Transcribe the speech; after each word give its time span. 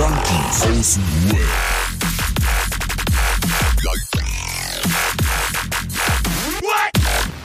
Junkies 0.00 0.62
aus 0.62 0.94
dem 0.94 1.30
Web. 1.30 1.40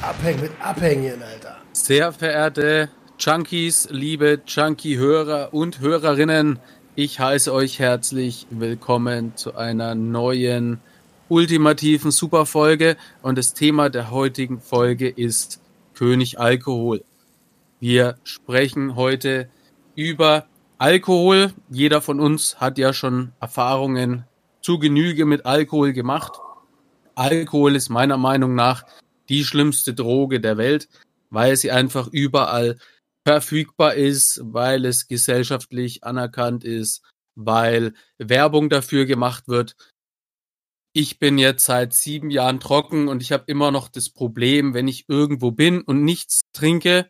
Abhängen 0.02 0.40
mit 0.40 0.52
Abhängen, 0.62 1.22
Alter. 1.22 1.58
Sehr 1.74 2.14
verehrte 2.14 2.90
Junkies, 3.20 3.90
liebe 3.92 4.40
Junkie-Hörer 4.48 5.54
und 5.54 5.82
Hörerinnen, 5.82 6.60
ich 6.96 7.20
heiße 7.20 7.52
euch 7.52 7.80
herzlich 7.80 8.48
willkommen 8.50 9.36
zu 9.36 9.58
einer 9.58 9.94
neuen 9.94 10.80
ultimativen 11.28 12.12
Superfolge 12.12 12.96
und 13.22 13.38
das 13.38 13.54
Thema 13.54 13.90
der 13.90 14.12
heutigen 14.12 14.62
Folge 14.62 15.10
ist 15.10 15.60
König 15.94 16.40
Alkohol. 16.40 17.04
Wir 17.82 18.16
sprechen 18.24 18.96
heute 18.96 19.50
über 19.96 20.46
Alkohol. 20.78 21.54
Jeder 21.70 22.02
von 22.02 22.20
uns 22.20 22.60
hat 22.60 22.78
ja 22.78 22.92
schon 22.92 23.32
Erfahrungen 23.40 24.26
zu 24.62 24.78
Genüge 24.78 25.26
mit 25.26 25.46
Alkohol 25.46 25.94
gemacht. 25.94 26.34
Alkohol 27.16 27.76
ist 27.76 27.90
meiner 27.90 28.18
Meinung 28.18 28.56
nach 28.56 28.84
die 29.30 29.46
schlimmste 29.46 29.94
Droge 29.94 30.42
der 30.42 30.58
Welt, 30.58 30.90
weil 31.30 31.56
sie 31.56 31.72
einfach 31.72 32.08
überall 32.08 32.78
verfügbar 33.26 33.96
ist, 33.96 34.42
weil 34.44 34.86
es 34.86 35.08
gesellschaftlich 35.08 36.04
anerkannt 36.04 36.64
ist, 36.64 37.02
weil 37.36 37.94
Werbung 38.18 38.70
dafür 38.70 39.06
gemacht 39.06 39.48
wird. 39.48 39.76
Ich 40.94 41.20
bin 41.20 41.38
jetzt 41.38 41.66
seit 41.66 41.94
sieben 41.94 42.30
Jahren 42.30 42.60
trocken 42.60 43.08
und 43.08 43.22
ich 43.22 43.32
habe 43.32 43.46
immer 43.48 43.72
noch 43.72 43.88
das 43.88 44.10
Problem, 44.10 44.74
wenn 44.74 44.88
ich 44.88 45.06
irgendwo 45.08 45.52
bin 45.52 45.82
und 45.82 46.04
nichts 46.04 46.42
trinke, 46.54 47.10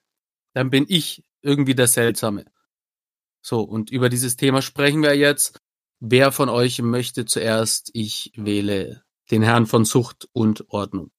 dann 0.54 0.70
bin 0.70 0.86
ich 0.88 1.24
irgendwie 1.42 1.76
der 1.76 1.88
Seltsame. 1.88 2.46
So, 3.48 3.62
und 3.62 3.92
über 3.92 4.10
dieses 4.10 4.38
Thema 4.38 4.64
sprechen 4.64 5.04
wir 5.04 5.16
jetzt. 5.16 5.60
Wer 6.00 6.32
von 6.32 6.50
euch 6.50 6.82
möchte 6.82 7.26
zuerst? 7.26 7.92
Ich 7.94 8.32
wähle 8.36 9.04
den 9.30 9.44
Herrn 9.44 9.68
von 9.68 9.86
Zucht 9.86 10.28
und 10.34 10.68
Ordnung. 10.70 11.12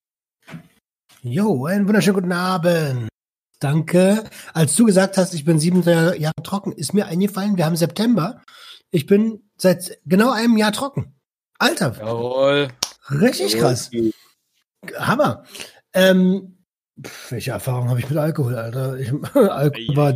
Jo, 1.22 1.66
einen 1.66 1.86
wunderschönen 1.86 2.16
guten 2.16 2.32
Abend. 2.32 3.08
Danke. 3.60 4.24
Als 4.52 4.74
du 4.74 4.86
gesagt 4.86 5.18
hast, 5.18 5.34
ich 5.34 5.44
bin 5.44 5.60
sieben 5.60 5.84
Jahre 5.84 6.42
trocken, 6.42 6.72
ist 6.72 6.94
mir 6.94 7.06
eingefallen, 7.06 7.56
wir 7.56 7.64
haben 7.64 7.76
September. 7.76 8.42
Ich 8.90 9.06
bin 9.06 9.48
seit 9.56 10.00
genau 10.04 10.32
einem 10.32 10.56
Jahr 10.56 10.72
trocken. 10.72 11.14
Alter. 11.60 11.96
Jawohl. 11.96 12.70
Richtig 13.08 13.56
krass. 13.56 13.88
Hammer. 14.98 15.44
Ähm, 15.92 16.58
welche 17.30 17.52
Erfahrung 17.52 17.88
habe 17.88 18.00
ich 18.00 18.10
mit 18.10 18.18
Alkohol, 18.18 18.56
Alter? 18.56 18.98
Ich, 18.98 19.12
Alkohol 19.34 19.96
war, 19.96 20.12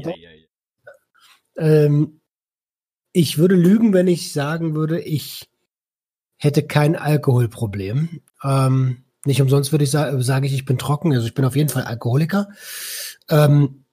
ähm, 1.61 2.21
ich 3.13 3.39
würde 3.39 3.55
lügen, 3.55 3.93
wenn 3.93 4.09
ich 4.09 4.33
sagen 4.33 4.75
würde, 4.75 5.01
ich 5.01 5.51
hätte 6.39 6.67
kein 6.67 6.97
Alkoholproblem. 6.97 8.23
Ähm, 8.43 9.05
nicht 9.27 9.43
umsonst 9.43 9.71
würde 9.73 9.85
ich 9.85 9.91
sagen, 9.91 10.23
sage 10.23 10.47
ich, 10.47 10.55
ich 10.55 10.65
bin 10.65 10.79
trocken. 10.79 11.13
Also 11.13 11.27
ich 11.27 11.35
bin 11.35 11.45
auf 11.45 11.57
jeden 11.57 11.69
Fall 11.69 11.85
Alkoholiker. 11.85 12.49
Ähm, 13.29 13.85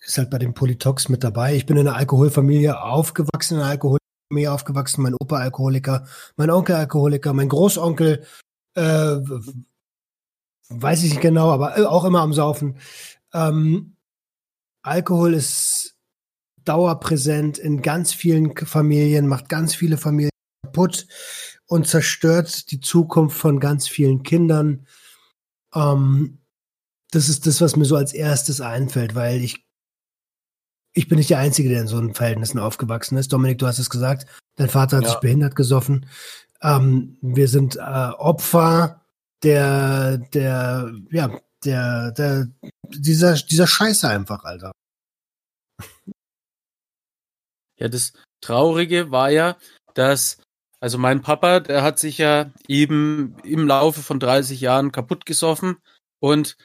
ist 0.00 0.18
halt 0.18 0.30
bei 0.30 0.38
dem 0.38 0.52
Polytox 0.52 1.08
mit 1.08 1.24
dabei. 1.24 1.54
Ich 1.56 1.64
bin 1.64 1.76
in 1.76 1.88
einer 1.88 1.96
Alkoholfamilie 1.96 2.82
aufgewachsen, 2.82 3.54
in 3.54 3.60
einer 3.60 3.70
Alkoholfamilie 3.70 4.52
aufgewachsen. 4.52 5.02
Mein 5.02 5.14
Opa 5.14 5.36
Alkoholiker, 5.36 6.06
mein 6.36 6.50
Onkel 6.50 6.74
Alkoholiker, 6.74 7.32
mein 7.32 7.48
Großonkel, 7.48 8.26
äh, 8.74 9.16
weiß 10.68 11.04
ich 11.04 11.10
nicht 11.10 11.22
genau, 11.22 11.50
aber 11.50 11.90
auch 11.90 12.04
immer 12.04 12.20
am 12.20 12.32
Saufen. 12.34 12.76
Ähm, 13.32 13.96
Alkohol 14.82 15.34
ist 15.34 15.91
dauerpräsent 16.64 17.58
in 17.58 17.82
ganz 17.82 18.12
vielen 18.12 18.56
Familien, 18.56 19.28
macht 19.28 19.48
ganz 19.48 19.74
viele 19.74 19.96
Familien 19.96 20.30
kaputt 20.64 21.06
und 21.66 21.86
zerstört 21.86 22.70
die 22.70 22.80
Zukunft 22.80 23.36
von 23.36 23.60
ganz 23.60 23.88
vielen 23.88 24.22
Kindern. 24.22 24.86
Ähm, 25.74 26.38
das 27.10 27.28
ist 27.28 27.46
das, 27.46 27.60
was 27.60 27.76
mir 27.76 27.84
so 27.84 27.96
als 27.96 28.12
erstes 28.12 28.60
einfällt, 28.60 29.14
weil 29.14 29.42
ich 29.42 29.66
ich 30.94 31.08
bin 31.08 31.16
nicht 31.16 31.30
der 31.30 31.38
Einzige, 31.38 31.68
der 31.68 31.80
in 31.80 31.86
so 31.86 31.96
einem 31.96 32.14
Verhältnissen 32.14 32.58
aufgewachsen 32.58 33.16
ist. 33.16 33.32
Dominik, 33.32 33.58
du 33.58 33.66
hast 33.66 33.78
es 33.78 33.88
gesagt, 33.88 34.26
dein 34.56 34.68
Vater 34.68 34.98
hat 34.98 35.04
ja. 35.04 35.10
sich 35.10 35.20
behindert 35.20 35.56
gesoffen. 35.56 36.06
Ähm, 36.60 37.16
wir 37.22 37.48
sind 37.48 37.76
äh, 37.76 37.80
Opfer 37.80 39.00
der, 39.42 40.18
der, 40.18 40.92
ja, 41.10 41.30
der, 41.64 42.12
der, 42.12 42.48
dieser, 42.88 43.34
dieser 43.34 43.66
Scheiße 43.66 44.08
einfach, 44.08 44.44
Alter. 44.44 44.72
Ja, 47.82 47.88
das 47.88 48.12
Traurige 48.40 49.10
war 49.10 49.30
ja, 49.30 49.56
dass, 49.94 50.38
also 50.78 50.98
mein 50.98 51.20
Papa, 51.20 51.58
der 51.58 51.82
hat 51.82 51.98
sich 51.98 52.16
ja 52.16 52.52
eben 52.68 53.36
im 53.42 53.66
Laufe 53.66 54.02
von 54.02 54.20
30 54.20 54.60
Jahren 54.60 54.92
kaputt 54.92 55.26
gesoffen 55.26 55.78
und 56.20 56.56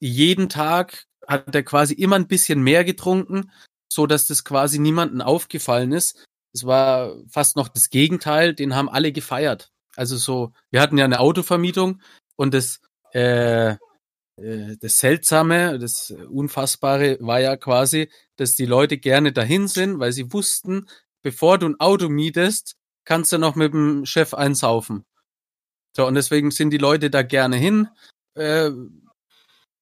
jeden 0.00 0.50
Tag 0.50 1.06
hat 1.26 1.54
er 1.54 1.62
quasi 1.62 1.94
immer 1.94 2.16
ein 2.16 2.28
bisschen 2.28 2.60
mehr 2.62 2.84
getrunken, 2.84 3.50
so 3.90 4.06
dass 4.06 4.26
das 4.26 4.44
quasi 4.44 4.78
niemanden 4.78 5.22
aufgefallen 5.22 5.92
ist. 5.92 6.26
Es 6.52 6.66
war 6.66 7.16
fast 7.30 7.56
noch 7.56 7.68
das 7.68 7.88
Gegenteil, 7.88 8.54
den 8.54 8.76
haben 8.76 8.90
alle 8.90 9.12
gefeiert. 9.12 9.70
Also 9.96 10.18
so, 10.18 10.52
wir 10.70 10.82
hatten 10.82 10.98
ja 10.98 11.06
eine 11.06 11.20
Autovermietung 11.20 12.02
und 12.36 12.52
das, 12.52 12.82
äh, 13.12 13.76
das 14.80 14.98
Seltsame, 14.98 15.78
das 15.78 16.10
Unfassbare 16.10 17.18
war 17.20 17.40
ja 17.40 17.56
quasi, 17.56 18.10
dass 18.36 18.54
die 18.54 18.66
Leute 18.66 18.98
gerne 18.98 19.32
dahin 19.32 19.68
sind, 19.68 19.98
weil 19.98 20.12
sie 20.12 20.32
wussten, 20.32 20.88
bevor 21.22 21.58
du 21.58 21.68
ein 21.68 21.80
Auto 21.80 22.08
mietest, 22.08 22.76
kannst 23.04 23.32
du 23.32 23.38
noch 23.38 23.54
mit 23.54 23.72
dem 23.72 24.06
Chef 24.06 24.34
einsaufen. 24.34 25.04
So, 25.96 26.06
und 26.06 26.14
deswegen 26.14 26.50
sind 26.50 26.70
die 26.70 26.78
Leute 26.78 27.10
da 27.10 27.22
gerne 27.22 27.56
hin. 27.56 27.88
Äh, 28.34 28.70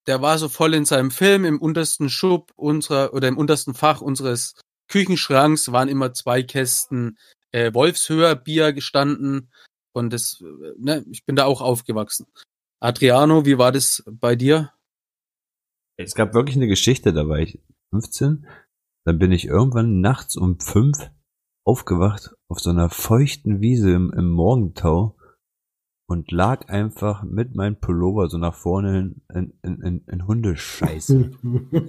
der 0.07 0.23
war 0.23 0.39
so 0.39 0.49
voll 0.49 0.75
in 0.75 0.87
seinem 0.87 1.11
Film, 1.11 1.45
im 1.45 1.61
untersten 1.61 2.09
Schub 2.09 2.53
unserer 2.57 3.13
oder 3.13 3.29
im 3.29 3.37
untersten 3.37 3.75
Fach 3.75 4.01
unseres 4.01 4.55
Küchenschranks 4.89 5.71
waren 5.71 5.89
immer 5.89 6.15
zwei 6.15 6.43
Kästen 6.43 7.19
äh, 7.53 7.75
Wolfshöher 7.75 8.35
Bier 8.35 8.73
gestanden. 8.73 9.53
Und 9.93 10.13
das, 10.13 10.41
äh, 10.41 10.73
ne, 10.79 11.05
ich 11.11 11.25
bin 11.27 11.37
da 11.37 11.45
auch 11.45 11.61
aufgewachsen. 11.61 12.27
Adriano, 12.81 13.44
wie 13.44 13.59
war 13.59 13.72
das 13.72 14.05
bei 14.06 14.37
dir? 14.37 14.72
Es 15.97 16.15
gab 16.15 16.33
wirklich 16.34 16.56
eine 16.56 16.69
Geschichte, 16.69 17.12
da 17.12 17.28
war 17.28 17.39
ich 17.39 17.61
15. 17.91 18.47
Dann 19.05 19.19
bin 19.19 19.33
ich 19.33 19.47
irgendwann 19.47 20.00
nachts 20.00 20.37
um 20.37 20.61
fünf 20.61 21.11
aufgewacht 21.65 22.31
auf 22.49 22.61
so 22.61 22.71
einer 22.71 22.88
feuchten 22.88 23.61
Wiese 23.61 23.93
im, 23.93 24.12
im 24.12 24.31
Morgentau 24.31 25.17
und 26.06 26.31
lag 26.31 26.69
einfach 26.69 27.22
mit 27.25 27.55
meinem 27.55 27.81
Pullover 27.81 28.28
so 28.28 28.38
nach 28.38 28.55
vorne 28.55 29.15
in, 29.34 29.53
in, 29.62 29.81
in, 29.83 30.05
in 30.06 30.27
Hundescheiße. 30.27 31.31
ich, 31.43 31.83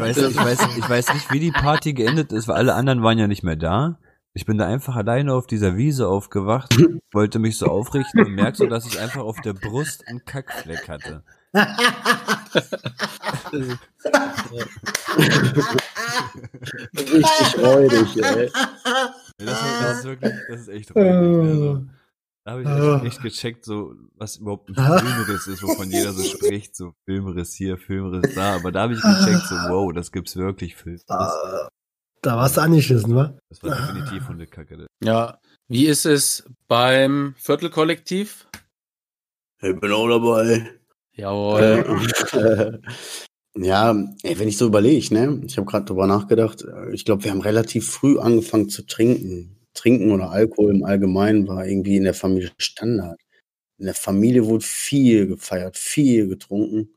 weiß, 0.00 0.16
ich, 0.16 0.36
weiß, 0.36 0.76
ich 0.78 0.88
weiß 0.88 1.14
nicht, 1.14 1.30
wie 1.30 1.40
die 1.40 1.52
Party 1.52 1.92
geendet 1.92 2.32
ist, 2.32 2.48
weil 2.48 2.56
alle 2.56 2.74
anderen 2.74 3.02
waren 3.02 3.18
ja 3.18 3.28
nicht 3.28 3.44
mehr 3.44 3.56
da. 3.56 4.00
Ich 4.38 4.46
bin 4.46 4.56
da 4.56 4.68
einfach 4.68 4.94
alleine 4.94 5.34
auf 5.34 5.48
dieser 5.48 5.76
Wiese 5.76 6.06
aufgewacht, 6.06 6.72
wollte 7.12 7.40
mich 7.40 7.58
so 7.58 7.66
aufrichten 7.66 8.24
und 8.24 8.36
merkst 8.36 8.60
so, 8.60 8.66
dass 8.66 8.86
ich 8.86 9.00
einfach 9.00 9.22
auf 9.22 9.40
der 9.40 9.52
Brust 9.52 10.06
einen 10.06 10.24
Kackfleck 10.24 10.88
hatte. 10.88 11.24
Richtig 16.94 17.58
räudig, 17.58 18.22
ey. 18.22 18.48
Das, 19.38 19.60
das, 19.80 19.98
ist 19.98 20.04
wirklich, 20.04 20.32
das 20.48 20.60
ist 20.60 20.68
echt 20.68 20.94
räudig. 20.94 21.50
Also, 21.50 21.84
da 22.44 22.52
habe 22.52 22.62
ich 22.62 22.68
echt, 22.68 23.14
echt, 23.14 23.22
gecheckt, 23.22 23.64
so, 23.64 23.96
was 24.14 24.36
überhaupt 24.36 24.68
ein 24.68 24.76
Filmriss 24.76 25.48
ist, 25.48 25.64
wovon 25.64 25.90
jeder 25.90 26.12
so 26.12 26.22
spricht, 26.36 26.76
so 26.76 26.94
Filmriss 27.06 27.54
hier, 27.54 27.76
Filmriss 27.76 28.36
da, 28.36 28.54
aber 28.54 28.70
da 28.70 28.82
habe 28.82 28.92
ich 28.92 29.02
gecheckt, 29.02 29.48
so, 29.48 29.56
wow, 29.56 29.92
das 29.92 30.12
gibt's 30.12 30.36
wirklich, 30.36 30.76
Filmriss. 30.76 31.06
Da 32.22 32.36
warst 32.36 32.56
du 32.56 32.60
angeschissen, 32.62 33.14
wa? 33.14 33.38
Das 33.48 33.62
war 33.62 33.76
definitiv 33.76 34.28
Hundekacke. 34.28 34.86
Ja. 35.02 35.38
Wie 35.68 35.86
ist 35.86 36.06
es 36.06 36.44
beim 36.66 37.34
Viertelkollektiv? 37.36 38.48
Ich 39.60 39.78
bin 39.78 39.92
auch 39.92 40.08
dabei. 40.08 40.70
Jawohl. 41.12 41.60
Äh, 42.32 42.78
ja, 43.56 43.90
ey, 44.22 44.38
wenn 44.38 44.48
ich 44.48 44.56
so 44.56 44.66
überlege, 44.66 45.12
ne? 45.12 45.42
Ich 45.46 45.56
habe 45.58 45.66
gerade 45.66 45.84
drüber 45.84 46.06
nachgedacht. 46.06 46.64
Ich 46.92 47.04
glaube, 47.04 47.24
wir 47.24 47.32
haben 47.32 47.40
relativ 47.40 47.90
früh 47.90 48.18
angefangen 48.18 48.68
zu 48.68 48.86
trinken. 48.86 49.58
Trinken 49.74 50.10
oder 50.10 50.30
Alkohol 50.30 50.74
im 50.74 50.84
Allgemeinen 50.84 51.46
war 51.46 51.66
irgendwie 51.66 51.96
in 51.96 52.04
der 52.04 52.14
Familie 52.14 52.50
Standard. 52.58 53.20
In 53.78 53.86
der 53.86 53.94
Familie 53.94 54.46
wurde 54.46 54.64
viel 54.64 55.26
gefeiert, 55.26 55.76
viel 55.76 56.28
getrunken. 56.28 56.94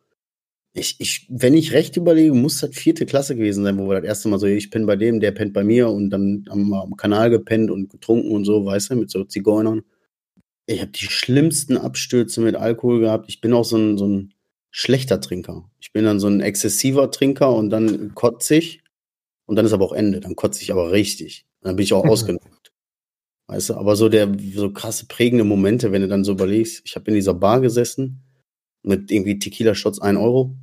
Ich, 0.74 0.96
ich, 1.00 1.28
wenn 1.30 1.54
ich 1.54 1.74
recht 1.74 1.98
überlege, 1.98 2.34
muss 2.34 2.60
das 2.60 2.74
vierte 2.74 3.06
Klasse 3.06 3.36
gewesen 3.36 3.64
sein, 3.64 3.78
wo 3.78 3.90
wir 3.90 3.96
das 3.96 4.06
erste 4.06 4.30
Mal 4.30 4.40
so, 4.40 4.46
ich 4.46 4.72
penne 4.72 4.86
bei 4.86 4.96
dem, 4.96 5.20
der 5.20 5.32
pennt 5.32 5.54
bei 5.54 5.66
mir 5.66 5.90
und 5.90 6.10
dann 6.10 6.46
haben 6.50 6.70
wir 6.70 6.82
am 6.82 6.96
Kanal 6.96 7.30
gepennt 7.30 7.70
und 7.70 7.90
getrunken 7.90 8.32
und 8.32 8.46
so, 8.46 8.66
weißt 8.66 8.92
du, 8.92 8.96
mit 8.96 9.12
so 9.12 9.26
Zigeunern. 9.26 9.84
Ich 10.68 10.80
habe 10.80 10.92
die 10.92 11.06
schlimmsten 11.06 11.76
Abstürze 11.78 12.40
mit 12.40 12.56
Alkohol 12.56 13.02
gehabt. 13.02 13.26
Ich 13.28 13.42
bin 13.42 13.52
auch 13.52 13.66
so 13.66 13.78
ein, 13.78 13.98
so 13.98 14.08
ein 14.08 14.34
schlechter 14.70 15.20
Trinker. 15.20 15.70
Ich 15.82 15.92
bin 15.92 16.06
dann 16.06 16.22
so 16.22 16.28
ein 16.28 16.40
exzessiver 16.40 17.12
Trinker 17.12 17.54
und 17.54 17.70
dann 17.70 18.16
kotzig. 18.16 18.82
Und 19.46 19.58
dann 19.58 19.66
ist 19.66 19.74
aber 19.74 19.84
auch 19.84 19.94
Ende. 19.94 20.22
Dann 20.22 20.38
kotze 20.38 20.62
ich 20.62 20.72
aber 20.72 20.94
richtig. 20.94 21.46
Und 21.60 21.68
dann 21.68 21.76
bin 21.76 21.84
ich 21.84 21.92
auch 21.92 22.06
ausgenockt. 22.08 22.72
Weißt 23.48 23.72
du, 23.72 23.74
aber 23.74 23.98
so 23.98 24.08
der, 24.08 24.32
so 24.56 24.72
krasse 24.72 25.08
prägende 25.08 25.44
Momente, 25.44 25.92
wenn 25.92 26.02
du 26.02 26.08
dann 26.08 26.24
so 26.24 26.32
überlegst, 26.32 26.84
ich 26.86 26.96
habe 26.96 27.12
in 27.12 27.16
dieser 27.16 27.34
Bar 27.34 27.60
gesessen, 27.60 28.24
mit 28.84 29.12
irgendwie 29.12 29.40
Tequila-Shots 29.40 30.00
1 30.00 30.18
Euro. 30.18 30.56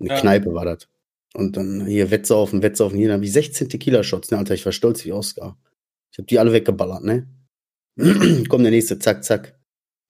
Eine 0.00 0.10
Ja. 0.10 0.20
Kneipe 0.20 0.54
war 0.54 0.64
das. 0.64 0.88
Und 1.34 1.56
dann 1.56 1.86
hier 1.86 2.10
Wettsaufen, 2.10 2.62
Wettsaufen, 2.62 2.98
hier, 2.98 3.08
dann 3.08 3.16
habe 3.16 3.24
ich 3.24 3.32
16 3.32 3.68
Tequila-Shots, 3.68 4.30
ne, 4.30 4.38
Alter, 4.38 4.54
ich 4.54 4.64
war 4.64 4.72
stolz 4.72 5.04
wie 5.04 5.12
Oscar. 5.12 5.58
Ich 6.12 6.18
habe 6.18 6.26
die 6.26 6.38
alle 6.38 6.52
weggeballert, 6.52 7.04
ne? 7.04 7.28
Kommt 8.48 8.64
der 8.64 8.70
nächste, 8.72 8.98
zack, 8.98 9.24
zack. 9.24 9.58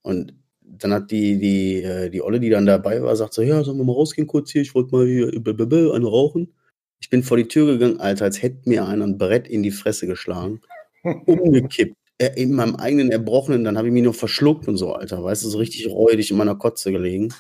Und 0.02 0.34
dann 0.62 0.92
hat 0.92 1.10
die, 1.10 1.38
die, 1.38 1.82
äh, 1.82 2.10
die 2.10 2.22
Olle, 2.22 2.40
die 2.40 2.50
dann 2.50 2.66
dabei 2.66 3.02
war, 3.02 3.16
sagt 3.16 3.34
so, 3.34 3.42
ja, 3.42 3.64
sollen 3.64 3.78
wir 3.78 3.84
mal 3.84 3.92
rausgehen 3.94 4.26
kurz 4.28 4.50
hier, 4.52 4.62
ich 4.62 4.74
wollte 4.74 4.94
mal 4.94 5.06
hier 5.06 5.28
blablabla, 5.40 5.94
eine 5.94 6.06
rauchen. 6.06 6.54
Ich 7.00 7.10
bin 7.10 7.22
vor 7.22 7.36
die 7.36 7.48
Tür 7.48 7.66
gegangen, 7.66 8.00
Alter, 8.00 8.26
als 8.26 8.42
hätte 8.42 8.68
mir 8.68 8.86
einer 8.86 9.06
ein 9.06 9.18
Brett 9.18 9.48
in 9.48 9.62
die 9.62 9.70
Fresse 9.70 10.06
geschlagen, 10.06 10.60
umgekippt, 11.26 11.96
äh, 12.18 12.30
in 12.40 12.52
meinem 12.52 12.76
eigenen 12.76 13.10
Erbrochenen, 13.10 13.64
dann 13.64 13.78
habe 13.78 13.88
ich 13.88 13.94
mich 13.94 14.02
nur 14.04 14.14
verschluckt 14.14 14.68
und 14.68 14.76
so, 14.76 14.92
Alter, 14.94 15.22
weißt 15.24 15.44
du, 15.44 15.48
so 15.48 15.58
richtig 15.58 15.88
räudig 15.88 16.30
in 16.30 16.36
meiner 16.36 16.56
Kotze 16.56 16.92
gelegen. 16.92 17.32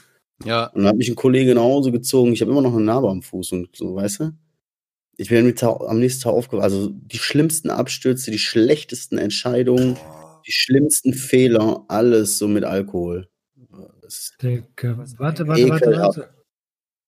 Ja, 0.44 0.66
Und 0.68 0.82
dann 0.82 0.88
hat 0.88 0.96
mich 0.96 1.08
ein 1.08 1.16
Kollege 1.16 1.54
nach 1.54 1.62
Hause 1.62 1.90
gezogen. 1.92 2.32
Ich 2.32 2.40
habe 2.40 2.50
immer 2.50 2.62
noch 2.62 2.72
eine 2.72 2.82
Narbe 2.84 3.08
am 3.08 3.22
Fuß 3.22 3.52
und 3.52 3.74
so, 3.76 3.94
weißt 3.96 4.20
du? 4.20 4.30
Ich 5.16 5.30
bin 5.30 5.38
am 5.60 5.98
nächsten 5.98 6.22
Tag 6.22 6.32
aufgewacht. 6.32 6.62
Also 6.62 6.90
die 6.90 7.18
schlimmsten 7.18 7.70
Abstürze, 7.70 8.30
die 8.30 8.38
schlechtesten 8.38 9.18
Entscheidungen, 9.18 9.96
die 10.46 10.52
schlimmsten 10.52 11.12
Fehler, 11.12 11.84
alles 11.88 12.38
so 12.38 12.46
mit 12.46 12.64
Alkohol. 12.64 13.28
Dicke. 14.40 14.96
Warte, 15.18 15.18
warte, 15.18 15.46
warte, 15.48 15.84
Ekelhaft. 15.84 16.18
warte. 16.18 16.30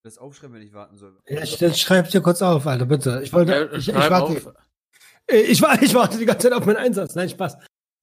Das 0.02 0.18
aufschreiben, 0.18 0.56
wenn 0.56 0.62
ich 0.62 0.72
warten 0.72 0.96
soll. 0.96 1.16
Ja, 1.28 1.42
ich- 1.42 1.76
schreib 1.80 2.10
dir 2.10 2.20
kurz 2.20 2.42
auf, 2.42 2.66
Alter, 2.66 2.86
bitte. 2.86 3.20
Ich 3.22 3.32
wollte, 3.32 3.52
ja 3.52 3.72
ich, 3.72 3.88
ich, 3.88 3.94
warte, 3.94 4.14
auf. 4.24 4.54
ich, 5.30 5.62
ich 5.82 5.94
warte 5.94 6.18
die 6.18 6.26
ganze 6.26 6.48
Zeit 6.48 6.52
auf 6.58 6.66
meinen 6.66 6.76
Einsatz. 6.76 7.14
Nein, 7.14 7.28
Spaß. 7.28 7.56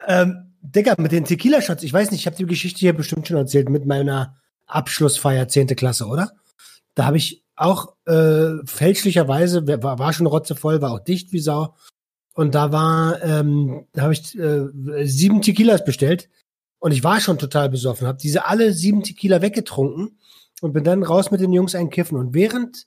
Ähm, 0.06 0.56
Digga, 0.62 0.96
mit 0.98 1.12
den 1.12 1.26
Tequila-Shots, 1.26 1.84
ich 1.84 1.92
weiß 1.94 2.12
nicht, 2.12 2.22
ich 2.22 2.26
habe 2.28 2.38
die 2.38 2.46
Geschichte 2.46 2.80
hier 2.80 2.94
bestimmt 2.94 3.28
schon 3.28 3.38
erzählt 3.38 3.70
mit 3.70 3.86
meiner 3.86 4.36
Abschlussfeier 4.68 5.48
10. 5.48 5.68
Klasse, 5.76 6.06
oder? 6.06 6.32
Da 6.96 7.06
habe 7.06 7.18
ich 7.18 7.44
auch 7.56 7.96
äh, 8.06 8.52
fälschlicherweise, 8.66 9.68
war, 9.82 10.00
war 10.00 10.14
schon 10.14 10.28
rotzevoll, 10.28 10.82
war 10.82 10.92
auch 10.92 11.00
dicht 11.00 11.32
wie 11.32 11.40
Sau. 11.40 11.76
Und 12.34 12.54
da 12.54 12.72
war, 12.72 13.24
ähm, 13.24 13.88
da 13.94 14.04
habe 14.04 14.14
ich 14.14 14.38
äh, 14.38 14.68
sieben 15.06 15.42
Tequilas 15.42 15.84
bestellt 15.84 16.30
und 16.80 16.92
ich 16.92 17.04
war 17.04 17.20
schon 17.20 17.40
total 17.40 17.70
besoffen, 17.70 18.06
habe 18.06 18.20
diese 18.20 18.46
alle 18.46 18.74
sieben 18.74 19.02
Tequila 19.02 19.42
weggetrunken 19.42 20.20
und 20.62 20.74
bin 20.74 20.84
dann 20.84 21.04
raus 21.04 21.32
mit 21.32 21.42
den 21.42 21.54
Jungs 21.54 21.74
einkiffen. 21.74 22.18
Und 22.18 22.34
während 22.34 22.86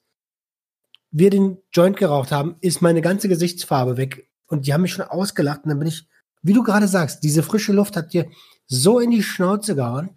wir 1.11 1.31
den 1.31 1.59
Joint 1.73 1.97
geraucht 1.97 2.31
haben, 2.31 2.57
ist 2.61 2.83
meine 2.83 3.01
ganze 3.01 3.29
Gesichtsfarbe 3.29 3.97
weg. 3.97 4.29
Und 4.47 4.67
die 4.67 4.73
haben 4.73 4.83
mich 4.83 4.93
schon 4.93 5.05
ausgelacht. 5.05 5.65
Und 5.65 5.71
dann 5.71 5.79
bin 5.79 5.89
ich, 5.89 6.07
wie 6.43 6.53
du 6.53 6.63
gerade 6.63 6.89
sagst, 6.89 7.25
diese 7.25 7.43
frische 7.43 7.73
Luft 7.73 7.97
hat 7.97 8.13
dir 8.13 8.29
so 8.67 9.01
in 9.01 9.11
die 9.11 9.23
Schnauze 9.23 9.75
gehauen. 9.75 10.11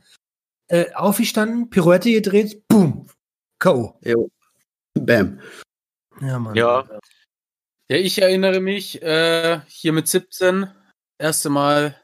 Äh, 0.74 0.92
aufgestanden, 0.96 1.70
Pirouette 1.70 2.12
gedreht, 2.12 2.68
boom, 2.68 3.06
K.O. 3.60 4.00
jo. 4.02 4.32
Bam. 4.96 5.40
Ja, 6.20 6.40
Mann. 6.40 6.56
Ja. 6.56 6.84
Ja, 7.92 7.98
ich 7.98 8.20
erinnere 8.20 8.60
mich, 8.60 9.00
äh, 9.04 9.60
hier 9.68 9.94
mit 9.94 10.08
17, 10.08 10.68
erste 11.20 11.52
Mal 11.52 11.96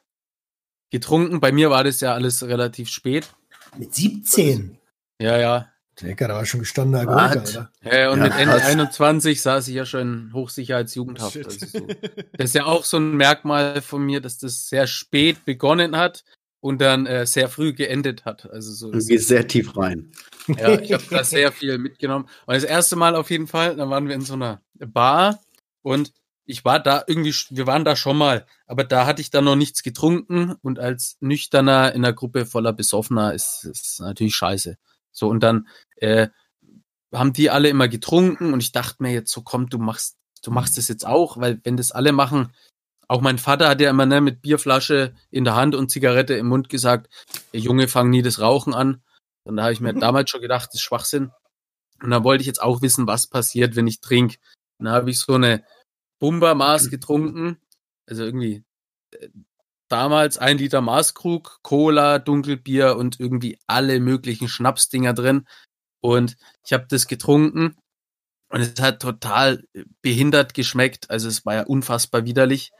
getrunken. 0.92 1.39
Bei 1.39 1.51
mir 1.51 1.71
war 1.71 1.83
das 1.83 2.00
ja 2.01 2.13
alles 2.13 2.44
relativ 2.44 2.89
spät. 2.89 3.33
Mit 3.75 3.95
17. 3.95 4.77
Ja, 5.19 5.39
ja. 5.39 5.74
Digga, 6.00 6.27
da 6.27 6.36
war 6.36 6.45
schon 6.45 6.60
gestandener 6.60 7.00
Alkoholiker, 7.00 7.42
oder? 7.42 7.71
Ja, 7.92 8.12
und 8.12 8.19
Ja, 8.19 8.24
mit 8.25 8.33
Ende 8.33 8.56
krass. 8.56 8.68
21 8.68 9.42
saß 9.42 9.68
ich 9.68 9.74
ja 9.74 9.88
schon 9.88 10.01
in 10.27 10.33
Hochsicherheitsjugendhaft. 10.33 11.38
Also 11.44 11.66
so. 11.66 11.88
Das 12.33 12.45
ist 12.45 12.54
ja 12.54 12.66
auch 12.66 12.86
so 12.86 12.98
ein 12.98 13.18
Merkmal 13.18 13.81
von 13.81 14.06
mir, 14.06 14.21
dass 14.21 14.38
das 14.38 14.69
sehr 14.69 14.86
spät 14.86 15.44
begonnen 15.44 15.98
hat 15.98 16.24
und 16.62 16.82
dann 16.82 17.06
äh, 17.06 17.26
sehr 17.26 17.50
früh 17.50 17.74
geendet 17.74 18.26
hat. 18.26 18.50
Also 18.50 18.72
so. 18.74 18.92
Du 18.92 19.00
gehst 19.00 19.28
sehr 19.28 19.48
tief 19.48 19.76
rein. 19.78 20.12
ja, 20.48 20.80
ich 20.80 20.92
habe 20.92 21.04
da 21.10 21.24
sehr 21.24 21.52
viel 21.52 21.78
mitgenommen. 21.78 22.28
Und 22.46 22.54
das 22.54 22.64
erste 22.64 22.96
Mal 22.96 23.16
auf 23.16 23.30
jeden 23.30 23.48
Fall, 23.48 23.76
da 23.76 23.90
waren 23.90 24.08
wir 24.08 24.16
in 24.16 24.22
so 24.22 24.34
einer 24.34 24.62
Bar 24.76 25.40
und 25.82 26.14
ich 26.46 26.66
war 26.66 26.80
da 26.80 27.04
irgendwie, 27.06 27.34
wir 27.52 27.68
waren 27.68 27.86
da 27.86 27.96
schon 27.96 28.18
mal, 28.18 28.46
aber 28.66 28.84
da 28.84 29.06
hatte 29.06 29.22
ich 29.22 29.30
dann 29.30 29.44
noch 29.44 29.56
nichts 29.56 29.84
getrunken 29.84 30.56
und 30.64 30.80
als 30.80 31.18
Nüchterner 31.20 31.94
in 31.94 32.04
einer 32.04 32.14
Gruppe 32.14 32.48
voller 32.48 32.74
Besoffener 32.74 33.34
ist 33.36 33.66
ist 33.66 34.00
natürlich 34.00 34.36
scheiße. 34.36 34.78
So 35.12 35.28
und 35.28 35.42
dann 35.42 35.68
äh, 35.98 36.30
haben 37.14 37.34
die 37.34 37.52
alle 37.52 37.70
immer 37.70 37.88
getrunken 37.88 38.52
und 38.54 38.62
ich 38.62 38.72
dachte 38.72 39.04
mir 39.04 39.12
jetzt 39.12 39.32
so, 39.32 39.44
komm, 39.44 39.70
du 39.70 39.78
machst, 39.78 40.18
du 40.42 40.50
machst 40.52 40.78
das 40.78 40.88
jetzt 40.88 41.06
auch, 41.06 41.38
weil 41.38 41.60
wenn 41.64 41.78
das 41.78 41.92
alle 41.92 42.12
machen, 42.12 42.52
auch 43.10 43.22
mein 43.22 43.40
Vater 43.40 43.68
hat 43.68 43.82
ja 43.82 43.90
immer 43.90 44.06
ne, 44.06 44.22
mit 44.22 44.42
Bierflasche 44.42 45.16
in 45.32 45.44
der 45.44 45.56
Hand 45.56 45.76
und 45.76 45.90
Zigarette 45.90 46.36
im 46.36 46.48
Mund 46.48 46.70
gesagt, 46.70 47.12
"Ey, 47.52 47.60
Junge, 47.60 47.88
fang 47.88 48.10
nie 48.10 48.22
das 48.22 48.40
Rauchen 48.40 48.74
an. 48.74 49.02
Und 49.44 49.58
da 49.58 49.64
habe 49.64 49.74
ich 49.74 49.82
mir 49.82 49.94
damals 49.94 50.30
schon 50.30 50.42
gedacht, 50.42 50.68
das 50.70 50.76
ist 50.76 50.82
Schwachsinn. 50.82 51.32
Und 52.04 52.12
da 52.12 52.24
wollte 52.24 52.42
ich 52.42 52.48
jetzt 52.48 52.62
auch 52.62 52.82
wissen, 52.82 53.08
was 53.08 53.28
passiert, 53.28 53.76
wenn 53.76 53.88
ich 53.88 54.00
trinke. 54.00 54.38
Und 54.78 54.86
da 54.86 54.92
habe 54.92 55.10
ich 55.10 55.20
so 55.20 55.34
eine 55.34 55.64
Bumba-Maß 56.20 56.90
getrunken. 56.92 57.58
Also 58.08 58.24
irgendwie 58.24 58.64
äh, 59.12 59.30
damals 59.90 60.38
ein 60.38 60.60
Liter 60.60 60.82
Maßkrug, 60.82 61.60
Cola, 61.64 62.20
Dunkelbier 62.20 62.96
und 62.96 63.20
irgendwie 63.20 63.58
alle 63.68 64.00
möglichen 64.00 64.48
Schnapsdinger 64.48 65.14
drin. 65.14 65.48
Und 66.02 66.38
ich 66.64 66.74
habe 66.74 66.86
das 66.88 67.08
getrunken 67.08 67.76
und 68.50 68.62
es 68.62 68.80
hat 68.80 69.02
total 69.02 69.64
behindert 70.02 70.54
geschmeckt. 70.54 71.10
Also 71.10 71.28
es 71.28 71.46
war 71.46 71.56
ja 71.56 71.64
unfassbar 71.64 72.26
widerlich. 72.26 72.72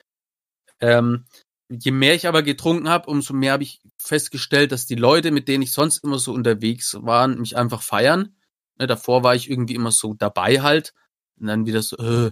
Ähm, 0.82 1.26
je 1.70 1.92
mehr 1.92 2.16
ich 2.16 2.28
aber 2.28 2.44
getrunken 2.44 2.90
habe, 2.90 3.10
umso 3.10 3.34
mehr 3.34 3.54
habe 3.54 3.64
ich 3.64 3.82
festgestellt, 3.98 4.72
dass 4.72 4.88
die 4.88 4.96
Leute, 4.96 5.32
mit 5.32 5.48
denen 5.48 5.64
ich 5.64 5.72
sonst 5.72 6.04
immer 6.04 6.20
so 6.20 6.34
unterwegs 6.34 6.98
waren, 7.02 7.40
mich 7.40 7.58
einfach 7.58 7.82
feiern. 7.82 8.36
Ne, 8.80 8.88
davor 8.88 9.24
war 9.24 9.36
ich 9.36 9.50
irgendwie 9.50 9.76
immer 9.76 9.92
so 9.92 10.14
dabei 10.14 10.62
halt. 10.62 10.94
Und 11.40 11.48
dann 11.48 11.66
wieder 11.66 11.82
so, 11.82 11.98
äh, 11.98 12.32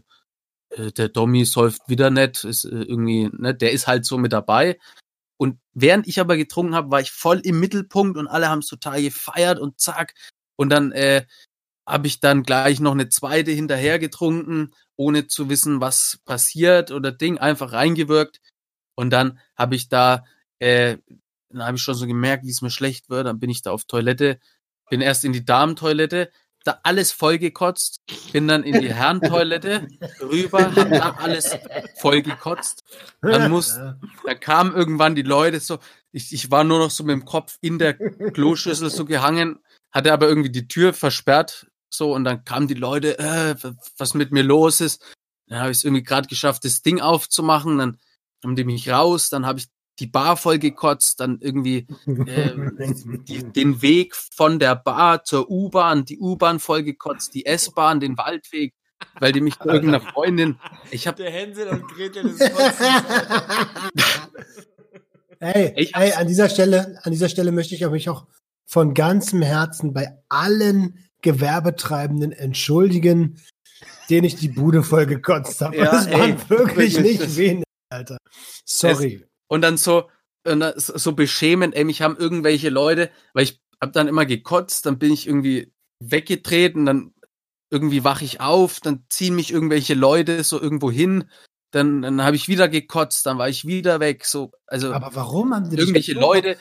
äh, 0.69 0.91
der 0.91 1.09
Dommy 1.09 1.45
säuft 1.45 1.87
wieder 1.87 2.09
nicht, 2.09 2.43
ist 2.43 2.65
äh, 2.65 2.81
irgendwie, 2.81 3.29
ne, 3.33 3.53
der 3.55 3.71
ist 3.71 3.87
halt 3.87 4.05
so 4.05 4.17
mit 4.17 4.33
dabei. 4.33 4.79
Und 5.37 5.59
während 5.73 6.07
ich 6.07 6.19
aber 6.19 6.35
getrunken 6.35 6.75
habe, 6.75 6.91
war 6.91 7.01
ich 7.01 7.11
voll 7.11 7.39
im 7.43 7.59
Mittelpunkt 7.59 8.17
und 8.17 8.27
alle 8.27 8.49
haben 8.49 8.59
es 8.59 8.67
total 8.67 9.01
gefeiert 9.01 9.59
und 9.59 9.79
zack. 9.79 10.13
Und 10.55 10.69
dann 10.69 10.91
äh, 10.91 11.25
habe 11.87 12.07
ich 12.07 12.19
dann 12.19 12.43
gleich 12.43 12.81
noch 12.81 12.91
eine 12.91 13.07
zweite 13.07 13.51
hinterher 13.51 13.97
getrunken, 13.97 14.73
ohne 14.97 15.27
zu 15.27 15.49
wissen, 15.49 15.79
was 15.79 16.19
passiert 16.25 16.91
oder 16.91 17.13
Ding, 17.13 17.37
einfach 17.37 17.71
reingewirkt. 17.71 18.41
Und 18.95 19.11
dann 19.11 19.39
habe 19.55 19.75
ich 19.75 19.87
da, 19.87 20.25
äh, 20.59 20.97
dann 21.49 21.63
habe 21.63 21.77
ich 21.77 21.83
schon 21.83 21.95
so 21.95 22.05
gemerkt, 22.05 22.43
wie 22.45 22.51
es 22.51 22.61
mir 22.61 22.71
schlecht 22.71 23.09
wird. 23.09 23.25
Dann 23.25 23.39
bin 23.39 23.49
ich 23.49 23.61
da 23.61 23.71
auf 23.71 23.85
Toilette, 23.85 24.39
bin 24.89 24.99
erst 24.99 25.23
in 25.23 25.31
die 25.31 25.45
Damentoilette, 25.45 26.29
da 26.65 26.79
alles 26.83 27.13
vollgekotzt, 27.13 28.01
bin 28.33 28.49
dann 28.49 28.63
in 28.63 28.81
die 28.81 28.93
Herrentoilette 28.93 29.87
rüber, 30.19 30.75
hab 30.75 30.91
da 30.91 31.15
alles 31.17 31.57
vollgekotzt. 31.95 32.83
Dann 33.21 33.49
muss, 33.49 33.75
dann 33.75 34.39
kamen 34.41 34.75
irgendwann 34.75 35.15
die 35.15 35.21
Leute 35.21 35.61
so, 35.61 35.79
ich, 36.11 36.33
ich 36.33 36.51
war 36.51 36.65
nur 36.65 36.79
noch 36.79 36.91
so 36.91 37.05
mit 37.05 37.13
dem 37.13 37.23
Kopf 37.23 37.57
in 37.61 37.79
der 37.79 37.93
Kloschüssel 37.93 38.89
so 38.89 39.05
gehangen, 39.05 39.59
hatte 39.91 40.11
aber 40.11 40.27
irgendwie 40.27 40.51
die 40.51 40.67
Tür 40.67 40.91
versperrt, 40.91 41.67
so, 41.89 42.13
und 42.13 42.23
dann 42.23 42.43
kamen 42.43 42.67
die 42.67 42.73
Leute, 42.73 43.17
äh, 43.19 43.55
was 43.97 44.13
mit 44.13 44.31
mir 44.31 44.43
los 44.43 44.81
ist. 44.81 45.03
Dann 45.47 45.59
habe 45.59 45.71
ich 45.71 45.77
es 45.77 45.83
irgendwie 45.83 46.03
gerade 46.03 46.27
geschafft, 46.27 46.65
das 46.65 46.81
Ding 46.81 46.99
aufzumachen, 46.99 47.77
dann 47.77 47.97
haben 48.43 48.55
die 48.55 48.65
mich 48.65 48.89
raus, 48.89 49.29
dann 49.29 49.45
habe 49.45 49.59
ich 49.59 49.67
die 49.99 50.07
Bar 50.07 50.37
voll 50.37 50.59
gekotzt, 50.59 51.19
dann 51.21 51.39
irgendwie 51.41 51.87
äh, 52.05 52.51
die, 53.27 53.43
den 53.51 53.81
Weg 53.81 54.15
von 54.15 54.59
der 54.59 54.75
Bar 54.75 55.23
zur 55.23 55.49
U-Bahn, 55.49 56.05
die 56.05 56.19
U-Bahn 56.19 56.59
voll 56.59 56.83
gekotzt, 56.83 57.33
die 57.33 57.45
S-Bahn, 57.45 57.99
den 57.99 58.17
Waldweg, 58.17 58.75
weil 59.19 59.31
die 59.31 59.41
mich 59.41 59.57
zu 59.57 59.63
irgendeiner 59.69 60.01
Freundin, 60.01 60.59
ich 60.91 61.07
habe 61.07 61.23
Der 61.23 61.31
Hänsel 61.31 61.67
und 61.69 61.87
Gretel 61.87 62.23
des 62.35 62.39
Kotzens. 62.39 62.77
Ey, 65.39 65.73
Ich 65.77 65.95
ey, 65.95 66.09
hab's- 66.09 66.17
an 66.17 66.27
dieser 66.27 66.49
Stelle, 66.49 66.99
an 67.03 67.11
dieser 67.11 67.29
Stelle 67.29 67.51
möchte 67.51 67.75
ich 67.75 67.85
auch 67.85 67.91
mich 67.91 68.09
auch 68.09 68.25
von 68.65 68.93
ganzem 68.93 69.41
Herzen 69.41 69.93
bei 69.93 70.17
allen 70.29 71.06
Gewerbetreibenden 71.21 72.31
entschuldigen, 72.31 73.41
denen 74.09 74.25
ich 74.25 74.35
die 74.35 74.49
Bude 74.49 74.83
voll 74.83 75.05
gekotzt 75.05 75.61
habe. 75.61 75.77
Ja, 75.77 75.91
das 75.91 76.11
waren 76.11 76.37
ey, 76.37 76.49
wirklich 76.49 76.95
wirklich. 76.95 77.19
nicht 77.19 77.37
wenig, 77.37 77.63
Alter. 77.89 78.17
Sorry. 78.65 79.25
Und 79.47 79.61
dann 79.61 79.77
so, 79.77 80.09
und 80.45 80.59
dann 80.59 80.73
so 80.77 80.97
so 80.97 81.13
beschämend, 81.13 81.75
ey, 81.75 81.83
mich 81.83 82.01
haben 82.01 82.17
irgendwelche 82.17 82.69
Leute, 82.69 83.09
weil 83.33 83.43
ich 83.43 83.59
hab 83.81 83.93
dann 83.93 84.07
immer 84.07 84.25
gekotzt, 84.25 84.85
dann 84.85 84.99
bin 84.99 85.11
ich 85.11 85.27
irgendwie 85.27 85.71
weggetreten, 85.99 86.85
dann 86.85 87.13
irgendwie 87.69 88.03
wach 88.03 88.21
ich 88.21 88.39
auf, 88.39 88.79
dann 88.79 89.05
ziehen 89.09 89.35
mich 89.35 89.51
irgendwelche 89.51 89.93
Leute 89.93 90.43
so 90.43 90.59
irgendwo 90.59 90.89
hin, 90.89 91.29
dann, 91.71 92.01
dann 92.01 92.23
habe 92.23 92.35
ich 92.35 92.47
wieder 92.47 92.69
gekotzt, 92.69 93.25
dann 93.25 93.37
war 93.37 93.49
ich 93.49 93.65
wieder 93.65 93.99
weg, 93.99 94.25
so, 94.25 94.51
also 94.65 94.93
Aber 94.93 95.13
warum 95.13 95.53
haben 95.53 95.69
die 95.69 95.77
irgendwelche 95.77 96.13
Leute 96.13 96.57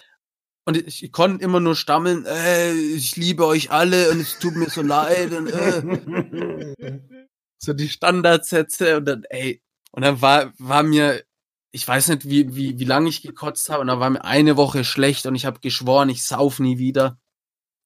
und 0.67 0.77
ich, 0.77 1.05
ich 1.05 1.13
konnte 1.13 1.45
immer 1.45 1.61
nur 1.61 1.77
stammeln, 1.77 2.27
äh, 2.27 2.73
ich 2.73 3.17
liebe 3.17 3.47
euch 3.47 3.71
alle 3.71 4.11
und 4.11 4.21
es 4.21 4.39
tut 4.39 4.57
mir 4.57 4.69
so 4.69 4.83
leid 4.83 5.33
und 5.33 5.47
äh. 5.47 7.01
so 7.59 7.73
die 7.73 7.89
Standardsätze 7.89 8.97
und 8.97 9.05
dann, 9.07 9.25
ey, 9.31 9.63
und 9.93 10.03
dann 10.03 10.21
war, 10.21 10.53
war 10.59 10.83
mir, 10.83 11.25
ich 11.71 11.87
weiß 11.87 12.09
nicht, 12.09 12.29
wie, 12.29 12.55
wie, 12.57 12.79
wie 12.79 12.85
lange 12.85 13.09
ich 13.09 13.23
gekotzt 13.23 13.71
habe, 13.71 13.81
und 13.83 13.87
dann 13.87 14.01
war 14.01 14.11
mir 14.11 14.25
eine 14.25 14.57
Woche 14.57 14.85
schlecht 14.85 15.27
und 15.27 15.37
ich 15.37 15.47
habe 15.47 15.61
geschworen, 15.61 16.09
ich 16.09 16.25
sauf 16.25 16.59
nie 16.59 16.79
wieder. 16.79 17.19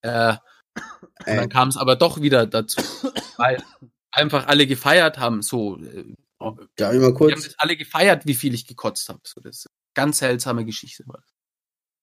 Äh, 0.03 0.37
und 0.75 1.27
dann 1.27 1.39
Ey. 1.39 1.49
kam 1.49 1.69
es 1.69 1.77
aber 1.77 1.97
doch 1.97 2.23
wieder 2.23 2.47
dazu, 2.47 2.81
weil 3.37 3.63
einfach 4.11 4.47
alle 4.47 4.67
gefeiert 4.67 5.19
haben, 5.19 5.43
so. 5.43 5.79
äh, 5.79 6.15
Darf 6.39 6.65
ich 6.75 6.81
mal 6.81 6.99
Die 6.99 7.05
haben 7.05 7.15
kurz, 7.15 7.45
das 7.45 7.59
alle 7.59 7.77
gefeiert, 7.77 8.25
wie 8.25 8.35
viel 8.35 8.55
ich 8.55 8.67
gekotzt 8.67 9.11
habe. 9.11 9.21
So, 9.25 9.43
das 9.43 9.59
ist 9.59 9.67
eine 9.67 9.75
ganz 9.95 10.19
seltsame 10.19 10.65
Geschichte. 10.65 11.05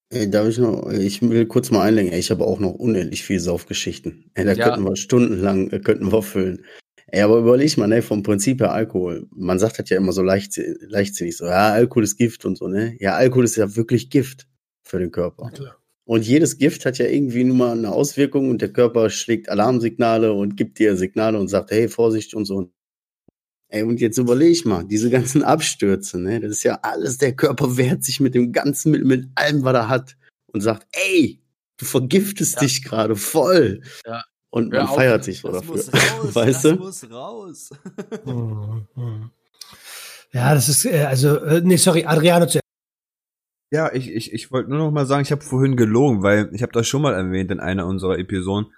Ey, 0.09 0.29
darf 0.29 0.47
ich 0.47 0.57
noch, 0.57 0.89
ich 0.91 1.21
will 1.21 1.45
kurz 1.45 1.71
mal 1.71 1.81
einlenken. 1.83 2.17
Ich 2.17 2.31
habe 2.31 2.45
auch 2.45 2.59
noch 2.59 2.73
unendlich 2.73 3.23
viel 3.23 3.39
Saufgeschichten. 3.39 4.31
Ey, 4.35 4.45
da 4.45 4.53
Ja. 4.53 4.69
könnten 4.69 4.83
wir 4.87 4.95
stundenlang, 4.95 5.69
äh, 5.71 5.79
könnten 5.79 6.11
wir 6.11 6.21
füllen. 6.23 6.63
Ey, 7.07 7.21
aber 7.21 7.37
überleg 7.39 7.77
mal, 7.77 7.87
ne, 7.87 8.01
vom 8.01 8.23
Prinzip 8.23 8.59
her 8.59 8.73
Alkohol. 8.73 9.27
Man 9.33 9.59
sagt 9.59 9.79
das 9.79 9.89
ja 9.89 9.97
immer 9.97 10.11
so 10.11 10.21
leicht, 10.21 10.59
leichtsinnig, 10.81 11.37
so, 11.37 11.45
ja, 11.45 11.71
Alkohol 11.71 12.03
ist 12.03 12.17
Gift 12.17 12.45
und 12.45 12.57
so, 12.57 12.67
ne? 12.67 12.95
Ja, 12.99 13.15
Alkohol 13.15 13.45
ist 13.45 13.55
ja 13.55 13.75
wirklich 13.75 14.09
Gift 14.09 14.47
für 14.83 14.99
den 14.99 15.11
Körper. 15.11 15.49
klar. 15.51 15.77
Und 16.05 16.25
jedes 16.25 16.57
Gift 16.57 16.85
hat 16.85 16.97
ja 16.99 17.05
irgendwie 17.05 17.43
nun 17.43 17.57
mal 17.57 17.77
eine 17.77 17.91
Auswirkung 17.91 18.49
und 18.49 18.61
der 18.61 18.71
Körper 18.71 19.09
schlägt 19.09 19.49
Alarmsignale 19.49 20.31
und 20.31 20.55
gibt 20.55 20.79
dir 20.79 20.95
Signale 20.95 21.37
und 21.37 21.49
sagt, 21.49 21.71
hey, 21.71 21.89
Vorsicht 21.89 22.33
und 22.33 22.45
so. 22.45 22.71
Ey, 23.69 23.83
und 23.83 23.99
jetzt 23.99 24.17
überleg 24.17 24.65
mal, 24.65 24.83
diese 24.85 25.09
ganzen 25.09 25.43
Abstürze, 25.43 26.19
ne? 26.19 26.39
Das 26.39 26.51
ist 26.51 26.63
ja 26.63 26.79
alles, 26.83 27.17
der 27.17 27.35
Körper 27.35 27.75
wehrt 27.77 28.03
sich 28.03 28.19
mit 28.21 28.33
dem 28.33 28.53
ganzen, 28.53 28.91
mit, 28.91 29.03
mit 29.03 29.27
allem, 29.35 29.63
was 29.63 29.73
er 29.75 29.89
hat 29.89 30.17
und 30.53 30.61
sagt, 30.61 30.87
ey, 30.93 31.41
du 31.77 31.85
vergiftest 31.85 32.55
Ja. 32.55 32.59
dich 32.61 32.83
gerade 32.83 33.15
voll. 33.17 33.81
Ja. 34.05 34.23
Und 34.49 34.71
man 34.71 34.87
feiert 34.87 35.25
sich 35.25 35.41
so 35.41 35.49
Das 35.51 35.61
dafür. 35.61 35.75
muss 35.75 35.93
raus, 35.93 36.35
weißt 36.35 36.65
das 36.65 36.71
du? 36.71 36.75
muss 36.77 37.11
raus. 37.11 37.69
Ja, 40.33 40.53
das 40.53 40.67
ist, 40.69 40.85
äh, 40.85 41.03
also, 41.05 41.37
äh, 41.37 41.61
nee, 41.61 41.77
sorry, 41.77 42.03
Adriano 42.05 42.45
zuerst. 42.45 42.61
Ja, 43.71 43.91
ich, 43.93 44.11
ich, 44.11 44.33
ich 44.33 44.51
wollte 44.51 44.69
nur 44.69 44.79
noch 44.79 44.91
mal 44.91 45.05
sagen, 45.05 45.21
ich 45.23 45.31
habe 45.31 45.41
vorhin 45.41 45.75
gelogen, 45.77 46.21
weil 46.21 46.49
ich 46.53 46.61
habe 46.61 46.71
das 46.73 46.87
schon 46.87 47.01
mal 47.01 47.13
erwähnt 47.13 47.49
in 47.51 47.59
einer 47.59 47.85
unserer 47.85 48.17
Episoden, 48.17 48.71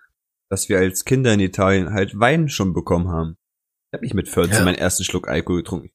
dass 0.50 0.69
wir 0.69 0.77
als 0.79 1.05
Kinder 1.05 1.34
in 1.34 1.39
Italien 1.39 1.91
halt 1.91 2.19
Wein 2.19 2.50
schon 2.50 2.74
bekommen 2.74 3.10
haben. 3.10 3.36
Ich 3.91 3.93
habe 3.98 4.03
nicht 4.05 4.13
mit 4.13 4.29
14 4.29 4.53
Ja. 4.53 4.63
meinen 4.65 4.77
ersten 4.77 5.03
Schluck 5.03 5.27
Alkohol 5.27 5.63
getrunken. 5.63 5.89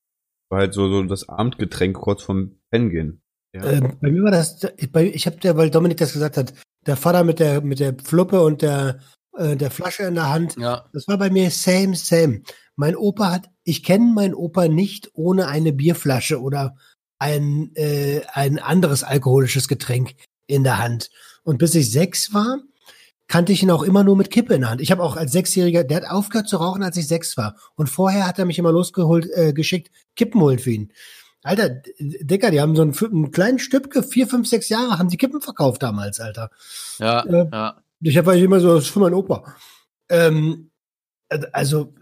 War 0.50 0.60
halt 0.60 0.74
so, 0.74 0.88
so 0.88 1.02
das 1.04 1.28
Abendgetränk 1.28 1.96
kurz 1.96 2.22
vorm 2.22 2.56
Pennen 2.70 2.90
gehen. 2.90 3.22
Ja. 3.54 3.64
Ähm, 3.64 3.96
bei 4.00 4.10
mir 4.10 4.24
war 4.24 4.32
das, 4.32 4.60
bei, 4.90 5.06
ich 5.06 5.26
habe 5.26 5.36
der, 5.36 5.56
weil 5.56 5.70
Dominik 5.70 5.98
das 5.98 6.12
gesagt 6.12 6.36
hat, 6.36 6.54
der 6.86 6.96
Vater 6.96 7.22
mit 7.22 7.38
der, 7.38 7.60
mit 7.60 7.78
der 7.78 7.94
Fluppe 8.02 8.42
und 8.42 8.62
der, 8.62 8.98
äh, 9.38 9.56
der 9.56 9.70
Flasche 9.70 10.02
in 10.02 10.14
der 10.16 10.28
Hand, 10.28 10.56
Ja, 10.56 10.88
das 10.92 11.06
war 11.06 11.18
bei 11.18 11.30
mir 11.30 11.50
same, 11.50 11.94
same. 11.94 12.42
Mein 12.76 12.96
Opa 12.96 13.30
hat, 13.30 13.50
ich 13.62 13.84
kenne 13.84 14.12
meinen 14.12 14.34
Opa 14.34 14.66
nicht 14.66 15.10
ohne 15.14 15.46
eine 15.46 15.72
Bierflasche 15.72 16.40
oder 16.40 16.76
ein, 17.20 17.70
äh, 17.76 18.22
ein 18.32 18.58
anderes 18.58 19.04
alkoholisches 19.04 19.68
Getränk 19.68 20.14
in 20.48 20.64
der 20.64 20.78
Hand. 20.78 21.10
Und 21.44 21.58
bis 21.58 21.76
ich 21.76 21.90
sechs 21.92 22.34
war, 22.34 22.58
kannte 23.34 23.52
ich 23.52 23.64
ihn 23.64 23.70
auch 23.72 23.82
immer 23.82 24.04
nur 24.04 24.16
mit 24.16 24.30
Kippe 24.30 24.54
in 24.54 24.60
der 24.60 24.70
Hand. 24.70 24.80
Ich 24.80 24.92
habe 24.92 25.02
auch 25.02 25.16
als 25.16 25.32
Sechsjähriger, 25.32 25.82
der 25.82 25.96
hat 25.96 26.08
aufgehört 26.08 26.48
zu 26.48 26.56
rauchen, 26.56 26.84
als 26.84 26.96
ich 26.96 27.08
sechs 27.08 27.36
war. 27.36 27.56
Und 27.74 27.88
vorher 27.88 28.28
hat 28.28 28.38
er 28.38 28.44
mich 28.44 28.60
immer 28.60 28.70
losgeholt, 28.70 29.28
äh, 29.34 29.52
geschickt, 29.52 29.90
Kippen 30.14 30.40
holen 30.40 30.60
für 30.60 30.70
ihn. 30.70 30.92
Alter, 31.42 31.82
Dicker, 31.98 32.52
die 32.52 32.60
haben 32.60 32.76
so 32.76 32.82
einen, 32.82 32.94
einen 32.96 33.32
kleinen 33.32 33.58
Stübke, 33.58 34.04
vier, 34.04 34.28
fünf, 34.28 34.46
sechs 34.46 34.68
Jahre, 34.68 35.00
haben 35.00 35.08
die 35.08 35.16
Kippen 35.16 35.40
verkauft 35.40 35.82
damals, 35.82 36.20
Alter. 36.20 36.48
ja, 37.00 37.24
Äh, 37.24 37.48
ja. 37.50 37.82
Ich 38.02 38.16
habe 38.16 38.38
immer 38.38 38.60
so, 38.60 38.76
das 38.76 38.84
ist 38.84 38.90
für 38.90 39.00
meinen 39.00 39.14
Opa. 39.14 39.56
Ähm, 40.08 40.70
also 41.50 41.92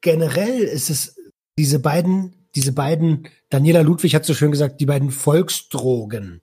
generell 0.00 0.62
ist 0.62 0.90
es 0.90 1.14
diese 1.56 1.78
beiden, 1.78 2.48
diese 2.56 2.72
beiden, 2.72 3.28
Daniela 3.50 3.82
Ludwig 3.82 4.16
hat 4.16 4.24
so 4.24 4.34
schön 4.34 4.50
gesagt, 4.50 4.80
die 4.80 4.86
beiden 4.86 5.12
Volksdrogen, 5.12 6.40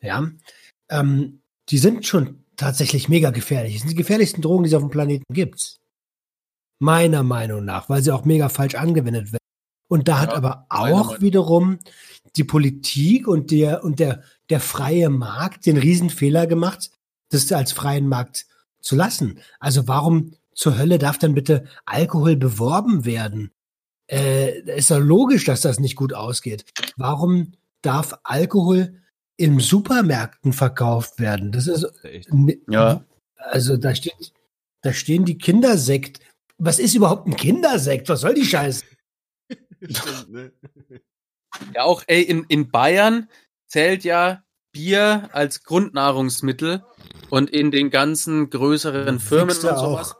ja, 0.00 0.28
ähm, 0.90 1.38
die 1.68 1.78
sind 1.78 2.04
schon 2.04 2.43
tatsächlich 2.56 3.08
mega 3.08 3.30
gefährlich. 3.30 3.74
Das 3.74 3.82
sind 3.82 3.90
die 3.90 3.96
gefährlichsten 3.96 4.42
Drogen, 4.42 4.64
die 4.64 4.68
es 4.68 4.74
auf 4.74 4.82
dem 4.82 4.90
Planeten 4.90 5.32
gibt. 5.32 5.78
Meiner 6.78 7.22
Meinung 7.22 7.64
nach, 7.64 7.88
weil 7.88 8.02
sie 8.02 8.12
auch 8.12 8.24
mega 8.24 8.48
falsch 8.48 8.74
angewendet 8.74 9.32
werden. 9.32 9.38
Und 9.88 10.08
da 10.08 10.20
hat 10.20 10.30
Ja, 10.30 10.36
aber 10.36 10.66
meiner 10.70 11.00
auch 11.00 11.20
wiederum 11.20 11.78
die 12.36 12.44
Politik 12.44 13.28
und 13.28 13.50
der, 13.50 13.84
und 13.84 14.00
der, 14.00 14.22
der 14.50 14.60
freie 14.60 15.10
Markt 15.10 15.66
den 15.66 15.76
Riesenfehler 15.76 16.46
gemacht, 16.46 16.90
das 17.30 17.50
als 17.52 17.72
freien 17.72 18.08
Markt 18.08 18.46
zu 18.80 18.96
lassen. 18.96 19.38
Also 19.60 19.86
warum 19.86 20.32
zur 20.54 20.78
Hölle 20.78 20.98
darf 20.98 21.18
dann 21.18 21.34
bitte 21.34 21.66
Alkohol 21.84 22.36
beworben 22.36 23.04
werden? 23.04 23.50
Äh, 24.10 24.60
ist 24.76 24.90
doch 24.90 25.00
logisch, 25.00 25.44
dass 25.44 25.62
das 25.62 25.80
nicht 25.80 25.96
gut 25.96 26.12
ausgeht. 26.12 26.64
Warum 26.96 27.52
darf 27.82 28.18
Alkohol 28.22 29.00
in 29.36 29.60
Supermärkten 29.60 30.52
verkauft 30.52 31.18
werden? 31.18 31.52
Das 31.52 31.66
ist 31.66 31.86
Echt. 32.04 32.30
Ja. 32.68 33.04
Also 33.36 33.76
da 33.76 33.94
steht, 33.94 34.32
da 34.82 34.92
stehen 34.92 35.24
die 35.24 35.38
Kindersekt. 35.38 36.20
Was 36.58 36.78
ist 36.78 36.94
überhaupt 36.94 37.26
ein 37.26 37.36
Kindersekt? 37.36 38.08
Was 38.08 38.20
soll 38.20 38.34
die 38.34 38.46
Scheiße? 38.46 38.84
Ne? 40.28 40.50
Ja, 41.74 41.82
auch, 41.82 42.02
ey, 42.06 42.22
in, 42.22 42.44
in 42.48 42.70
Bayern 42.70 43.28
zählt 43.66 44.02
ja 44.02 44.42
Bier 44.72 45.28
als 45.32 45.62
Grundnahrungsmittel 45.62 46.82
und 47.30 47.50
in 47.50 47.70
den 47.70 47.90
ganzen 47.90 48.50
größeren 48.50 49.20
Firmen 49.20 49.54
und 49.54 49.60
sowas. 49.60 50.16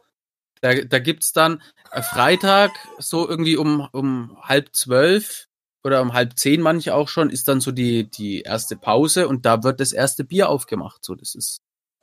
Da, 0.60 0.74
da 0.74 0.98
gibt's 0.98 1.32
dann 1.32 1.62
äh, 1.90 2.02
Freitag 2.02 2.70
so 2.98 3.28
irgendwie 3.28 3.56
um, 3.56 3.88
um 3.92 4.36
halb 4.42 4.74
zwölf 4.74 5.48
oder 5.84 6.00
um 6.02 6.12
halb 6.14 6.38
zehn 6.38 6.60
manche 6.60 6.94
auch 6.94 7.08
schon, 7.08 7.30
ist 7.30 7.46
dann 7.48 7.60
so 7.60 7.70
die, 7.72 8.10
die 8.10 8.40
erste 8.42 8.76
Pause 8.76 9.28
und 9.28 9.44
da 9.46 9.62
wird 9.62 9.80
das 9.80 9.92
erste 9.92 10.24
Bier 10.24 10.48
aufgemacht. 10.48 11.04
So, 11.04 11.14
das 11.14 11.34
ist, 11.34 11.58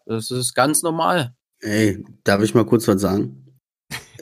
das 0.06 0.30
ist 0.32 0.54
ganz 0.54 0.84
normal. 0.84 1.34
Ey, 1.62 2.04
darf 2.24 2.42
ich 2.42 2.54
mal 2.56 2.66
kurz 2.66 2.88
was 2.88 3.02
sagen? 3.02 3.58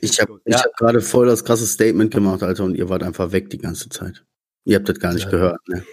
Ich 0.01 0.19
habe 0.19 0.39
ich 0.45 0.53
Ja. 0.53 0.63
hab 0.63 0.73
gerade 0.77 1.01
voll 1.01 1.27
das 1.27 1.43
krasse 1.43 1.67
Statement 1.67 2.13
gemacht, 2.13 2.41
Alter, 2.43 2.63
und 2.63 2.75
ihr 2.75 2.89
wart 2.89 3.03
einfach 3.03 3.31
weg 3.31 3.49
die 3.49 3.57
ganze 3.57 3.89
Zeit. 3.89 4.25
Ihr 4.65 4.77
habt 4.77 4.87
das 4.89 4.99
gar 4.99 5.13
nicht 5.13 5.25
Ja. 5.25 5.31
gehört, 5.31 5.67
ne? 5.67 5.83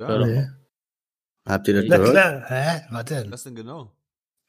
Ja, 0.00 0.26
Nee. 0.26 0.48
Habt 1.48 1.66
ihr 1.66 1.74
das 1.74 1.84
Na 1.88 1.96
gehört? 1.96 2.12
klar, 2.12 2.44
hä? 2.48 2.82
Was 2.90 3.04
denn? 3.06 3.32
Was 3.32 3.42
denn 3.44 3.54
genau? 3.54 3.92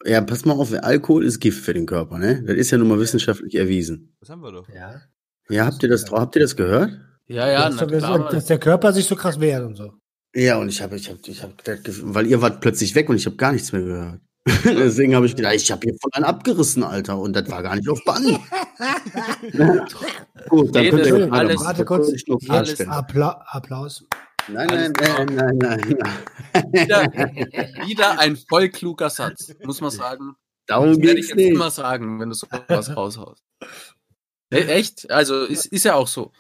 Ja, 0.06 0.22
pass 0.22 0.44
mal 0.46 0.54
auf, 0.54 0.72
Alkohol 0.74 1.24
ist 1.26 1.40
Gift 1.40 1.64
für 1.64 1.74
den 1.74 1.86
Körper, 1.86 2.18
ne? 2.18 2.44
Das 2.44 2.56
ist 2.58 2.72
ja 2.72 2.78
nun 2.78 2.88
mal 2.90 3.00
wissenschaftlich 3.00 3.56
erwiesen. 3.56 4.14
Das 4.20 4.30
haben 4.30 4.42
wir 4.42 4.52
doch. 4.52 4.68
Ja. 4.70 5.02
Ja, 5.50 5.66
habt 5.66 5.82
ihr 5.82 5.90
das, 5.90 6.06
drauf- 6.06 6.20
habt 6.20 6.36
ihr 6.36 6.42
das 6.42 6.56
gehört? 6.56 7.00
Ja, 7.30 7.48
ja, 7.48 7.70
dass, 7.70 7.76
na 7.80 7.86
klar. 7.86 8.20
dass, 8.20 8.32
dass 8.34 8.46
der 8.46 8.60
Körper 8.60 8.92
sich 8.92 9.06
so 9.06 9.16
krass 9.16 9.40
wehrt 9.40 9.64
und 9.64 9.76
so. 9.76 9.94
Ja, 10.36 10.58
und 10.58 10.70
ich 10.70 10.82
habe, 10.82 10.96
ich 10.96 11.10
habe, 11.10 11.20
ich 11.26 11.42
habe, 11.42 11.54
weil 12.04 12.28
ihr 12.28 12.42
wart 12.42 12.60
plötzlich 12.62 12.94
weg 12.96 13.10
und 13.10 13.16
ich 13.18 13.26
habe 13.26 13.36
gar 13.36 13.52
nichts 13.52 13.72
mehr 13.72 13.82
gehört. 13.82 14.22
Deswegen 14.66 15.16
habe 15.16 15.26
ich 15.26 15.36
gedacht, 15.36 15.54
ich 15.56 15.72
habe 15.72 15.82
hier 15.84 15.96
voll 16.02 16.12
einen 16.14 16.26
abgerissen, 16.26 16.84
Alter, 16.84 17.18
und 17.20 17.34
das 17.36 17.50
war 17.50 17.62
gar 17.62 17.76
nicht 17.76 17.88
auf 17.90 18.04
Band. 18.04 18.26
Gut, 20.50 20.76
dann 20.76 20.84
Nee, 20.84 20.90
könnt 20.90 21.06
ihr 21.06 21.32
alles-. 21.34 21.64
Warte 21.64 21.86
kurz. 21.86 22.08
Alles 22.08 22.24
klarstellen. 22.46 22.92
Appla 22.92 23.44
Applaus. 23.48 24.06
Nein, 24.48 24.68
nein, 24.68 24.94
nein, 25.00 25.26
nein, 25.36 25.58
nein, 25.58 25.98
nein. 26.00 26.74
Wieder, 26.74 27.04
wieder 27.88 28.20
ein 28.20 28.36
voll 28.36 28.70
kluger 28.70 29.10
Satz, 29.12 29.54
muss 29.64 29.82
man 29.82 29.92
sagen. 29.92 30.36
Darum 30.66 30.94
Das 30.94 31.02
werde 31.02 31.20
ich 31.20 31.28
jetzt 31.28 31.36
nicht. 31.36 31.50
immer 31.50 31.70
sagen, 31.70 32.20
wenn 32.20 32.30
du 32.30 32.36
sowas 32.36 32.96
raushaust. 32.96 33.44
E 34.52 34.58
echt? 34.62 35.12
Also 35.12 35.44
ist, 35.46 35.68
ist 35.68 35.86
ja 35.86 35.94
auch 35.96 36.08
so. 36.08 36.32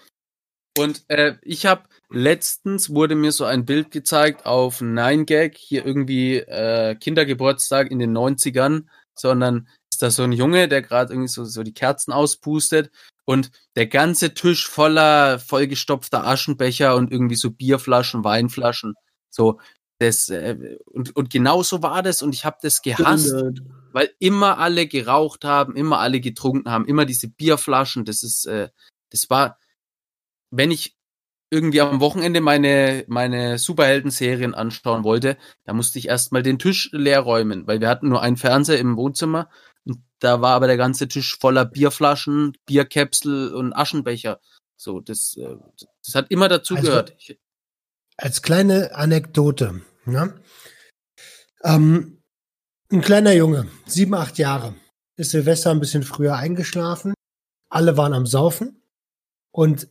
Und 0.77 1.03
äh, 1.07 1.35
ich 1.41 1.65
habe 1.65 1.83
letztens 2.09 2.89
wurde 2.89 3.15
mir 3.15 3.31
so 3.31 3.45
ein 3.45 3.65
Bild 3.65 3.91
gezeigt 3.91 4.45
auf 4.45 4.81
9gag, 4.81 5.55
hier 5.57 5.85
irgendwie 5.85 6.37
äh, 6.37 6.95
Kindergeburtstag 6.95 7.91
in 7.91 7.99
den 7.99 8.15
90ern, 8.17 8.85
sondern 9.13 9.67
ist 9.91 10.01
da 10.01 10.09
so 10.11 10.23
ein 10.23 10.31
Junge, 10.31 10.67
der 10.67 10.81
gerade 10.81 11.13
irgendwie 11.13 11.27
so, 11.27 11.43
so 11.43 11.63
die 11.63 11.73
Kerzen 11.73 12.11
auspustet 12.11 12.91
und 13.25 13.51
der 13.75 13.87
ganze 13.87 14.33
Tisch 14.33 14.67
voller 14.67 15.39
vollgestopfter 15.39 16.25
Aschenbecher 16.25 16.95
und 16.95 17.11
irgendwie 17.11 17.35
so 17.35 17.51
Bierflaschen, 17.51 18.23
Weinflaschen. 18.23 18.95
So, 19.29 19.59
das, 19.99 20.29
äh, 20.29 20.77
und, 20.85 21.15
und 21.15 21.29
genau 21.29 21.61
so 21.61 21.83
war 21.83 22.01
das 22.01 22.21
und 22.21 22.33
ich 22.33 22.45
habe 22.45 22.57
das 22.61 22.81
gehasst 22.81 23.33
weil 23.91 24.11
immer 24.19 24.57
alle 24.57 24.87
geraucht 24.87 25.45
haben, 25.45 25.75
immer 25.75 25.99
alle 25.99 26.19
getrunken 26.19 26.69
haben, 26.69 26.85
immer 26.85 27.05
diese 27.05 27.27
Bierflaschen. 27.27 28.05
Das 28.05 28.23
ist, 28.23 28.45
äh, 28.45 28.69
das 29.09 29.29
war, 29.29 29.57
wenn 30.51 30.71
ich 30.71 30.95
irgendwie 31.51 31.81
am 31.81 31.99
Wochenende 31.99 32.41
meine 32.41 33.05
meine 33.07 33.57
Superhelden-Serien 33.57 34.53
anschauen 34.53 35.03
wollte, 35.03 35.37
da 35.65 35.73
musste 35.73 35.97
ich 35.99 36.07
erstmal 36.07 36.43
den 36.43 36.59
Tisch 36.59 36.89
leer 36.91 37.21
räumen, 37.21 37.65
weil 37.65 37.81
wir 37.81 37.89
hatten 37.89 38.09
nur 38.09 38.21
einen 38.21 38.37
Fernseher 38.37 38.79
im 38.79 38.97
Wohnzimmer 38.97 39.49
und 39.85 39.97
da 40.19 40.41
war 40.41 40.53
aber 40.55 40.67
der 40.67 40.77
ganze 40.77 41.07
Tisch 41.07 41.37
voller 41.39 41.65
Bierflaschen, 41.65 42.55
Bierkäpsel 42.67 43.53
und 43.55 43.73
Aschenbecher. 43.73 44.39
So, 44.77 44.99
das, 44.99 45.35
äh, 45.37 45.55
das 46.05 46.15
hat 46.15 46.29
immer 46.29 46.47
dazu 46.49 46.75
Also- 46.75 46.87
gehört. 46.87 47.17
Als 48.17 48.41
kleine 48.41 48.93
Anekdote. 48.95 49.81
Ne? 50.05 50.39
Ähm, 51.63 52.21
ein 52.91 53.01
kleiner 53.01 53.33
Junge, 53.33 53.67
sieben, 53.85 54.13
acht 54.13 54.37
Jahre, 54.37 54.75
ist 55.15 55.31
Silvester 55.31 55.71
ein 55.71 55.79
bisschen 55.79 56.03
früher 56.03 56.35
eingeschlafen. 56.35 57.13
Alle 57.69 57.97
waren 57.97 58.13
am 58.13 58.25
Saufen. 58.25 58.81
Und 59.51 59.87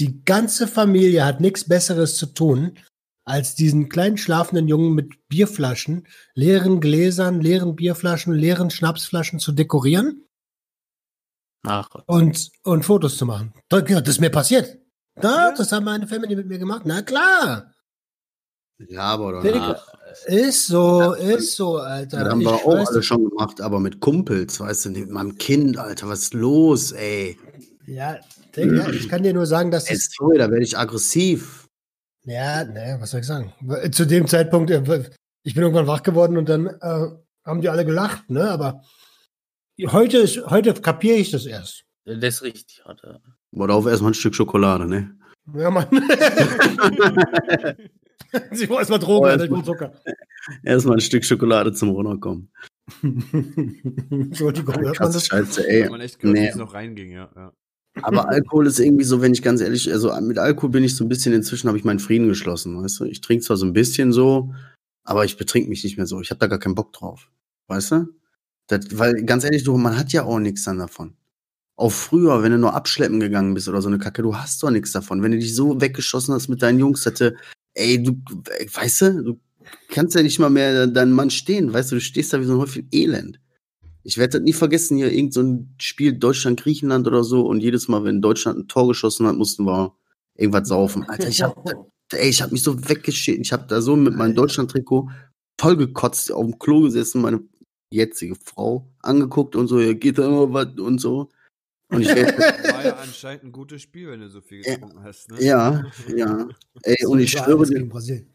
die 0.00 0.24
ganze 0.24 0.66
Familie 0.66 1.24
hat 1.24 1.40
nichts 1.40 1.68
Besseres 1.68 2.16
zu 2.16 2.26
tun, 2.26 2.78
als 3.24 3.54
diesen 3.54 3.88
kleinen 3.88 4.16
schlafenden 4.16 4.66
Jungen 4.66 4.94
mit 4.94 5.28
Bierflaschen, 5.28 6.06
leeren 6.34 6.80
Gläsern, 6.80 7.40
leeren 7.40 7.76
Bierflaschen, 7.76 8.32
leeren 8.34 8.70
Schnapsflaschen 8.70 9.38
zu 9.38 9.52
dekorieren 9.52 10.24
Ach, 11.66 11.88
und, 12.06 12.50
und 12.64 12.84
Fotos 12.84 13.18
zu 13.18 13.26
machen. 13.26 13.52
Das 13.68 13.84
ist 14.08 14.20
mir 14.20 14.30
passiert. 14.30 14.78
Da, 15.14 15.50
Ja. 15.50 15.54
das 15.54 15.70
haben 15.70 15.84
meine 15.84 16.08
Family 16.08 16.34
mit 16.34 16.46
mir 16.46 16.58
gemacht. 16.58 16.82
Na 16.86 17.02
klar. 17.02 17.72
Ja, 18.88 19.02
aber 19.02 19.42
danach. 19.42 19.86
Ist 20.26 20.66
so, 20.66 21.12
ist 21.12 21.54
so, 21.54 21.76
Alter. 21.76 22.20
Das 22.20 22.28
haben 22.30 22.40
wir 22.40 22.54
Ich 22.54 22.64
auch 22.64 22.88
alle 22.88 23.02
schon 23.02 23.28
gemacht, 23.28 23.60
aber 23.60 23.78
mit 23.78 24.00
Kumpels, 24.00 24.58
weißt 24.58 24.86
du, 24.86 24.90
mit 24.90 25.10
meinem 25.10 25.36
Kind, 25.36 25.76
Alter, 25.76 26.08
was 26.08 26.22
ist 26.22 26.34
los, 26.34 26.92
ey? 26.92 27.38
Ja, 27.86 28.18
Digga, 28.56 28.90
ich 28.90 29.08
kann 29.08 29.22
dir 29.22 29.32
nur 29.34 29.46
sagen, 29.46 29.70
dass 29.70 29.84
das, 29.86 30.10
sorry, 30.16 30.38
da 30.38 30.50
werde 30.50 30.64
ich 30.64 30.76
aggressiv. 30.76 31.66
ja, 32.24 32.64
ne, 32.64 32.96
was 33.00 33.10
soll 33.10 33.20
ich 33.20 33.26
sagen? 33.26 33.52
Zu 33.92 34.06
dem 34.06 34.26
Zeitpunkt, 34.26 34.70
äh, 34.70 35.10
ich 35.42 35.54
bin 35.54 35.62
irgendwann 35.62 35.86
wach 35.86 36.02
geworden 36.02 36.36
und 36.36 36.48
dann 36.48 36.66
äh, 36.66 37.08
haben 37.44 37.60
die 37.60 37.68
alle 37.68 37.84
gelacht, 37.84 38.28
ne, 38.30 38.50
aber 38.50 38.82
heute 39.86 40.18
ist, 40.18 40.44
heute 40.46 40.74
kapiere 40.74 41.16
ich 41.16 41.30
das 41.30 41.46
erst. 41.46 41.84
das 42.04 42.18
ist 42.36 42.42
richtig, 42.42 42.82
Alter. 42.84 43.20
Oder 43.52 43.74
auf 43.74 43.86
erstmal 43.86 44.12
ein 44.12 44.14
Stück 44.14 44.34
Schokolade, 44.34 44.86
ne? 44.86 45.16
Ja, 45.54 45.70
Mann. 45.70 45.86
Sie 48.52 48.68
wollen 48.68 48.78
erstmal 48.80 48.98
Drogen, 49.00 49.26
Oh, 49.26 49.28
Alter, 49.28 49.44
ich 49.44 49.50
erst 49.50 49.50
will 49.50 49.64
Zucker. 49.64 49.92
Erstmal 50.64 50.96
ein 50.96 51.00
Stück 51.00 51.24
Schokolade 51.24 51.72
zum 51.72 51.90
Runterkommen. 51.90 52.52
Entschuldigung, 54.10 54.74
hört 54.80 55.00
man 55.00 55.12
das? 55.12 55.26
scheiße, 55.26 55.62
Hat 55.62 55.68
ey. 55.68 55.88
man 55.88 56.00
echt 56.00 56.18
gehört, 56.18 56.36
Nee. 56.36 56.44
wie 56.44 56.48
es 56.48 56.56
noch 56.56 56.74
reinging, 56.74 57.10
ja. 57.10 57.30
ja. 57.34 57.52
Aber 58.02 58.28
Alkohol 58.28 58.66
ist 58.66 58.78
irgendwie 58.78 59.04
so, 59.04 59.20
wenn 59.20 59.32
ich 59.32 59.42
ganz 59.42 59.60
ehrlich, 59.60 59.92
also 59.92 60.12
mit 60.20 60.38
Alkohol 60.38 60.70
bin 60.70 60.84
ich 60.84 60.96
so 60.96 61.04
ein 61.04 61.08
bisschen, 61.08 61.32
inzwischen 61.32 61.68
habe 61.68 61.78
ich 61.78 61.84
meinen 61.84 61.98
Frieden 61.98 62.28
geschlossen, 62.28 62.82
weißt 62.82 63.00
du? 63.00 63.04
Ich 63.04 63.20
trinke 63.20 63.44
zwar 63.44 63.56
so 63.56 63.66
ein 63.66 63.72
bisschen 63.72 64.12
so, 64.12 64.54
aber 65.04 65.24
ich 65.24 65.36
betrink 65.36 65.68
mich 65.68 65.84
nicht 65.84 65.96
mehr 65.96 66.06
so. 66.06 66.20
Ich 66.20 66.30
habe 66.30 66.38
da 66.38 66.46
gar 66.46 66.58
keinen 66.58 66.74
Bock 66.74 66.92
drauf. 66.92 67.30
Weißt 67.68 67.92
du? 67.92 68.08
Das, 68.66 68.98
weil 68.98 69.24
ganz 69.24 69.44
ehrlich, 69.44 69.64
du, 69.64 69.76
man 69.76 69.98
hat 69.98 70.12
ja 70.12 70.24
auch 70.24 70.38
nichts 70.38 70.64
dann 70.64 70.78
davon. 70.78 71.14
Auch 71.76 71.92
früher, 71.92 72.42
wenn 72.42 72.52
du 72.52 72.58
nur 72.58 72.74
abschleppen 72.74 73.20
gegangen 73.20 73.54
bist 73.54 73.68
oder 73.68 73.80
so 73.82 73.88
eine 73.88 73.98
Kacke, 73.98 74.22
du 74.22 74.36
hast 74.36 74.62
doch 74.62 74.70
nichts 74.70 74.92
davon. 74.92 75.22
Wenn 75.22 75.32
du 75.32 75.38
dich 75.38 75.54
so 75.54 75.80
weggeschossen 75.80 76.34
hast 76.34 76.48
mit 76.48 76.62
deinen 76.62 76.78
Jungs, 76.78 77.06
hatte, 77.06 77.36
ey, 77.74 78.02
du, 78.02 78.20
weißt 78.74 79.00
du, 79.02 79.22
du 79.22 79.40
kannst 79.88 80.14
ja 80.14 80.22
nicht 80.22 80.38
mal 80.38 80.50
mehr 80.50 80.86
deinen 80.86 81.12
Mann 81.12 81.30
stehen, 81.30 81.72
weißt 81.72 81.90
du, 81.90 81.96
du 81.96 82.00
stehst 82.00 82.32
da 82.32 82.40
wie 82.40 82.44
so 82.44 82.54
ein 82.54 82.58
Häufchen 82.58 82.88
Elend. 82.92 83.40
Ich 84.10 84.18
werde 84.18 84.38
das 84.38 84.42
nie 84.42 84.52
vergessen, 84.52 84.96
hier 84.96 85.12
irgend 85.12 85.32
so 85.32 85.40
ein 85.40 85.72
Spiel 85.80 86.12
Deutschland-Griechenland 86.12 87.06
oder 87.06 87.22
so 87.22 87.46
und 87.46 87.60
jedes 87.60 87.86
Mal, 87.86 88.02
wenn 88.02 88.20
Deutschland 88.20 88.58
ein 88.58 88.66
Tor 88.66 88.88
geschossen 88.88 89.24
hat, 89.28 89.36
mussten 89.36 89.64
wir 89.64 89.94
irgendwas 90.36 90.66
saufen. 90.66 91.08
Alter, 91.08 91.28
ich 91.28 91.40
hab, 91.42 91.64
ey, 92.10 92.28
ich 92.28 92.42
hab 92.42 92.50
mich 92.50 92.64
so 92.64 92.88
weggeschickt. 92.88 93.38
Ich 93.40 93.52
hab 93.52 93.68
da 93.68 93.80
so 93.80 93.94
mit 93.94 94.16
meinem 94.16 94.34
Deutschland-Trikot 94.34 95.10
vollgekotzt, 95.60 96.32
auf 96.32 96.44
dem 96.44 96.58
Klo 96.58 96.80
gesessen, 96.80 97.22
meine 97.22 97.40
jetzige 97.92 98.34
Frau 98.34 98.90
angeguckt 98.98 99.54
und 99.54 99.68
so, 99.68 99.78
ja, 99.78 99.92
geht 99.92 100.18
da 100.18 100.26
immer 100.26 100.52
was 100.52 100.76
und 100.80 101.00
so. 101.00 101.28
Und 101.90 102.02
ich 102.02 102.08
War 102.08 102.84
ja 102.84 102.96
anscheinend 102.96 103.44
ein 103.44 103.52
gutes 103.52 103.82
Spiel, 103.82 104.10
wenn 104.10 104.20
du 104.22 104.28
so 104.28 104.40
viel 104.40 104.62
Ja. 104.66 104.74
getrunken 104.74 105.04
hast, 105.04 105.30
ne? 105.30 105.40
ja, 105.40 105.84
ja. 106.16 106.48
Ey, 106.82 107.06
und 107.06 107.20
ich 107.20 107.30
schwöre 107.30 107.64
dir, 107.64 107.74
gegen 107.74 107.88
Brasilien. 107.88 108.26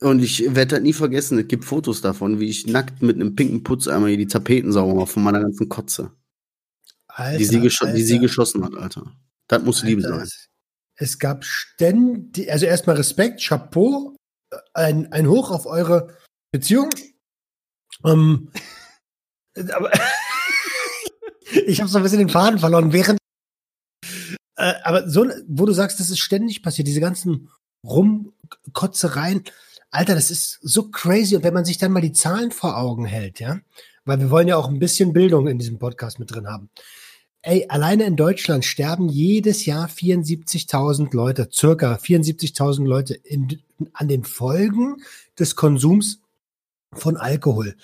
Und 0.00 0.22
ich 0.22 0.54
werde 0.54 0.76
das 0.76 0.80
nie 0.80 0.92
vergessen. 0.92 1.38
Es 1.38 1.48
gibt 1.48 1.64
Fotos 1.64 2.00
davon, 2.00 2.38
wie 2.38 2.48
ich 2.48 2.66
nackt 2.66 3.02
mit 3.02 3.16
einem 3.16 3.34
pinken 3.34 3.64
Putzeimer 3.64 4.06
hier 4.08 4.16
die 4.16 4.26
Tapeten 4.28 4.72
sauber 4.72 4.94
mache 4.94 5.08
von 5.08 5.24
meiner 5.24 5.40
ganzen 5.40 5.68
Kotze. 5.68 6.12
Alter, 7.08 7.38
die, 7.38 7.44
sie 7.44 7.58
gescho- 7.58 7.92
die 7.92 8.02
sie 8.02 8.14
Alter, 8.14 8.22
geschossen 8.22 8.64
hat, 8.64 8.74
Alter. 8.74 9.12
Das 9.48 9.62
muss 9.64 9.82
Liebe 9.82 10.04
Alter, 10.04 10.18
sein. 10.18 10.24
Es, 10.24 10.48
es 10.94 11.18
gab 11.18 11.44
ständig, 11.44 12.50
also 12.52 12.66
erstmal 12.66 12.96
Respekt, 12.96 13.42
Chapeau, 13.42 14.14
ein, 14.72 15.12
ein 15.12 15.28
Hoch 15.28 15.50
auf 15.50 15.66
eure 15.66 16.16
Beziehung. 16.52 16.90
Ähm, 18.04 18.52
aber 19.72 19.90
ich 21.66 21.80
habe 21.80 21.90
so 21.90 21.98
ein 21.98 22.04
bisschen 22.04 22.20
den 22.20 22.28
Faden 22.28 22.60
verloren, 22.60 22.92
während 22.92 23.18
äh, 24.54 24.74
aber 24.84 25.08
so, 25.08 25.26
wo 25.48 25.66
du 25.66 25.72
sagst, 25.72 25.98
das 25.98 26.10
ist 26.10 26.18
ständig 26.20 26.62
passiert, 26.62 26.86
diese 26.86 27.00
ganzen 27.00 27.48
Rumkotzereien, 27.84 29.44
Alter, 29.90 30.14
das 30.14 30.30
ist 30.30 30.58
so 30.62 30.90
crazy. 30.90 31.36
Und 31.36 31.44
wenn 31.44 31.54
man 31.54 31.64
sich 31.64 31.78
dann 31.78 31.92
mal 31.92 32.00
die 32.00 32.12
Zahlen 32.12 32.50
vor 32.50 32.76
Augen 32.76 33.04
hält, 33.04 33.40
ja, 33.40 33.58
weil 34.04 34.20
wir 34.20 34.30
wollen 34.30 34.48
ja 34.48 34.56
auch 34.56 34.68
ein 34.68 34.78
bisschen 34.78 35.12
Bildung 35.12 35.48
in 35.48 35.58
diesem 35.58 35.78
Podcast 35.78 36.18
mit 36.18 36.32
drin 36.32 36.48
haben. 36.48 36.70
Ey, 37.42 37.66
alleine 37.68 38.04
in 38.04 38.16
Deutschland 38.16 38.64
sterben 38.64 39.08
jedes 39.08 39.64
Jahr 39.64 39.88
74.000 39.88 41.14
Leute, 41.14 41.48
circa 41.52 41.94
74.000 41.94 42.84
Leute 42.84 43.14
in, 43.14 43.62
an 43.92 44.08
den 44.08 44.24
Folgen 44.24 44.96
des 45.38 45.54
Konsums 45.54 46.20
von 46.92 47.16
Alkohol. 47.16 47.76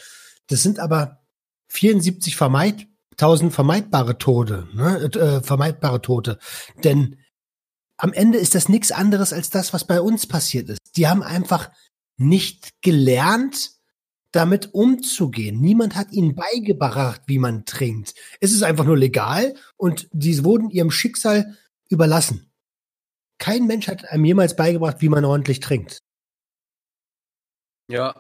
Das 0.48 0.62
sind 0.62 0.80
aber 0.80 1.20
74 1.68 2.36
vermeid, 2.36 2.86
1000 3.12 3.52
vermeidbare 3.52 4.18
Tode, 4.18 4.66
ne, 4.74 5.04
äh, 5.04 5.40
vermeidbare 5.40 6.02
Tote. 6.02 6.38
Denn 6.82 7.16
am 7.96 8.12
Ende 8.12 8.38
ist 8.38 8.54
das 8.54 8.68
nichts 8.68 8.90
anderes 8.90 9.32
als 9.32 9.50
das, 9.50 9.72
was 9.72 9.86
bei 9.86 10.00
uns 10.00 10.26
passiert 10.26 10.68
ist. 10.68 10.80
Die 10.96 11.06
haben 11.06 11.22
einfach 11.22 11.70
nicht 12.16 12.80
gelernt, 12.82 13.72
damit 14.32 14.74
umzugehen. 14.74 15.60
Niemand 15.60 15.94
hat 15.94 16.12
ihnen 16.12 16.34
beigebracht, 16.34 17.22
wie 17.26 17.38
man 17.38 17.64
trinkt. 17.64 18.14
Es 18.40 18.52
ist 18.52 18.62
einfach 18.62 18.84
nur 18.84 18.96
legal 18.96 19.54
und 19.76 20.08
die 20.12 20.44
wurden 20.44 20.70
ihrem 20.70 20.90
Schicksal 20.90 21.56
überlassen. 21.88 22.50
Kein 23.38 23.66
Mensch 23.66 23.88
hat 23.88 24.04
einem 24.06 24.24
jemals 24.24 24.56
beigebracht, 24.56 24.96
wie 25.00 25.08
man 25.08 25.24
ordentlich 25.24 25.60
trinkt. 25.60 25.98
Ja, 27.88 28.14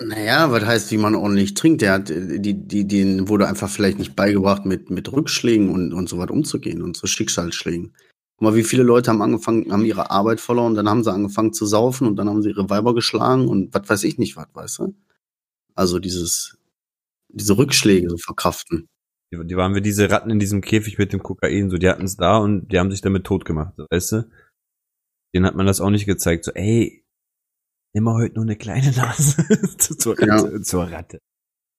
Naja, 0.00 0.50
was 0.50 0.64
heißt, 0.64 0.90
wie 0.90 0.98
man 0.98 1.14
ordentlich 1.14 1.54
trinkt? 1.54 1.80
Der 1.82 1.92
hat, 1.92 2.08
die, 2.08 2.54
die, 2.66 2.86
denen 2.86 3.28
wurde 3.28 3.48
einfach 3.48 3.70
vielleicht 3.70 3.98
nicht 3.98 4.16
beigebracht, 4.16 4.64
mit, 4.66 4.90
mit 4.90 5.12
Rückschlägen 5.12 5.70
und, 5.70 5.92
und 5.92 6.08
so 6.08 6.18
was 6.18 6.30
umzugehen 6.30 6.82
und 6.82 6.96
so 6.96 7.06
Schicksalsschlägen. 7.06 7.94
Guck 8.36 8.42
mal, 8.42 8.54
wie 8.56 8.64
viele 8.64 8.82
Leute 8.82 9.10
haben 9.10 9.22
angefangen, 9.22 9.70
haben 9.72 9.84
ihre 9.84 10.10
Arbeit 10.10 10.40
verloren, 10.40 10.74
dann 10.74 10.88
haben 10.88 11.04
sie 11.04 11.12
angefangen 11.12 11.52
zu 11.52 11.66
saufen 11.66 12.06
und 12.06 12.16
dann 12.16 12.28
haben 12.28 12.42
sie 12.42 12.50
ihre 12.50 12.68
Weiber 12.68 12.94
geschlagen 12.94 13.46
und 13.46 13.72
was 13.74 13.88
weiß 13.88 14.04
ich 14.04 14.18
nicht 14.18 14.36
was, 14.36 14.48
weißt 14.52 14.78
du? 14.80 14.94
Also 15.74 15.98
dieses, 16.00 16.58
diese 17.28 17.56
Rückschläge 17.56 18.10
so 18.10 18.16
verkraften. 18.16 18.88
Die, 19.32 19.46
die 19.46 19.56
waren 19.56 19.74
wie 19.74 19.80
diese 19.80 20.10
Ratten 20.10 20.30
in 20.30 20.38
diesem 20.40 20.60
Käfig 20.62 20.98
mit 20.98 21.12
dem 21.12 21.22
Kokain, 21.22 21.70
so, 21.70 21.78
die 21.78 21.88
hatten 21.88 22.04
es 22.04 22.16
da 22.16 22.38
und 22.38 22.68
die 22.68 22.78
haben 22.78 22.90
sich 22.90 23.00
damit 23.00 23.24
tot 23.24 23.44
gemacht, 23.44 23.74
weißt 23.90 24.12
du? 24.12 24.30
Denen 25.34 25.46
hat 25.46 25.54
man 25.54 25.66
das 25.66 25.80
auch 25.80 25.90
nicht 25.90 26.06
gezeigt, 26.06 26.44
so, 26.44 26.52
ey, 26.52 27.04
immer 27.92 28.14
heute 28.14 28.34
nur 28.34 28.44
eine 28.44 28.56
kleine 28.56 28.90
Nase 28.92 29.44
zur, 29.78 30.20
Ja. 30.20 30.62
Zur 30.62 30.90
Ratte. 30.90 31.18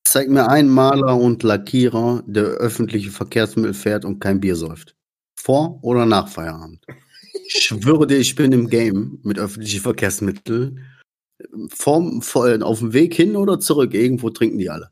Zeig 0.08 0.30
mir 0.30 0.48
einen 0.48 0.70
Maler 0.70 1.18
und 1.18 1.44
Lackierer, 1.44 2.24
der 2.26 2.44
öffentliche 2.44 3.12
Verkehrsmittel 3.12 3.74
fährt 3.74 4.06
und 4.06 4.20
kein 4.20 4.40
Bier 4.40 4.56
säuft. 4.56 4.96
Vor 5.36 5.80
oder 5.84 6.06
nach 6.06 6.28
Feierabend. 6.28 6.86
Ich 7.48 7.64
schwöre 7.64 8.08
dir, 8.08 8.18
ich 8.18 8.36
bin 8.36 8.52
im 8.52 8.70
Game 8.70 9.20
mit 9.24 9.38
öffentlichen 9.38 9.82
Verkehrsmitteln. 9.82 10.86
Vom, 11.70 12.22
vor, 12.22 12.64
auf 12.64 12.80
dem 12.80 12.94
Weg 12.94 13.14
hin 13.14 13.36
oder 13.36 13.60
zurück, 13.60 13.94
irgendwo 13.94 14.30
trinken 14.30 14.58
die 14.58 14.70
alle. 14.70 14.90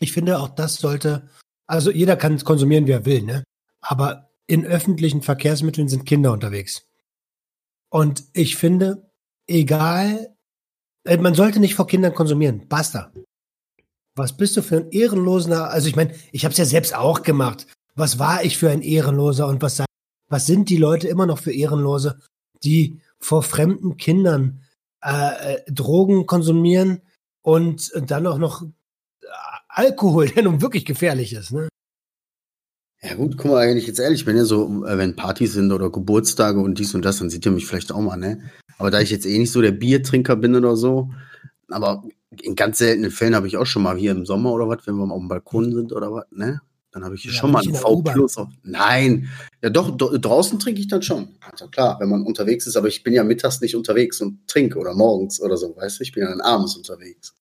Ich 0.00 0.12
finde 0.12 0.38
auch 0.38 0.48
das 0.48 0.76
sollte, 0.76 1.28
also 1.66 1.90
jeder 1.90 2.16
kann 2.16 2.34
es 2.34 2.44
konsumieren, 2.44 2.86
wie 2.86 2.92
er 2.92 3.06
will, 3.06 3.22
ne? 3.22 3.44
Aber 3.80 4.30
in 4.46 4.66
öffentlichen 4.66 5.22
Verkehrsmitteln 5.22 5.88
sind 5.88 6.06
Kinder 6.06 6.32
unterwegs. 6.32 6.86
Und 7.88 8.24
ich 8.32 8.56
finde, 8.56 9.10
egal, 9.46 10.36
äh, 11.04 11.16
man 11.18 11.34
sollte 11.34 11.60
nicht 11.60 11.74
vor 11.74 11.86
Kindern 11.86 12.14
konsumieren. 12.14 12.68
Basta. 12.68 13.12
Was 14.16 14.36
bist 14.36 14.56
du 14.56 14.62
für 14.62 14.78
ein 14.78 14.90
ehrenloser? 14.90 15.70
Also 15.70 15.88
ich 15.88 15.96
meine, 15.96 16.14
ich 16.32 16.44
habe 16.44 16.52
es 16.52 16.58
ja 16.58 16.64
selbst 16.64 16.94
auch 16.94 17.22
gemacht. 17.22 17.66
Was 18.00 18.18
war 18.18 18.42
ich 18.42 18.56
für 18.56 18.70
ein 18.70 18.80
Ehrenloser 18.80 19.46
und 19.46 19.60
was, 19.60 19.84
was 20.30 20.46
sind 20.46 20.70
die 20.70 20.78
Leute 20.78 21.06
immer 21.06 21.26
noch 21.26 21.38
für 21.38 21.52
Ehrenlose, 21.52 22.18
die 22.64 22.98
vor 23.18 23.42
fremden 23.42 23.98
Kindern 23.98 24.62
äh, 25.04 25.56
äh, 25.56 25.70
Drogen 25.70 26.24
konsumieren 26.24 27.02
und 27.42 27.92
dann 28.06 28.26
auch 28.26 28.38
noch 28.38 28.62
äh, 28.62 29.26
Alkohol, 29.68 30.28
der 30.34 30.44
nun 30.44 30.62
wirklich 30.62 30.86
gefährlich 30.86 31.34
ist. 31.34 31.52
Ne? 31.52 31.68
Ja 33.02 33.16
gut, 33.16 33.36
guck 33.36 33.50
mal, 33.50 33.68
wenn 33.68 33.76
ich 33.76 33.86
jetzt 33.86 34.00
ehrlich 34.00 34.24
bin, 34.24 34.34
ja, 34.38 34.46
so, 34.46 34.86
äh, 34.86 34.96
wenn 34.96 35.14
Partys 35.14 35.52
sind 35.52 35.70
oder 35.70 35.90
Geburtstage 35.90 36.58
und 36.58 36.78
dies 36.78 36.94
und 36.94 37.04
das, 37.04 37.18
dann 37.18 37.28
seht 37.28 37.44
ihr 37.44 37.52
mich 37.52 37.66
vielleicht 37.66 37.92
auch 37.92 38.00
mal, 38.00 38.16
ne? 38.16 38.50
Aber 38.78 38.90
da 38.90 39.00
ich 39.00 39.10
jetzt 39.10 39.26
eh 39.26 39.38
nicht 39.38 39.52
so 39.52 39.60
der 39.60 39.72
Biertrinker 39.72 40.36
bin 40.36 40.56
oder 40.56 40.74
so, 40.74 41.10
aber 41.68 42.02
in 42.40 42.56
ganz 42.56 42.78
seltenen 42.78 43.10
Fällen 43.10 43.34
habe 43.34 43.46
ich 43.46 43.58
auch 43.58 43.66
schon 43.66 43.82
mal 43.82 43.98
hier 43.98 44.12
im 44.12 44.24
Sommer 44.24 44.52
oder 44.52 44.68
was, 44.68 44.86
wenn 44.86 44.96
wir 44.96 45.04
mal 45.04 45.14
auf 45.14 45.20
dem 45.20 45.28
Balkon 45.28 45.70
sind 45.74 45.92
oder 45.92 46.10
was, 46.14 46.24
ne? 46.30 46.62
Dann 46.92 47.04
habe 47.04 47.14
ich 47.14 47.22
hier 47.22 47.32
Ja, 47.32 47.38
schon 47.38 47.52
mal 47.52 47.62
einen 47.62 47.74
V. 47.74 48.02
Plus. 48.02 48.36
Nein, 48.62 49.28
ja 49.62 49.70
doch, 49.70 49.96
do, 49.96 50.16
draußen 50.18 50.58
trinke 50.58 50.80
ich 50.80 50.88
dann 50.88 51.02
schon. 51.02 51.36
Also 51.40 51.68
klar, 51.68 52.00
wenn 52.00 52.08
man 52.08 52.22
unterwegs 52.22 52.66
ist, 52.66 52.76
aber 52.76 52.88
ich 52.88 53.02
bin 53.04 53.12
ja 53.12 53.22
mittags 53.22 53.60
nicht 53.60 53.76
unterwegs 53.76 54.20
und 54.20 54.46
trinke 54.48 54.78
oder 54.78 54.94
morgens 54.94 55.40
oder 55.40 55.56
so, 55.56 55.76
weißt 55.76 56.00
du? 56.00 56.02
Ich 56.02 56.12
bin 56.12 56.24
ja 56.24 56.30
dann 56.30 56.40
abends 56.40 56.76
unterwegs. 56.76 57.34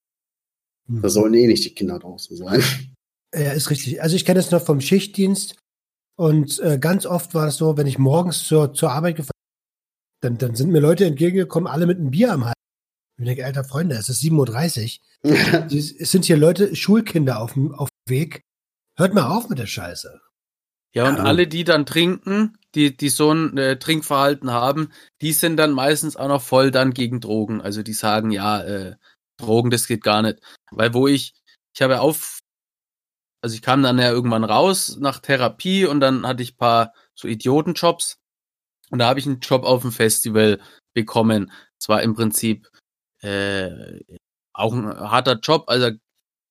Da 0.87 1.09
sollen 1.09 1.33
eh 1.35 1.45
nicht 1.45 1.63
die 1.65 1.73
Kinder 1.73 1.99
draußen 1.99 2.35
sein. 2.35 2.63
Ja, 3.31 3.51
ist 3.51 3.69
richtig. 3.69 4.01
Also 4.01 4.15
ich 4.15 4.25
kenne 4.25 4.39
es 4.39 4.49
noch 4.49 4.63
vom 4.65 4.81
Schichtdienst 4.81 5.55
Und 6.17 6.59
äh, 6.61 6.79
ganz 6.79 7.05
oft 7.05 7.35
war 7.35 7.45
es 7.45 7.57
so, 7.57 7.77
wenn 7.77 7.85
ich 7.85 7.99
morgens 7.99 8.43
zur, 8.43 8.73
zur 8.73 8.89
Arbeit 8.91 9.17
gefahren 9.17 9.29
bin, 10.23 10.31
dann, 10.31 10.37
dann 10.39 10.55
sind 10.55 10.71
mir 10.71 10.79
Leute 10.79 11.05
entgegengekommen, 11.05 11.67
alle 11.67 11.85
mit 11.85 11.99
einem 11.99 12.09
Bier 12.09 12.33
am 12.33 12.45
Hals. 12.45 12.55
Ich 13.19 13.25
denke, 13.25 13.45
alter 13.45 13.63
Freunde, 13.63 13.97
es 13.97 14.09
ist 14.09 14.23
7.30 14.23 14.99
Uhr. 15.23 15.67
Es 15.71 16.11
sind 16.11 16.25
hier 16.25 16.37
Leute, 16.37 16.75
Schulkinder 16.75 17.39
auf 17.39 17.53
dem 17.53 17.71
Weg. 18.07 18.41
Hört 18.99 19.13
mal 19.13 19.27
auf 19.27 19.47
mit 19.47 19.57
der 19.57 19.65
Scheiße. 19.65 20.19
Ja, 20.93 21.07
und 21.07 21.15
Ja. 21.17 21.23
alle, 21.23 21.47
die 21.47 21.63
dann 21.63 21.85
trinken, 21.85 22.57
die, 22.75 22.97
die 22.97 23.07
so 23.07 23.31
ein 23.31 23.57
äh, 23.57 23.79
Trinkverhalten 23.79 24.51
haben, 24.51 24.91
die 25.21 25.31
sind 25.31 25.55
dann 25.55 25.71
meistens 25.71 26.17
auch 26.17 26.27
noch 26.27 26.41
voll 26.41 26.69
dann 26.69 26.93
gegen 26.93 27.21
Drogen. 27.21 27.61
Also 27.61 27.81
die 27.81 27.93
sagen, 27.93 28.29
ja, 28.31 28.61
äh, 28.61 28.95
Drogen, 29.37 29.69
das 29.69 29.87
geht 29.87 30.03
gar 30.03 30.21
nicht. 30.21 30.39
Weil 30.71 30.93
wo 30.93 31.07
ich, 31.07 31.33
ich 31.73 31.81
habe 31.81 32.01
auf, 32.01 32.39
also 33.41 33.55
ich 33.55 33.61
kam 33.61 33.83
dann 33.83 33.99
ja 33.99 34.11
irgendwann 34.11 34.43
raus 34.43 34.97
nach 34.99 35.19
Therapie 35.19 35.85
und 35.85 36.01
dann 36.01 36.27
hatte 36.27 36.43
ich 36.43 36.57
paar 36.57 36.93
so 37.15 37.29
Idiotenjobs. 37.29 38.17
Und 38.89 38.99
da 38.99 39.07
habe 39.07 39.19
ich 39.21 39.27
einen 39.27 39.39
Job 39.39 39.63
auf 39.63 39.83
dem 39.83 39.93
Festival 39.93 40.59
bekommen. 40.93 41.53
Es 41.79 41.87
war 41.87 42.03
im 42.03 42.15
Prinzip 42.15 42.67
äh, 43.21 44.01
auch 44.51 44.73
ein 44.73 44.87
harter 44.87 45.39
Job. 45.39 45.65
Also 45.67 45.91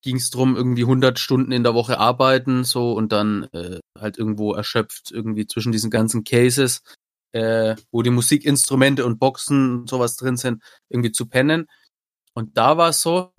ging 0.03 0.17
es 0.17 0.31
drum, 0.31 0.57
irgendwie 0.57 0.83
100 0.83 1.19
Stunden 1.19 1.53
in 1.53 1.63
der 1.63 1.75
Woche 1.75 1.99
arbeiten, 1.99 2.65
so 2.65 2.93
und 2.93 3.13
dann 3.13 3.45
äh, 3.53 3.81
halt 3.99 4.19
irgendwo 4.19 4.55
erschöpft, 4.55 5.11
irgendwie 5.11 5.47
zwischen 5.47 5.73
diesen 5.73 5.91
ganzen 5.91 6.25
Cases, 6.25 6.83
äh, 7.33 7.77
wo 7.91 8.03
die 8.03 8.11
Musikinstrumente 8.11 9.05
und 9.05 9.19
Boxen 9.19 9.81
und 9.81 9.91
sowas 9.91 10.17
drin 10.17 10.37
sind, 10.37 10.63
irgendwie 10.89 11.13
zu 11.13 11.27
pennen. 11.27 11.67
Und 12.35 12.57
da 12.57 12.77
war 12.77 12.91
es 12.91 13.03
so, 13.03 13.33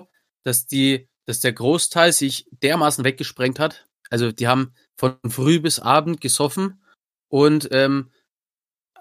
dass 0.43 0.65
die, 0.65 1.07
dass 1.25 1.39
der 1.39 1.53
Großteil 1.53 2.11
sich 2.11 2.47
dermaßen 2.51 3.03
weggesprengt 3.05 3.59
hat. 3.59 3.87
Also 4.09 4.31
die 4.31 4.47
haben 4.47 4.73
von 4.97 5.17
früh 5.27 5.59
bis 5.59 5.79
Abend 5.79 6.19
gesoffen 6.21 6.81
und 7.29 7.69
ähm, 7.71 8.11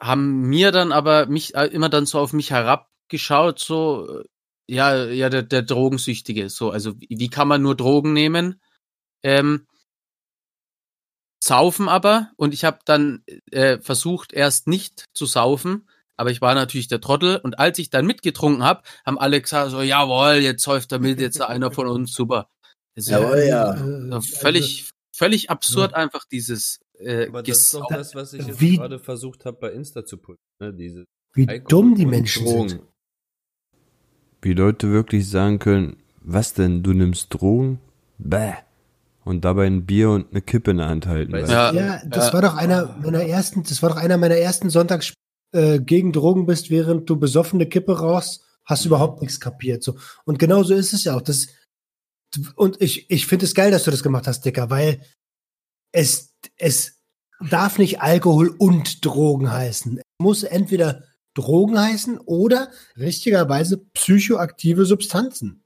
haben 0.00 0.42
mir 0.42 0.70
dann 0.70 0.92
aber 0.92 1.26
mich 1.26 1.54
äh, 1.54 1.66
immer 1.66 1.88
dann 1.88 2.06
so 2.06 2.20
auf 2.20 2.32
mich 2.32 2.50
herabgeschaut, 2.50 3.58
so 3.58 4.20
äh, 4.20 4.24
ja, 4.68 5.06
ja, 5.06 5.28
der, 5.30 5.42
der 5.42 5.62
Drogensüchtige, 5.62 6.48
so, 6.50 6.70
also 6.70 6.94
wie, 6.98 7.28
kann 7.30 7.48
man 7.48 7.62
nur 7.62 7.74
Drogen 7.76 8.12
nehmen? 8.12 8.60
Ähm, 9.22 9.66
saufen 11.42 11.88
aber 11.88 12.30
und 12.36 12.52
ich 12.52 12.64
habe 12.64 12.78
dann 12.84 13.22
äh, 13.50 13.78
versucht 13.78 14.32
erst 14.32 14.66
nicht 14.66 15.04
zu 15.14 15.24
saufen, 15.26 15.88
aber 16.16 16.30
ich 16.30 16.40
war 16.40 16.54
natürlich 16.54 16.88
der 16.88 17.00
Trottel 17.00 17.36
und 17.36 17.58
als 17.58 17.78
ich 17.78 17.90
dann 17.90 18.06
mitgetrunken 18.06 18.64
habe, 18.64 18.82
haben 19.06 19.18
alle 19.18 19.40
gesagt 19.40 19.70
so, 19.70 19.80
jawohl, 19.80 20.36
jetzt 20.42 20.62
säuft 20.62 20.92
damit 20.92 21.20
jetzt 21.20 21.40
einer 21.40 21.70
von 21.70 21.86
uns, 21.86 22.12
super. 22.12 22.48
Ist 22.96 23.08
Jawohl, 23.08 23.44
ja. 23.48 23.74
Äh, 23.74 24.10
ja 24.10 24.20
völlig, 24.20 24.90
völlig 25.16 25.50
absurd 25.50 25.94
einfach 25.94 26.24
dieses 26.30 26.80
äh, 26.98 27.28
Aber 27.28 27.44
das 27.44 27.58
ist 27.60 27.74
doch 27.74 27.88
Gesau- 27.88 27.94
das, 27.96 28.14
was 28.16 28.32
ich 28.32 28.44
jetzt 28.46 28.60
Wie- 28.60 28.76
gerade 28.76 28.98
versucht 28.98 29.44
habe 29.44 29.56
bei 29.58 29.70
Insta 29.72 30.04
zu 30.04 30.16
pushen. 30.18 30.42
Ne? 30.60 30.74
Diese 30.74 31.04
wie 31.34 31.46
Alkohol 31.48 31.68
dumm 31.68 31.94
die 31.94 32.06
Menschen 32.06 32.44
Drogen. 32.44 32.68
sind. 32.68 32.82
Wie 34.40 34.52
Leute 34.52 34.90
wirklich 34.90 35.28
sagen 35.28 35.58
können, 35.58 35.96
was 36.20 36.54
denn, 36.54 36.82
du 36.82 36.92
nimmst 36.92 37.34
Drogen? 37.34 37.80
Bäh. 38.18 38.54
Und 39.24 39.44
dabei 39.44 39.66
ein 39.66 39.84
Bier 39.84 40.10
und 40.10 40.30
eine 40.30 40.40
Kippe 40.40 40.70
in 40.70 40.78
der 40.78 40.88
Hand 40.88 41.06
halten. 41.06 41.36
Ja, 41.36 41.72
Ja, 41.72 42.02
das 42.06 42.28
ja. 42.28 42.32
war 42.32 42.42
doch 42.42 42.54
einer 42.54 42.96
meiner 43.02 43.24
ersten, 43.24 43.62
das 43.62 43.82
war 43.82 43.90
doch 43.90 43.96
einer 43.96 44.16
meiner 44.16 44.36
ersten 44.36 44.70
Sonntags 44.70 45.12
äh, 45.52 45.80
gegen 45.80 46.12
Drogen 46.12 46.46
bist, 46.46 46.70
während 46.70 47.08
du 47.10 47.16
besoffene 47.16 47.66
Kippe 47.66 47.98
rauchst, 47.98 48.44
hast 48.64 48.84
du 48.84 48.88
überhaupt 48.88 49.20
nichts 49.20 49.40
kapiert. 49.40 49.82
So. 49.82 49.96
Und 50.24 50.38
genau 50.38 50.62
so 50.62 50.74
ist 50.74 50.92
es 50.92 51.04
ja 51.04 51.16
auch. 51.16 51.22
Das, 51.22 51.48
und 52.54 52.80
ich, 52.80 53.10
ich 53.10 53.26
finde 53.26 53.46
es 53.46 53.54
geil, 53.54 53.70
dass 53.70 53.84
du 53.84 53.90
das 53.90 54.02
gemacht 54.02 54.26
hast, 54.26 54.44
Dicker, 54.44 54.70
weil 54.70 55.00
es, 55.92 56.34
es 56.56 56.98
darf 57.50 57.78
nicht 57.78 58.00
Alkohol 58.02 58.54
und 58.58 59.04
Drogen 59.04 59.50
heißen. 59.50 59.98
Es 59.98 60.04
muss 60.18 60.42
entweder 60.42 61.04
Drogen 61.38 61.78
heißen 61.78 62.18
oder 62.18 62.70
richtigerweise 62.96 63.78
psychoaktive 63.94 64.84
Substanzen. 64.84 65.64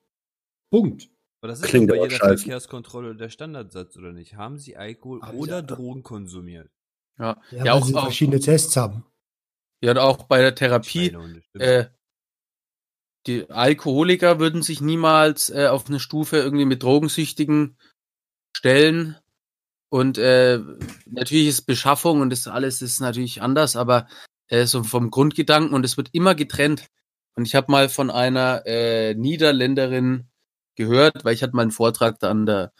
Punkt. 0.70 1.08
Aber 1.40 1.48
das 1.48 1.61
ist 1.61 1.66
Klingt 1.66 1.88
bei 1.88 1.94
aber 1.96 2.04
jeder 2.04 2.16
scheiße. 2.18 2.38
Verkehrskontrolle 2.44 3.16
der 3.16 3.28
Standardsatz, 3.28 3.96
oder 3.96 4.12
nicht? 4.12 4.37
Haben 4.37 4.58
sie 4.58 4.76
Alkohol 4.76 5.22
Haben 5.22 5.38
oder 5.38 5.61
sie- 5.61 5.66
Drogen 5.66 6.02
konsumiert? 6.02 6.70
ja, 7.18 7.40
Ja, 7.50 7.56
ja, 7.58 7.64
weil 7.64 7.70
auch, 7.80 7.87
sie 7.87 7.94
auch, 7.94 8.02
verschiedene 8.04 8.38
Tests 8.40 8.76
haben. 8.76 9.04
ja, 9.82 9.90
und 9.90 9.98
auch 9.98 10.24
bei 10.24 10.40
der 10.40 10.54
Therapie, 10.54 11.14
äh, 11.54 11.87
die 13.26 13.48
Alkoholiker 13.50 14.38
würden 14.40 14.62
sich 14.62 14.80
niemals 14.80 15.48
äh, 15.50 15.66
auf 15.68 15.87
eine 15.88 16.00
Stufe 16.00 16.37
irgendwie 16.38 16.64
mit 16.64 16.82
Drogensüchtigen 16.82 17.76
stellen. 18.56 19.16
Und 19.90 20.16
äh, 20.18 20.58
natürlich 21.06 21.48
ist 21.48 21.62
Beschaffung 21.62 22.20
und 22.20 22.30
das 22.30 22.46
alles 22.48 22.82
ist 22.82 23.00
natürlich 23.00 23.42
anders, 23.42 23.76
aber 23.76 24.08
äh, 24.53 24.67
so 24.67 24.85
vom 24.85 25.11
Grundgedanken 25.11 25.75
und 25.75 25.85
es 25.85 25.97
wird 25.97 26.11
immer 26.12 26.35
getrennt. 26.35 26.87
Und 27.35 27.47
ich 27.47 27.55
habe 27.55 27.73
mal 27.73 27.88
von 27.88 28.11
einer 28.11 28.67
äh, 28.67 29.15
Niederländerin 29.15 30.29
gehört, 30.77 31.25
weil 31.25 31.35
ich 31.35 31.43
hatte 31.43 31.57
mal 31.57 31.62
einen 31.62 31.71
Vortrag 31.71 32.19
da 32.19 32.31
an 32.31 32.45
der 32.45 32.73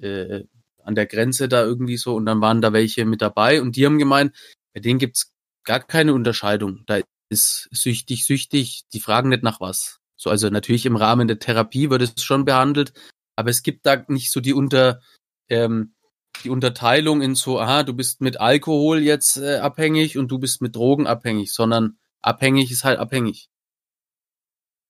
äh, 0.00 0.44
an 0.84 0.94
der 0.94 1.06
Grenze 1.06 1.48
da 1.48 1.64
irgendwie 1.64 1.96
so 1.96 2.14
und 2.14 2.26
dann 2.26 2.40
waren 2.40 2.60
da 2.60 2.72
welche 2.72 3.04
mit 3.04 3.20
dabei 3.20 3.60
und 3.60 3.74
die 3.74 3.84
haben 3.84 3.98
gemeint, 3.98 4.36
bei 4.72 4.78
denen 4.78 5.00
gibt's 5.00 5.32
gar 5.64 5.80
keine 5.80 6.14
Unterscheidung. 6.14 6.84
Da 6.86 7.00
ist 7.28 7.68
süchtig, 7.72 8.24
süchtig, 8.24 8.84
die 8.92 9.00
fragen 9.00 9.30
nicht 9.30 9.42
nach 9.42 9.60
was. 9.60 9.98
So, 10.14 10.30
also 10.30 10.48
natürlich 10.48 10.86
im 10.86 10.94
Rahmen 10.94 11.26
der 11.26 11.40
Therapie 11.40 11.90
wird 11.90 12.02
es 12.02 12.22
schon 12.22 12.44
behandelt, 12.44 12.92
aber 13.34 13.50
es 13.50 13.64
gibt 13.64 13.84
da 13.84 14.04
nicht 14.06 14.30
so 14.30 14.40
die 14.40 14.54
unter 14.54 15.00
ähm, 15.48 15.95
die 16.44 16.50
Unterteilung 16.50 17.22
in 17.22 17.34
so, 17.34 17.58
aha, 17.58 17.82
du 17.82 17.94
bist 17.94 18.20
mit 18.20 18.40
Alkohol 18.40 19.00
jetzt 19.00 19.36
äh, 19.36 19.56
abhängig 19.56 20.18
und 20.18 20.28
du 20.28 20.38
bist 20.38 20.62
mit 20.62 20.76
Drogen 20.76 21.06
abhängig, 21.06 21.52
sondern 21.52 21.98
abhängig 22.22 22.70
ist 22.70 22.84
halt 22.84 22.98
abhängig. 22.98 23.48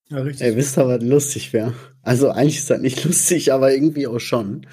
Ja, 0.09 0.18
richtig. 0.18 0.46
Ey, 0.46 0.56
wisst 0.56 0.78
ihr, 0.78 0.87
was 0.87 1.02
lustig 1.02 1.52
wäre? 1.52 1.74
Also 2.02 2.30
eigentlich 2.30 2.59
ist 2.59 2.70
das 2.70 2.80
nicht 2.80 3.04
lustig, 3.04 3.52
aber 3.52 3.72
irgendwie 3.72 4.06
auch 4.06 4.20
schon. 4.20 4.66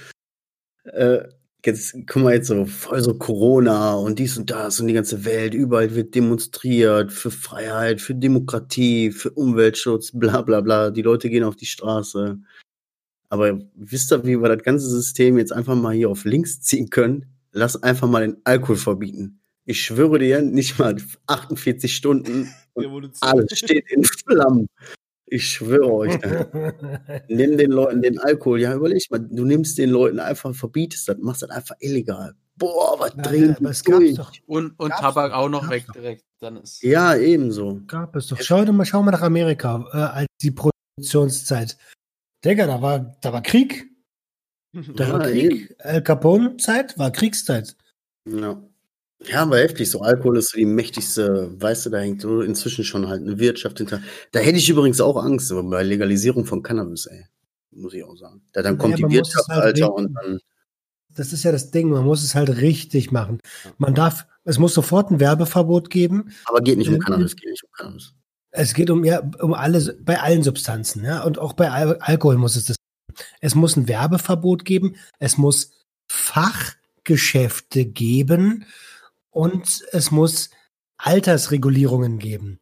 Äh, 0.83 1.23
jetzt, 1.65 1.95
guck 2.07 2.23
mal 2.23 2.33
jetzt 2.33 2.47
so, 2.47 2.65
voll 2.65 3.01
so 3.01 3.17
Corona 3.17 3.93
und 3.93 4.19
dies 4.19 4.37
und 4.37 4.51
das 4.51 4.79
und 4.79 4.87
die 4.87 4.93
ganze 4.93 5.25
Welt, 5.25 5.53
überall 5.53 5.95
wird 5.95 6.13
demonstriert 6.13 7.11
für 7.11 7.31
Freiheit, 7.31 8.01
für 8.01 8.15
Demokratie, 8.15 9.11
für 9.11 9.31
Umweltschutz, 9.31 10.11
bla 10.13 10.41
bla 10.41 10.61
bla. 10.61 10.91
Die 10.91 11.01
Leute 11.01 11.29
gehen 11.29 11.43
auf 11.43 11.55
die 11.55 11.65
Straße. 11.65 12.39
Aber 13.33 13.59
wisst 13.73 14.11
ihr, 14.13 14.23
wie 14.27 14.39
wir 14.39 14.47
das 14.55 14.63
ganze 14.63 14.87
System 14.87 15.39
jetzt 15.39 15.51
einfach 15.51 15.73
mal 15.73 15.91
hier 15.95 16.07
auf 16.11 16.23
links 16.23 16.61
ziehen 16.61 16.91
können? 16.91 17.25
Lass 17.51 17.81
einfach 17.81 18.07
mal 18.07 18.21
den 18.21 18.37
Alkohol 18.43 18.75
verbieten. 18.75 19.39
Ich 19.65 19.81
schwöre 19.81 20.19
dir, 20.19 20.43
nicht 20.43 20.77
mal 20.77 20.97
48 21.25 21.95
Stunden 21.95 22.53
und 22.73 23.11
alles 23.21 23.57
steht 23.57 23.89
in 23.89 24.03
Flammen. 24.03 24.67
Ich 25.25 25.49
schwöre 25.49 25.91
euch. 25.91 26.13
Nimm 27.27 27.57
den 27.57 27.71
Leuten 27.71 28.03
den 28.03 28.19
Alkohol. 28.19 28.61
Ja, 28.61 28.75
überleg 28.75 29.09
mal, 29.09 29.17
du 29.17 29.45
nimmst 29.45 29.79
den 29.79 29.89
Leuten 29.89 30.19
einfach, 30.19 30.53
verbietest 30.53 31.09
das, 31.09 31.17
machst 31.17 31.41
das 31.41 31.49
einfach 31.49 31.75
illegal. 31.79 32.35
Boah, 32.55 32.99
was 32.99 33.15
Ja, 33.17 33.23
drehen 33.23 33.57
ja, 33.59 33.71
durch? 33.83 34.13
doch. 34.13 34.31
Und, 34.45 34.79
und 34.79 34.91
Tabak 34.91 35.31
doch, 35.31 35.37
auch 35.39 35.49
noch 35.49 35.61
gab's 35.61 35.71
weg 35.73 35.85
doch. 35.87 35.93
direkt. 35.95 36.23
Dann 36.39 36.57
ist 36.57 36.83
Ja, 36.83 37.15
ebenso. 37.15 37.81
Gab 37.87 38.15
es 38.15 38.27
doch. 38.27 38.39
Schau, 38.39 38.63
doch 38.63 38.73
mal, 38.73 38.85
schau 38.85 39.01
mal 39.01 39.09
nach 39.09 39.23
Amerika, 39.23 39.83
äh, 39.91 39.97
als 39.97 40.27
die 40.43 40.51
Produktionszeit. 40.51 41.77
Digga, 42.45 42.67
da 42.67 42.81
war, 42.81 43.15
da 43.21 43.33
war 43.33 43.41
Krieg. 43.41 43.89
Da 44.95 45.05
Ja, 45.07 45.13
war 45.13 45.19
Krieg. 45.29 45.75
Al 45.79 46.01
Capone-Zeit 46.01 46.97
war 46.97 47.11
Kriegszeit. 47.11 47.75
Ja. 48.27 48.61
Ja, 49.25 49.43
aber 49.43 49.59
heftig. 49.59 49.89
So 49.91 50.01
Alkohol 50.01 50.37
ist 50.39 50.49
so 50.49 50.57
die 50.57 50.65
mächtigste, 50.65 51.51
weißt 51.61 51.85
du, 51.85 51.89
da 51.91 51.99
hängt 51.99 52.21
so 52.21 52.41
inzwischen 52.41 52.83
schon 52.83 53.07
halt 53.07 53.21
eine 53.21 53.37
Wirtschaft 53.39 53.77
hinter. 53.77 54.01
Da 54.31 54.39
hätte 54.39 54.57
ich 54.57 54.67
übrigens 54.69 54.99
auch 54.99 55.15
Angst 55.23 55.51
aber 55.51 55.63
bei 55.63 55.83
Legalisierung 55.83 56.45
von 56.45 56.63
Cannabis, 56.63 57.05
ey. 57.05 57.25
Muss 57.71 57.93
ich 57.93 58.03
auch 58.03 58.17
sagen. 58.17 58.41
Da 58.51 58.61
dann 58.63 58.77
kommt 58.77 58.95
Naja, 58.99 59.07
die 59.07 59.13
Wirtschaft, 59.15 59.47
halt 59.47 59.63
Alter, 59.63 59.85
regeln. 59.87 60.05
und 60.07 60.13
dann. 60.15 60.39
Das 61.15 61.31
ist 61.33 61.43
ja 61.43 61.51
das 61.51 61.69
Ding. 61.71 61.89
Man 61.89 62.03
muss 62.03 62.23
es 62.23 62.33
halt 62.35 62.49
richtig 62.57 63.11
machen. 63.11 63.39
Man 63.77 63.93
darf, 63.93 64.25
es 64.43 64.57
muss 64.57 64.73
sofort 64.73 65.11
ein 65.11 65.19
Werbeverbot 65.19 65.89
geben. 65.91 66.31
Aber 66.45 66.61
geht 66.61 66.79
nicht 66.79 66.89
um. 66.89 66.97
Cannabis, 66.99 67.35
geht 67.35 67.49
nicht 67.51 67.63
um 67.63 67.69
Cannabis. 67.77 68.13
Es 68.55 68.73
geht 68.73 68.89
um, 68.89 69.03
ja, 69.03 69.19
um 69.39 69.53
alle, 69.53 69.97
bei 70.01 70.21
allen 70.21 70.43
Substanzen, 70.43 71.03
ja. 71.03 71.23
Und 71.23 71.39
auch 71.39 71.53
bei 71.53 71.71
Al 71.71 71.97
Alkohol 71.99 72.37
muss 72.37 72.55
es 72.55 72.65
das. 72.65 72.77
Es 73.41 73.55
muss 73.55 73.75
ein 73.75 73.87
Werbeverbot 73.87 74.63
geben. 74.63 74.95
Es 75.19 75.37
muss 75.37 75.71
Fachgeschäfte 76.07 77.85
geben. 77.85 78.65
Und 79.31 79.83
es 79.91 80.11
muss 80.11 80.51
Altersregulierungen 80.97 82.19
geben. 82.19 82.59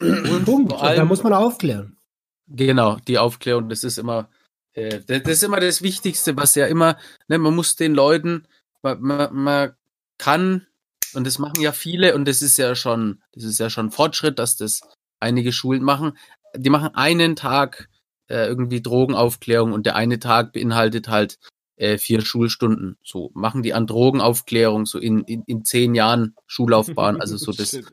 Und 0.00 0.44
Punkt. 0.44 0.72
Und 0.72 0.80
da 0.80 1.04
muss 1.04 1.22
man 1.22 1.32
aufklären. 1.32 1.98
Genau, 2.46 2.96
die 3.06 3.18
Aufklärung, 3.18 3.68
das 3.68 3.84
ist 3.84 3.98
immer, 3.98 4.30
äh, 4.72 5.00
das, 5.06 5.22
das 5.22 5.32
ist 5.32 5.42
immer 5.42 5.60
das 5.60 5.82
Wichtigste, 5.82 6.36
was 6.36 6.54
ja 6.54 6.66
immer, 6.66 6.96
ne, 7.26 7.38
man 7.38 7.54
muss 7.54 7.76
den 7.76 7.94
Leuten, 7.94 8.46
man, 8.82 9.02
man, 9.02 9.34
man 9.34 9.74
kann, 10.16 10.66
und 11.14 11.26
das 11.26 11.38
machen 11.38 11.60
ja 11.60 11.72
viele, 11.72 12.14
und 12.14 12.26
das 12.26 12.42
ist 12.42 12.58
ja 12.58 12.74
schon, 12.74 13.22
das 13.32 13.44
ist 13.44 13.58
ja 13.58 13.70
schon 13.70 13.90
Fortschritt, 13.90 14.38
dass 14.38 14.56
das 14.56 14.80
einige 15.20 15.52
Schulen 15.52 15.82
machen. 15.82 16.16
Die 16.56 16.70
machen 16.70 16.94
einen 16.94 17.36
Tag 17.36 17.88
äh, 18.28 18.46
irgendwie 18.46 18.82
Drogenaufklärung 18.82 19.72
und 19.72 19.86
der 19.86 19.96
eine 19.96 20.18
Tag 20.18 20.52
beinhaltet 20.52 21.08
halt 21.08 21.38
äh, 21.76 21.98
vier 21.98 22.20
Schulstunden. 22.20 22.98
So 23.02 23.30
machen 23.34 23.62
die 23.62 23.74
an 23.74 23.86
Drogenaufklärung, 23.86 24.86
so 24.86 24.98
in, 24.98 25.22
in, 25.24 25.42
in 25.46 25.64
zehn 25.64 25.94
Jahren 25.94 26.34
Schullaufbahn. 26.46 27.20
Also 27.20 27.36
so 27.36 27.52
das. 27.56 27.74
Ey. 27.74 27.84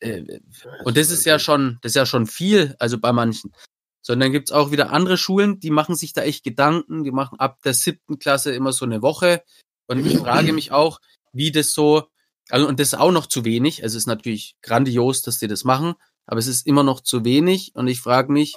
Äh, 0.00 0.40
und 0.84 0.96
das 0.96 1.10
ist 1.10 1.26
ja 1.26 1.38
schon, 1.38 1.78
das 1.82 1.90
ist 1.90 1.96
ja 1.96 2.06
schon 2.06 2.26
viel, 2.26 2.74
also 2.78 2.98
bei 2.98 3.12
manchen. 3.12 3.52
Sondern 4.02 4.32
gibt's 4.32 4.50
auch 4.50 4.70
wieder 4.70 4.92
andere 4.92 5.18
Schulen, 5.18 5.60
die 5.60 5.70
machen 5.70 5.94
sich 5.94 6.14
da 6.14 6.22
echt 6.22 6.42
Gedanken, 6.42 7.04
die 7.04 7.10
machen 7.10 7.38
ab 7.38 7.58
der 7.62 7.74
siebten 7.74 8.18
Klasse 8.18 8.52
immer 8.52 8.72
so 8.72 8.86
eine 8.86 9.02
Woche. 9.02 9.42
Und 9.86 10.04
ich 10.06 10.16
frage 10.18 10.54
mich 10.54 10.72
auch, 10.72 11.00
wie 11.32 11.52
das 11.52 11.72
so, 11.72 12.08
also 12.50 12.66
und 12.68 12.80
das 12.80 12.88
ist 12.88 12.98
auch 12.98 13.12
noch 13.12 13.26
zu 13.26 13.44
wenig. 13.44 13.82
Also 13.82 13.96
es 13.96 14.04
ist 14.04 14.06
natürlich 14.06 14.56
grandios, 14.62 15.22
dass 15.22 15.38
die 15.38 15.48
das 15.48 15.64
machen, 15.64 15.94
aber 16.26 16.38
es 16.38 16.46
ist 16.46 16.66
immer 16.66 16.82
noch 16.82 17.00
zu 17.00 17.24
wenig. 17.24 17.72
Und 17.74 17.88
ich 17.88 18.00
frage 18.00 18.32
mich, 18.32 18.56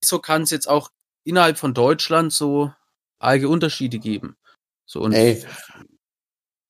wieso 0.00 0.18
kann 0.18 0.42
es 0.42 0.50
jetzt 0.50 0.68
auch 0.68 0.90
innerhalb 1.24 1.58
von 1.58 1.74
Deutschland 1.74 2.32
so 2.32 2.72
arge 3.18 3.48
Unterschiede 3.48 3.98
geben? 3.98 4.36
So 4.86 5.00
und 5.00 5.12
Ey, 5.12 5.44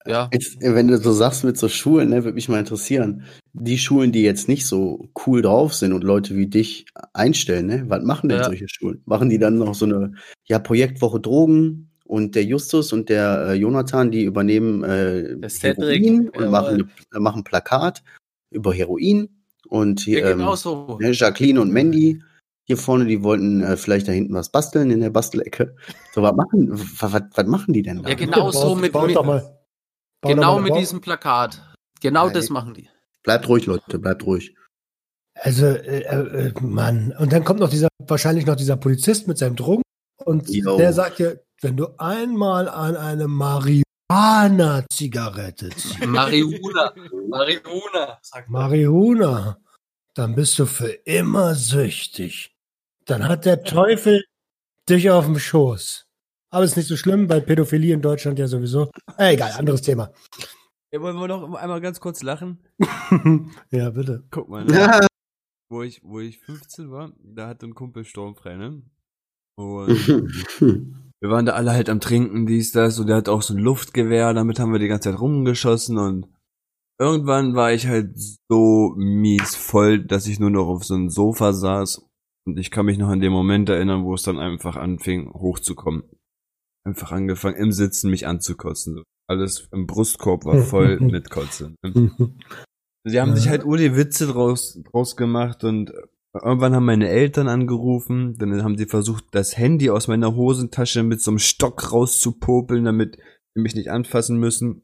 ja, 0.07 0.31
jetzt, 0.33 0.61
wenn 0.61 0.89
du 0.89 0.99
so 0.99 1.13
sagst 1.13 1.45
mit 1.45 1.59
so 1.59 1.69
Schulen, 1.69 2.11
ne, 2.11 2.25
würde 2.25 2.35
mich 2.35 2.49
mal 2.49 2.61
interessieren. 2.61 3.25
Die 3.53 3.79
Schulen, 3.79 4.13
die 4.13 4.23
jetzt 4.23 4.49
nicht 4.49 4.67
so 4.67 5.09
cool 5.27 5.43
drauf 5.43 5.75
sind 5.75 5.93
und 5.93 6.05
Leute 6.05 6.37
wie 6.37 6.47
dich 6.47 6.87
einstellen, 7.13 7.67
ne, 7.67 7.85
was 7.89 8.05
machen 8.05 8.29
denn 8.29 8.39
Ja. 8.39 8.45
solche 8.45 8.69
Schulen? 8.69 9.03
Machen 9.05 9.31
die 9.31 9.39
dann 9.39 9.59
noch 9.59 9.75
so 9.75 9.85
eine 9.87 10.13
ja, 10.45 10.59
Projektwoche 10.59 11.21
Drogen 11.21 11.91
und 12.07 12.35
der 12.35 12.45
Justus 12.45 12.93
und 12.93 13.09
der 13.09 13.49
äh, 13.49 13.55
Jonathan, 13.55 14.11
die 14.11 14.25
übernehmen 14.25 14.85
äh, 14.85 15.49
Cedric, 15.49 16.05
Heroin 16.05 16.29
und 16.31 16.51
machen, 16.51 16.91
äh, 17.15 17.19
machen 17.19 17.45
Plakat 17.45 18.03
über 18.51 18.73
Heroin 18.73 19.29
und 19.69 20.07
ja 20.07 20.19
hier, 20.19 20.27
ähm, 20.27 20.39
genau 20.39 20.57
so. 20.57 20.99
Ne, 21.01 21.13
Jacqueline 21.13 21.61
und 21.61 21.73
Mandy 21.73 22.23
hier 22.67 22.77
vorne, 22.77 23.07
die 23.07 23.23
wollten 23.23 23.63
äh, 23.63 23.77
vielleicht 23.77 24.09
da 24.09 24.13
hinten 24.13 24.35
was 24.35 24.51
basteln 24.51 24.91
in 24.91 25.01
der 25.01 25.11
Bastelecke. 25.11 25.77
So, 26.13 26.23
was 26.23 26.35
machen, 26.35 26.69
was, 26.73 27.13
was, 27.13 27.23
was 27.35 27.47
machen 27.47 27.73
die 27.73 27.83
denn 27.83 28.03
da? 28.03 28.09
Ja, 28.09 28.17
genau 28.17 28.51
so 28.51 28.75
mit, 28.75 28.93
baut 28.93 29.07
mit 29.07 29.25
mal, 29.25 29.59
genau 30.23 30.57
mal 30.57 30.63
mit 30.63 30.77
diesem 30.77 31.01
Plakat. 31.01 31.63
Genau 32.01 32.25
Nein. 32.25 32.35
das 32.35 32.51
machen 32.51 32.75
die. 32.75 32.89
Bleibt 33.23 33.49
ruhig, 33.49 33.67
Leute, 33.67 33.99
bleibt 33.99 34.27
ruhig. 34.27 34.55
Also, 35.35 35.67
äh, 35.67 36.01
äh, 36.01 36.53
Mann. 36.61 37.15
Und 37.19 37.33
dann 37.33 37.45
kommt 37.45 37.61
noch 37.61 37.71
dieser, 37.71 37.89
wahrscheinlich 37.99 38.47
noch 38.47 38.57
dieser 38.57 38.77
Polizist 38.77 39.29
mit 39.29 39.39
seinem 39.39 39.55
Drogen. 39.55 39.83
Und 40.25 40.49
Jo. 40.49 40.77
der 40.77 40.93
sagt 40.93 41.21
ja, 41.21 41.33
wenn 41.61 41.77
du 41.77 41.89
einmal 41.99 42.69
an 42.69 42.97
eine 42.97 43.29
Marihuana-Zigarette 43.29 45.69
ziehst, 45.71 46.05
Marihuana. 46.07 46.93
Marihuana. 47.29 48.19
Marihuana, 48.49 49.59
dann 50.15 50.35
bist 50.35 50.59
du 50.59 50.67
für 50.67 50.91
immer 51.05 51.55
süchtig. 51.55 52.57
Dann 53.05 53.29
hat 53.29 53.45
der 53.45 53.63
Teufel 53.63 54.25
dich 54.89 55.11
auf 55.11 55.27
dem 55.27 55.39
Schoß. 55.39 56.07
Aber 56.51 56.65
ist 56.65 56.77
nicht 56.77 56.89
so 56.89 56.97
schlimm, 56.97 57.29
weil 57.29 57.43
Pädophilie 57.43 57.95
in 57.95 58.03
Deutschland 58.03 58.39
ja 58.39 58.47
sowieso. 58.47 58.91
Äh, 59.19 59.35
egal, 59.35 59.53
anderes 59.53 59.83
Thema. 59.83 60.13
Ja, 60.93 61.01
wollen 61.01 61.17
wir 61.17 61.29
noch 61.29 61.55
einmal 61.55 61.81
ganz 61.81 62.01
kurz 62.01 62.23
lachen? 62.23 62.61
ja, 63.71 63.91
bitte. 63.91 64.25
Guck 64.31 64.49
mal, 64.49 64.65
ne? 64.65 65.07
wo, 65.69 65.83
ich, 65.83 66.03
wo 66.03 66.21
ich 66.21 66.39
15 66.39 66.91
war, 66.91 67.13
da 67.19 67.49
hatte 67.49 67.67
ein 67.67 67.75
Kumpel 67.75 68.05
sturmfrei, 68.05 68.57
ne? 68.57 68.83
Und 69.57 69.89
wir 71.21 71.31
waren 71.31 71.47
da 71.47 71.53
alle 71.53 71.73
halt 71.73 71.89
am 71.89 72.01
Trinken, 72.01 72.47
dies, 72.47 72.73
das, 72.73 72.99
und 72.99 73.07
der 73.09 73.17
hat 73.17 73.29
auch 73.29 73.43
so 73.43 73.55
ein 73.55 73.61
Luftgewehr, 73.61 74.35
damit 74.35 74.59
haben 74.59 74.73
wir 74.73 74.79
die 74.79 74.89
ganze 74.89 75.11
Zeit 75.11 75.21
rumgeschossen 75.21 75.99
und 75.99 76.29
irgendwann 76.99 77.55
war 77.55 77.73
ich 77.73 77.87
halt 77.87 78.11
so 78.51 78.95
mies 78.97 79.55
voll, 79.55 80.05
dass 80.05 80.27
ich 80.27 80.41
nur 80.41 80.51
noch 80.51 80.67
auf 80.67 80.85
so 80.85 80.95
einem 80.95 81.11
Sofa 81.11 81.53
saß 81.53 82.07
und 82.47 82.59
ich 82.59 82.71
kann 82.71 82.87
mich 82.87 82.99
noch 82.99 83.09
an 83.09 83.21
den 83.21 83.33
Moment 83.33 83.69
erinnern, 83.69 84.05
wo 84.05 84.15
es 84.15 84.23
dann 84.23 84.39
einfach 84.39 84.77
anfing, 84.77 85.33
hochzukommen. 85.33 86.05
Einfach 86.85 87.11
angefangen, 87.11 87.57
im 87.57 87.73
Sitzen 87.73 88.11
mich 88.11 88.29
anzukotzen. 88.29 89.03
Alles 89.29 89.69
im 89.73 89.89
Brustkorb 89.89 90.45
war 90.45 90.59
voll 90.59 91.01
mit 91.01 91.31
Kotze. 91.31 91.75
ne? 91.83 92.13
Sie 93.05 93.21
haben 93.21 93.37
sich 93.37 93.49
halt 93.49 93.65
nur 93.65 93.77
die 93.77 93.97
Witze 93.97 94.27
draus, 94.27 94.81
draus 94.91 95.17
gemacht 95.17 95.65
und 95.65 95.93
irgendwann 96.43 96.75
haben 96.75 96.85
meine 96.85 97.09
Eltern 97.09 97.49
angerufen, 97.49 98.37
dann 98.39 98.63
haben 98.63 98.77
sie 98.77 98.87
versucht, 98.87 99.25
das 99.33 99.57
Handy 99.57 99.91
aus 99.91 100.09
meiner 100.09 100.35
Hosentasche 100.35 101.03
mit 101.03 101.21
so 101.21 101.31
einem 101.31 101.39
Stock 101.39 101.93
rauszupopeln, 101.93 102.85
damit 102.85 103.19
sie 103.55 103.61
mich 103.61 103.75
nicht 103.75 103.91
anfassen 103.91 104.39
müssen. 104.39 104.83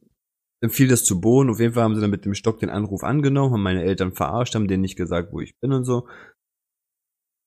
Dann 0.60 0.70
fiel 0.70 0.88
das 0.88 1.04
zu 1.04 1.20
Boden. 1.20 1.50
Auf 1.50 1.58
jeden 1.58 1.74
Fall 1.74 1.82
haben 1.82 1.94
sie 1.94 2.00
dann 2.00 2.10
mit 2.10 2.24
dem 2.24 2.34
Stock 2.34 2.60
den 2.60 2.70
Anruf 2.70 3.02
angenommen, 3.02 3.52
haben 3.52 3.62
meine 3.62 3.82
Eltern 3.82 4.12
verarscht, 4.12 4.54
haben 4.54 4.68
denen 4.68 4.82
nicht 4.82 4.96
gesagt, 4.96 5.32
wo 5.32 5.40
ich 5.40 5.58
bin 5.60 5.72
und 5.72 5.84
so. 5.84 6.06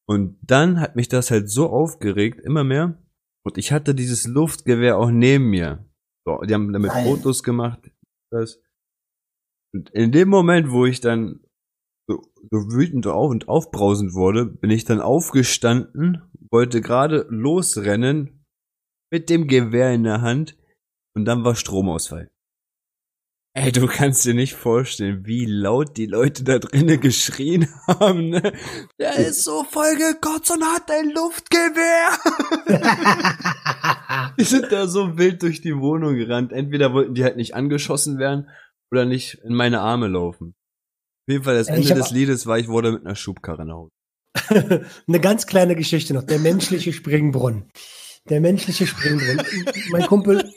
Und 0.08 0.38
dann 0.41 0.80
hat 0.80 0.96
mich 0.96 1.08
das 1.08 1.32
halt 1.32 1.50
so 1.50 1.70
aufgeregt, 1.70 2.41
immer 2.41 2.63
mehr. 2.63 3.02
Und 3.46 3.58
ich 3.58 3.72
hatte 3.72 3.96
dieses 3.96 4.28
Luftgewehr 4.28 4.98
auch 4.98 5.12
neben 5.12 5.50
mir. 5.50 5.86
So, 6.26 6.41
die 6.41 6.54
haben 6.54 6.74
damit 6.74 6.91
Nein. 6.91 7.06
Fotos 7.06 7.44
gemacht. 7.44 7.91
Das. 8.32 8.60
Und 9.74 9.89
in 9.91 10.12
dem 10.12 10.30
Moment, 10.30 10.72
wo 10.72 10.86
ich 10.86 11.00
dann 11.00 11.45
so, 12.08 12.22
so 12.52 12.72
wütend 12.72 13.08
auf 13.08 13.32
und 13.32 13.48
aufbrausend 13.48 14.13
wurde, 14.13 14.46
bin 14.46 14.70
ich 14.70 14.86
dann 14.86 15.02
aufgestanden, 15.02 16.22
wollte 16.52 16.82
gerade 16.82 17.26
losrennen 17.30 18.46
mit 19.12 19.30
dem 19.30 19.48
Gewehr 19.48 19.94
in 19.94 20.04
der 20.04 20.22
Hand 20.22 20.58
und 21.15 21.26
dann 21.26 21.44
war 21.44 21.56
Stromausfall. 21.56 22.30
Ey, 23.58 23.72
du 23.72 23.88
kannst 23.88 24.26
dir 24.26 24.34
nicht 24.34 24.54
vorstellen, 24.54 25.26
wie 25.26 25.46
laut 25.46 25.96
die 25.96 26.08
Leute 26.08 26.44
da 26.44 26.60
drinnen 26.60 27.00
geschrien 27.02 27.70
haben, 27.88 28.30
ne? 28.30 28.52
Der 29.00 29.15
ist 29.15 29.46
so 29.46 29.63
voll 29.63 29.96
gekotzt 29.96 30.52
und 30.52 30.65
hat 30.65 30.91
ein 30.91 31.12
Luftgewehr. 31.12 32.10
Die 34.38 34.44
sind 34.44 34.74
da 34.74 34.88
so 34.88 35.18
wild 35.18 35.41
durch 35.41 35.62
die 35.62 35.78
Wohnung 35.78 36.15
gerannt. 36.15 36.52
Entweder 36.52 36.91
wollten 36.94 37.13
die 37.13 37.24
halt 37.24 37.38
nicht 37.38 37.56
angeschossen 37.56 38.18
werden 38.18 38.50
oder 38.91 39.06
nicht 39.06 39.36
in 39.46 39.54
meine 39.54 39.80
Arme 39.80 40.08
laufen. 40.08 40.54
Auf 41.28 41.32
jeden 41.32 41.44
Fall, 41.44 41.56
das 41.56 41.70
Ich 41.70 41.90
Ende 41.90 41.96
des 41.96 42.12
Liedes 42.12 42.46
war, 42.46 42.60
ich 42.60 42.68
wurde 42.68 42.92
mit 42.92 43.06
einer 43.06 43.16
Schubkarre 43.16 43.66
nach 43.66 43.74
Hause. 43.74 43.92
Eine 45.08 45.20
ganz 45.20 45.48
kleine 45.48 45.76
Geschichte 45.76 46.14
noch. 46.14 46.22
Der 46.22 46.38
menschliche 46.38 46.94
Springbrunnen. 46.94 47.72
Der 48.30 48.42
menschliche 48.42 48.86
Springbrunnen. 48.86 49.44
mein 49.90 50.06
Kumpel, 50.06 50.52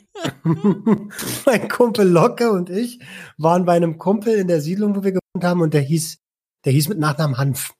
mein 1.46 1.68
Kumpel 1.70 2.06
Locke 2.06 2.50
und 2.50 2.68
ich 2.68 2.98
waren 3.38 3.64
bei 3.64 3.76
einem 3.76 3.96
Kumpel 3.96 4.34
in 4.34 4.46
der 4.46 4.60
Siedlung, 4.60 4.94
wo 4.94 5.04
wir 5.04 5.12
gewohnt 5.12 5.42
haben, 5.42 5.62
und 5.62 5.72
der 5.72 5.80
hieß, 5.80 6.18
der 6.66 6.72
hieß 6.74 6.88
mit 6.88 6.98
Nachnamen 6.98 7.38
Hanf. 7.38 7.72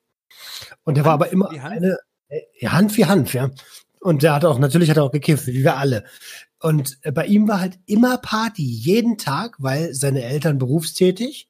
Und 0.84 0.96
der 0.96 1.04
war 1.04 1.12
aber 1.12 1.30
immer 1.30 1.50
Hanf? 1.50 1.64
eine, 1.64 1.98
äh, 2.28 2.40
ja, 2.58 2.72
Hanf 2.72 2.96
wie 2.96 3.04
Hanf, 3.04 3.34
ja. 3.34 3.50
Und 4.00 4.22
der 4.22 4.34
hat 4.34 4.46
auch, 4.46 4.58
natürlich 4.58 4.88
hat 4.88 4.96
er 4.96 5.04
auch 5.04 5.12
gekifft, 5.12 5.46
wie 5.46 5.62
wir 5.62 5.76
alle. 5.76 6.04
Und 6.60 6.98
äh, 7.02 7.12
bei 7.12 7.26
ihm 7.26 7.48
war 7.48 7.60
halt 7.60 7.78
immer 7.84 8.16
Party, 8.16 8.64
jeden 8.64 9.18
Tag, 9.18 9.56
weil 9.58 9.92
seine 9.92 10.22
Eltern 10.22 10.56
berufstätig. 10.56 11.47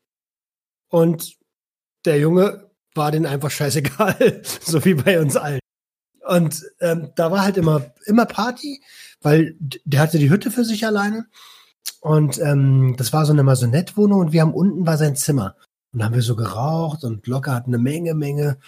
Und 0.89 1.37
der 2.05 2.19
Junge 2.19 2.71
war 2.95 3.11
denen 3.11 3.27
einfach 3.27 3.51
scheißegal, 3.51 4.43
so 4.61 4.85
wie 4.85 4.95
bei 4.95 5.21
uns 5.21 5.37
allen. 5.37 5.61
Und 6.27 6.63
ähm, 6.81 7.11
da 7.17 7.31
war 7.31 7.43
halt 7.43 7.57
immer, 7.57 7.93
immer 8.05 8.27
Party, 8.27 8.83
weil 9.23 9.57
der 9.61 10.01
hatte 10.01 10.19
die 10.19 10.31
Hütte 10.31 10.51
für 10.51 10.65
sich 10.65 10.85
alleine. 10.85 11.27
Und 12.01 12.39
ähm, 12.39 12.95
das 12.99 13.13
war 13.13 13.25
so 13.25 13.33
eine 13.33 13.43
Masonettwohnung 13.43 14.21
und 14.21 14.33
wir 14.33 14.43
haben 14.43 14.55
unten 14.55 14.87
war 14.87 14.99
sein 14.99 15.17
Zimmer. 15.17 15.57
Und 15.93 16.01
da 16.01 16.07
haben 16.07 16.15
wir 16.15 16.23
so 16.23 16.37
geraucht 16.37 17.03
und 17.05 17.27
locker 17.27 17.55
hat 17.55 17.67
eine 17.67 17.79
Menge, 17.79 18.15
Menge 18.15 18.59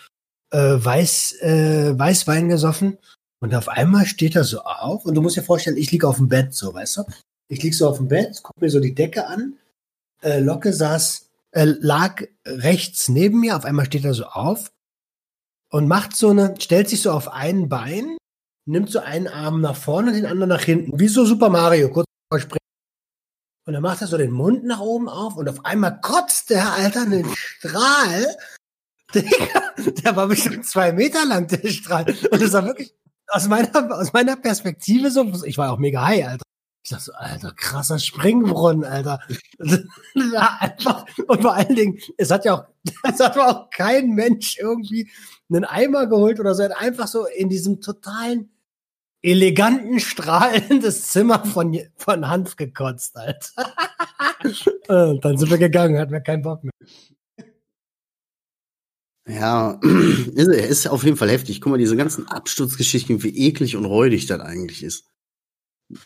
äh, 0.51 0.59
Weiß, 0.59 1.37
äh, 1.43 1.99
Weißwein 1.99 2.49
gesoffen. 2.49 2.99
Und 3.41 3.55
auf 3.55 3.69
einmal 3.69 4.07
steht 4.07 4.37
er 4.37 4.45
so 4.45 4.63
auf 4.63 5.05
und 5.05 5.15
du 5.15 5.23
musst 5.23 5.37
dir 5.37 5.43
vorstellen, 5.43 5.77
ich 5.77 5.91
lieg 5.93 6.05
auf 6.05 6.17
dem 6.17 6.29
Bett, 6.29 6.55
so, 6.55 6.75
weißt 6.75 6.99
du? 6.99 7.05
Ich 7.49 7.63
lieg 7.63 7.75
so 7.75 7.89
auf 7.89 7.97
dem 7.97 8.09
Bett, 8.09 8.41
guck 8.43 8.61
mir 8.61 8.71
so 8.71 8.81
die 8.81 8.95
Decke 8.95 9.27
an. 9.27 9.55
Äh, 10.23 10.41
Locke 10.41 10.73
saß, 10.73 11.30
äh, 11.53 11.65
lag 11.65 12.23
rechts 12.47 13.09
neben 13.09 13.41
mir, 13.41 13.57
auf 13.57 13.65
einmal 13.65 13.87
steht 13.87 14.05
er 14.05 14.15
so 14.15 14.25
auf 14.25 14.71
und 15.71 15.89
macht 15.89 16.17
so 16.17 16.31
eine, 16.31 16.55
stellt 16.61 16.89
sich 16.89 17.03
so 17.03 17.13
auf 17.13 17.29
ein 17.29 17.69
Bein, 17.69 18.17
nimmt 18.67 18.91
so 18.91 19.01
einen 19.01 19.29
Arm 19.29 19.61
nach 19.61 19.77
vorne 19.77 20.09
und 20.09 20.15
den 20.15 20.27
anderen 20.27 20.49
nach 20.51 20.63
hinten, 20.63 20.99
wie 20.99 21.09
so 21.09 21.25
Super 21.25 21.49
Mario, 21.49 21.91
kurz 21.91 22.07
vor 22.31 22.41
Springen. 22.41 22.59
Und 23.67 23.75
dann 23.75 23.83
macht 23.83 24.01
er 24.01 24.07
so 24.07 24.17
den 24.17 24.33
Mund 24.33 24.65
nach 24.65 24.81
oben 24.81 25.09
auf 25.09 25.37
und 25.37 25.49
auf 25.49 25.65
einmal 25.65 26.01
kotzt 26.01 26.51
der 26.51 26.73
Alter 26.73 27.03
einen 27.03 27.27
Strahl. 27.35 28.27
Der 29.15 30.15
war 30.15 30.29
bestimmt 30.29 30.67
zwei 30.67 30.93
Meter 30.93 31.27
lang, 31.27 31.49
der 31.49 31.69
Strahl. 31.69 32.05
Und 32.31 32.41
das 32.41 32.53
war 32.53 32.65
wirklich 32.65 32.95
aus 33.27 33.49
meiner, 33.49 33.99
aus 33.99 34.13
meiner 34.13 34.37
Perspektive 34.37 35.11
so, 35.11 35.45
ich 35.45 35.59
war 35.59 35.73
auch 35.73 35.79
mega 35.79 36.07
high, 36.07 36.27
Alter. 36.27 36.45
Ich 36.83 36.91
dachte 36.91 37.05
so, 37.05 37.13
Alter, 37.13 37.53
krasser 37.53 37.99
Springbrunnen, 37.99 38.85
Alter. 38.85 39.21
Ja, 40.15 40.57
einfach, 40.61 41.05
und 41.27 41.43
vor 41.43 41.55
allen 41.55 41.75
Dingen, 41.75 41.99
es 42.17 42.31
hat 42.31 42.45
ja 42.45 42.55
auch, 42.55 42.65
es 43.03 43.21
hat 43.21 43.39
auch 43.39 43.69
kein 43.71 44.11
Mensch 44.11 44.59
irgendwie 44.59 45.11
einen 45.51 45.65
Eimer 45.65 46.07
geholt 46.07 46.41
oder 46.41 46.55
so, 46.55 46.63
er 46.63 46.71
hat 46.71 46.81
einfach 46.81 47.07
so 47.07 47.27
in 47.27 47.49
diesem 47.49 47.81
totalen, 47.81 48.51
eleganten, 49.23 50.01
strahlendes 50.01 51.09
Zimmer 51.09 51.45
von, 51.45 51.79
von 51.97 52.29
Hanf 52.29 52.57
gekotzt, 52.57 53.17
Alter. 53.17 53.75
Äh, 54.89 55.19
dann 55.21 55.37
sind 55.37 55.51
wir 55.51 55.59
gegangen, 55.59 55.99
hatten 55.99 56.13
wir 56.13 56.23
keinen 56.23 56.43
Bock 56.43 56.65
mehr. 56.65 56.73
Ja, 59.29 59.79
ist, 60.35 60.49
ist 60.49 60.89
auf 60.89 61.05
jeden 61.05 61.19
Fall 61.19 61.31
heftig. 61.31 61.61
Guck 61.61 61.71
mal, 61.73 61.79
diese 61.79 61.97
ganzen 61.97 62.27
Absturzgeschichten, 62.27 63.23
wie 63.23 63.37
eklig 63.49 63.77
und 63.77 63.85
räudig 63.85 64.27
das 64.27 64.41
eigentlich 64.41 64.83
ist. 64.83 65.11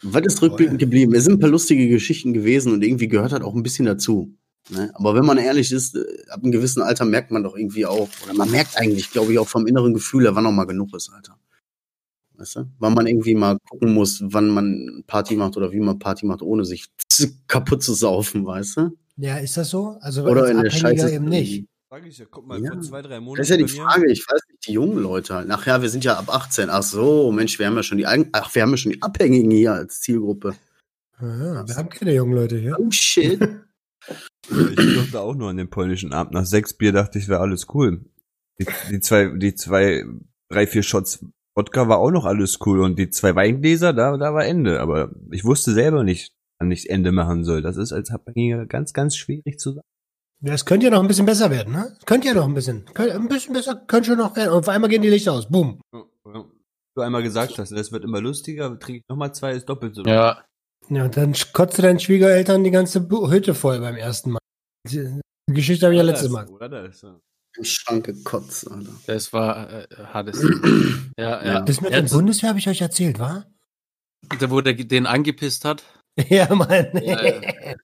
Was 0.02 0.22
ist 0.24 0.42
rückblickend 0.42 0.78
geblieben? 0.78 1.14
Es 1.14 1.24
sind 1.24 1.34
ein 1.34 1.40
paar 1.40 1.50
lustige 1.50 1.88
Geschichten 1.88 2.32
gewesen 2.32 2.72
und 2.72 2.82
irgendwie 2.82 3.08
gehört 3.08 3.32
halt 3.32 3.42
auch 3.42 3.54
ein 3.54 3.62
bisschen 3.62 3.86
dazu. 3.86 4.34
Ne? 4.70 4.90
Aber 4.94 5.14
wenn 5.14 5.26
man 5.26 5.36
ehrlich 5.36 5.70
ist, 5.72 5.94
äh, 5.94 6.04
ab 6.30 6.42
einem 6.42 6.52
gewissen 6.52 6.82
Alter 6.82 7.04
merkt 7.04 7.30
man 7.30 7.42
doch 7.42 7.54
irgendwie 7.56 7.84
auch, 7.84 8.08
oder 8.24 8.34
man 8.34 8.50
merkt 8.50 8.78
eigentlich, 8.78 9.10
glaube 9.10 9.32
ich, 9.32 9.38
auch 9.38 9.48
vom 9.48 9.66
inneren 9.66 9.92
Gefühl, 9.92 10.26
wann 10.32 10.44
noch 10.44 10.52
mal 10.52 10.64
genug 10.64 10.94
ist, 10.94 11.10
Alter. 11.10 11.38
Weißt 12.36 12.56
du? 12.56 12.64
Weil 12.78 12.90
man 12.90 13.06
irgendwie 13.06 13.34
mal 13.34 13.58
gucken 13.68 13.92
muss, 13.92 14.22
wann 14.24 14.48
man 14.48 15.04
Party 15.06 15.36
macht 15.36 15.56
oder 15.56 15.70
wie 15.70 15.80
man 15.80 15.98
Party 15.98 16.26
macht, 16.26 16.42
ohne 16.42 16.64
sich 16.64 16.86
kaputt 17.46 17.82
zu 17.82 17.92
saufen, 17.94 18.44
weißt 18.46 18.76
du? 18.78 18.90
Ja, 19.16 19.36
ist 19.36 19.56
das 19.56 19.70
so? 19.70 19.96
Also 20.00 20.24
Oder 20.24 20.50
in 20.50 20.60
der 20.60 20.70
Scheiße. 20.70 21.12
eben 21.12 21.26
nicht. 21.26 21.66
Sag 21.90 22.04
ich 22.06 22.18
ja, 22.18 22.24
guck 22.28 22.44
mal, 22.46 22.60
Ja. 22.60 22.72
vor 22.72 22.80
zwei, 22.80 23.02
drei 23.02 23.20
Monaten. 23.20 23.36
Das 23.38 23.48
ist 23.48 23.50
ja 23.50 23.64
die 23.64 23.68
Frage, 23.72 24.10
ich 24.10 24.26
weiß 24.28 24.40
nicht, 24.48 24.53
die 24.66 24.72
jungen 24.72 24.98
Leute 24.98 25.34
halt. 25.34 25.50
Ach 25.50 25.66
ja, 25.66 25.82
wir 25.82 25.88
sind 25.88 26.04
ja 26.04 26.18
ab 26.18 26.28
18. 26.28 26.70
Ach 26.70 26.82
so, 26.82 27.30
Mensch, 27.32 27.58
wir 27.58 27.66
haben 27.66 27.76
ja 27.76 27.82
schon 27.82 27.98
die, 27.98 28.06
ach, 28.06 28.54
wir 28.54 28.62
haben 28.62 28.70
ja 28.70 28.76
schon 28.76 28.92
die 28.92 29.02
Abhängigen 29.02 29.50
hier 29.50 29.72
als 29.72 30.00
Zielgruppe. 30.00 30.54
Ja, 31.20 31.66
wir 31.66 31.76
haben 31.76 31.88
keine 31.88 32.14
jungen 32.14 32.34
Leute 32.34 32.58
hier. 32.58 32.76
Oh 32.78 32.90
shit. 32.90 33.40
Ich 34.50 34.76
durfte 34.76 35.20
auch 35.20 35.34
nur 35.34 35.48
an 35.48 35.56
den 35.56 35.70
polnischen 35.70 36.12
Abend. 36.12 36.34
Nach 36.34 36.44
sechs 36.44 36.74
Bier 36.74 36.92
dachte 36.92 37.18
ich, 37.18 37.28
wäre 37.28 37.40
alles 37.40 37.66
cool. 37.72 38.04
Die, 38.58 38.66
die 38.90 39.00
zwei, 39.00 39.28
die 39.36 39.54
zwei, 39.54 40.04
drei, 40.50 40.66
vier 40.66 40.82
Shots 40.82 41.24
Wodka 41.56 41.88
war 41.88 41.98
auch 41.98 42.10
noch 42.10 42.24
alles 42.24 42.58
cool 42.66 42.80
und 42.80 42.98
die 42.98 43.10
zwei 43.10 43.34
Weingläser, 43.34 43.92
da, 43.92 44.16
da 44.16 44.34
war 44.34 44.44
Ende. 44.44 44.80
Aber 44.80 45.12
ich 45.30 45.44
wusste 45.44 45.72
selber 45.72 46.02
nicht, 46.02 46.32
wann 46.58 46.70
ich 46.70 46.90
Ende 46.90 47.12
machen 47.12 47.44
soll. 47.44 47.62
Das 47.62 47.76
ist 47.76 47.92
als 47.92 48.10
Abhängiger 48.10 48.66
ganz, 48.66 48.92
ganz 48.92 49.16
schwierig 49.16 49.58
zu 49.58 49.72
sagen. 49.72 49.86
Ja, 50.44 50.52
es 50.52 50.66
könnte 50.66 50.86
ja 50.86 50.90
noch 50.90 51.00
ein 51.00 51.08
bisschen 51.08 51.24
besser 51.24 51.50
werden, 51.50 51.72
ne? 51.72 51.96
Könnte 52.04 52.28
ja 52.28 52.34
noch 52.34 52.44
ein 52.44 52.52
bisschen. 52.52 52.84
Könnt, 52.92 53.12
ein 53.12 53.28
bisschen 53.28 53.54
besser 53.54 53.76
könnte 53.76 54.08
schon 54.10 54.18
noch 54.18 54.36
werden. 54.36 54.50
Und 54.50 54.58
auf 54.58 54.68
einmal 54.68 54.90
gehen 54.90 55.00
die 55.00 55.08
Lichter 55.08 55.32
aus. 55.32 55.48
Boom. 55.48 55.80
Du 56.94 57.00
einmal 57.00 57.22
gesagt 57.22 57.58
hast, 57.58 57.72
das 57.72 57.92
wird 57.92 58.04
immer 58.04 58.20
lustiger, 58.20 58.78
trinke 58.78 59.00
ich 59.00 59.08
nochmal 59.08 59.34
zwei, 59.34 59.52
ist 59.52 59.68
doppelt 59.68 59.94
so. 59.94 60.02
Ja, 60.04 60.44
Ja, 60.90 61.04
und 61.06 61.16
dann 61.16 61.34
kotzt 61.54 61.82
deinen 61.82 61.98
Schwiegereltern 61.98 62.62
die 62.62 62.70
ganze 62.70 63.08
Hütte 63.08 63.54
voll 63.54 63.80
beim 63.80 63.96
ersten 63.96 64.32
Mal. 64.32 64.38
Die 64.86 65.20
Geschichte 65.48 65.86
habe 65.86 65.94
ich 65.94 65.98
ja 65.98 66.04
letztes 66.04 66.28
Mal. 66.28 66.46
Oder 66.46 66.68
das, 66.68 67.00
ja. 67.02 67.18
Im 67.56 67.64
Schrank 67.64 68.04
gekotzt, 68.06 68.70
Alter. 68.70 68.92
das 69.06 69.32
war 69.32 69.70
äh, 69.72 69.86
hartes. 70.12 70.42
ja, 71.18 71.42
Ja. 71.42 71.44
ja. 71.44 71.60
Das 71.62 71.80
mit 71.80 71.90
ja, 71.92 72.02
der 72.02 72.08
Bundeswehr 72.08 72.50
habe 72.50 72.58
ich 72.58 72.68
euch 72.68 72.80
erzählt, 72.80 73.18
wa? 73.18 73.46
da, 74.38 74.50
wo 74.50 74.60
der 74.60 74.74
den 74.74 75.06
angepisst 75.06 75.64
hat. 75.64 75.82
Ja, 76.28 76.54
Mann. 76.54 76.90
Ja, 77.02 77.18
Er 77.18 77.76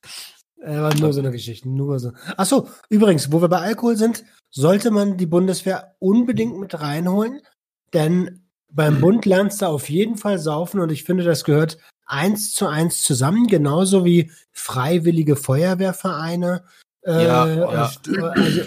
war 0.63 0.95
nur 0.95 1.13
so 1.13 1.21
eine 1.21 1.31
Geschichte, 1.31 1.69
nur 1.69 1.99
so. 1.99 2.13
Ach 2.37 2.47
so, 2.47 2.69
übrigens, 2.89 3.33
wo 3.33 3.41
wir 3.41 3.49
bei 3.49 3.61
Alkohol 3.61 3.97
sind, 3.97 4.25
sollte 4.51 4.91
man 4.91 5.17
die 5.17 5.27
Bundeswehr 5.27 5.95
unbedingt 5.99 6.59
mit 6.59 6.81
reinholen, 6.81 7.41
denn 7.93 8.45
beim 8.73 9.01
Bund 9.01 9.27
lernst 9.27 9.63
du 9.63 9.67
auf 9.67 9.89
jeden 9.89 10.17
Fall 10.17 10.39
saufen 10.39 10.81
und 10.81 10.93
ich 10.93 11.05
finde, 11.05 11.25
das 11.25 11.45
gehört 11.45 11.79
eins 12.07 12.53
zu 12.55 12.67
eins 12.67 13.03
zusammen, 13.03 13.47
genauso 13.47 14.05
wie 14.05 14.31
freiwillige 14.53 15.37
Feuerwehrvereine, 15.37 16.65
äh, 17.03 17.25
Ja, 17.25 17.47
ja. 17.47 17.93
äh, 18.09 18.21
also, 18.21 18.61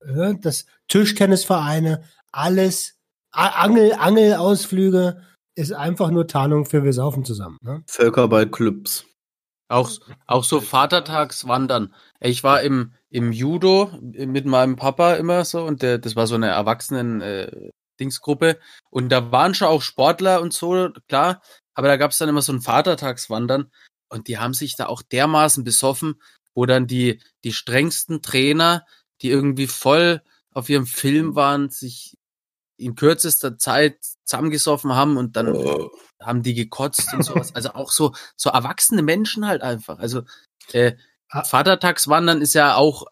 äh, 0.00 0.34
das 0.40 0.66
Tischtennisvereine, 0.88 2.04
alles, 2.32 2.96
A 3.32 3.64
Angel, 3.64 3.92
Angelausflüge 3.92 5.22
ist 5.54 5.72
einfach 5.72 6.10
nur 6.10 6.26
Tarnung 6.26 6.66
für 6.66 6.84
wir 6.84 6.92
saufen 6.92 7.24
zusammen. 7.24 7.58
Ne? 7.62 7.82
Völkerballclubs. 7.86 9.04
Auch, 9.70 9.90
auch 10.26 10.42
so 10.42 10.60
Vatertagswandern. 10.60 11.94
Ich 12.18 12.42
war 12.42 12.60
im, 12.62 12.92
im 13.08 13.30
Judo 13.30 13.90
mit 14.02 14.44
meinem 14.44 14.74
Papa 14.76 15.14
immer 15.14 15.44
so 15.44 15.62
und 15.64 15.82
der, 15.82 15.98
das 15.98 16.16
war 16.16 16.26
so 16.26 16.34
eine 16.34 16.48
Erwachsenen 16.48 17.20
äh, 17.20 17.70
und 18.90 19.10
da 19.10 19.30
waren 19.30 19.54
schon 19.54 19.68
auch 19.68 19.82
Sportler 19.82 20.40
und 20.40 20.54
so, 20.54 20.88
klar, 21.06 21.42
aber 21.74 21.88
da 21.88 21.98
gab 21.98 22.12
es 22.12 22.18
dann 22.18 22.30
immer 22.30 22.40
so 22.40 22.50
ein 22.50 22.62
Vatertagswandern 22.62 23.70
und 24.08 24.26
die 24.26 24.38
haben 24.38 24.54
sich 24.54 24.74
da 24.74 24.86
auch 24.86 25.02
dermaßen 25.02 25.64
besoffen, 25.64 26.14
wo 26.54 26.64
dann 26.64 26.86
die, 26.86 27.20
die 27.44 27.52
strengsten 27.52 28.22
Trainer, 28.22 28.86
die 29.20 29.28
irgendwie 29.28 29.66
voll 29.66 30.22
auf 30.52 30.70
ihrem 30.70 30.86
Film 30.86 31.34
waren, 31.34 31.68
sich 31.68 32.16
in 32.80 32.94
kürzester 32.94 33.58
Zeit 33.58 33.98
zusammengesoffen 34.24 34.94
haben 34.94 35.16
und 35.16 35.36
dann 35.36 35.54
haben 36.20 36.42
die 36.42 36.54
gekotzt 36.54 37.12
und 37.14 37.22
sowas. 37.22 37.54
Also 37.54 37.70
auch 37.74 37.90
so, 37.92 38.12
so 38.36 38.50
erwachsene 38.50 39.02
Menschen 39.02 39.46
halt 39.46 39.62
einfach. 39.62 39.98
Also 39.98 40.22
äh, 40.72 40.92
Ah. 41.32 41.44
Vatertagswandern 41.44 42.42
ist 42.42 42.54
ja 42.54 42.74
auch, 42.74 43.06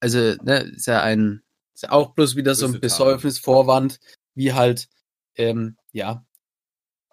also 0.00 0.18
ne, 0.42 0.58
ist 0.74 0.86
ja 0.86 1.02
ein, 1.02 1.42
ist 1.72 1.82
ja 1.84 1.92
auch 1.92 2.14
bloß 2.14 2.34
wieder 2.34 2.54
so 2.56 2.66
ein 2.66 2.80
Besäufnisvorwand, 2.80 4.00
wie 4.34 4.52
halt, 4.52 4.88
ähm, 5.36 5.76
ja, 5.92 6.24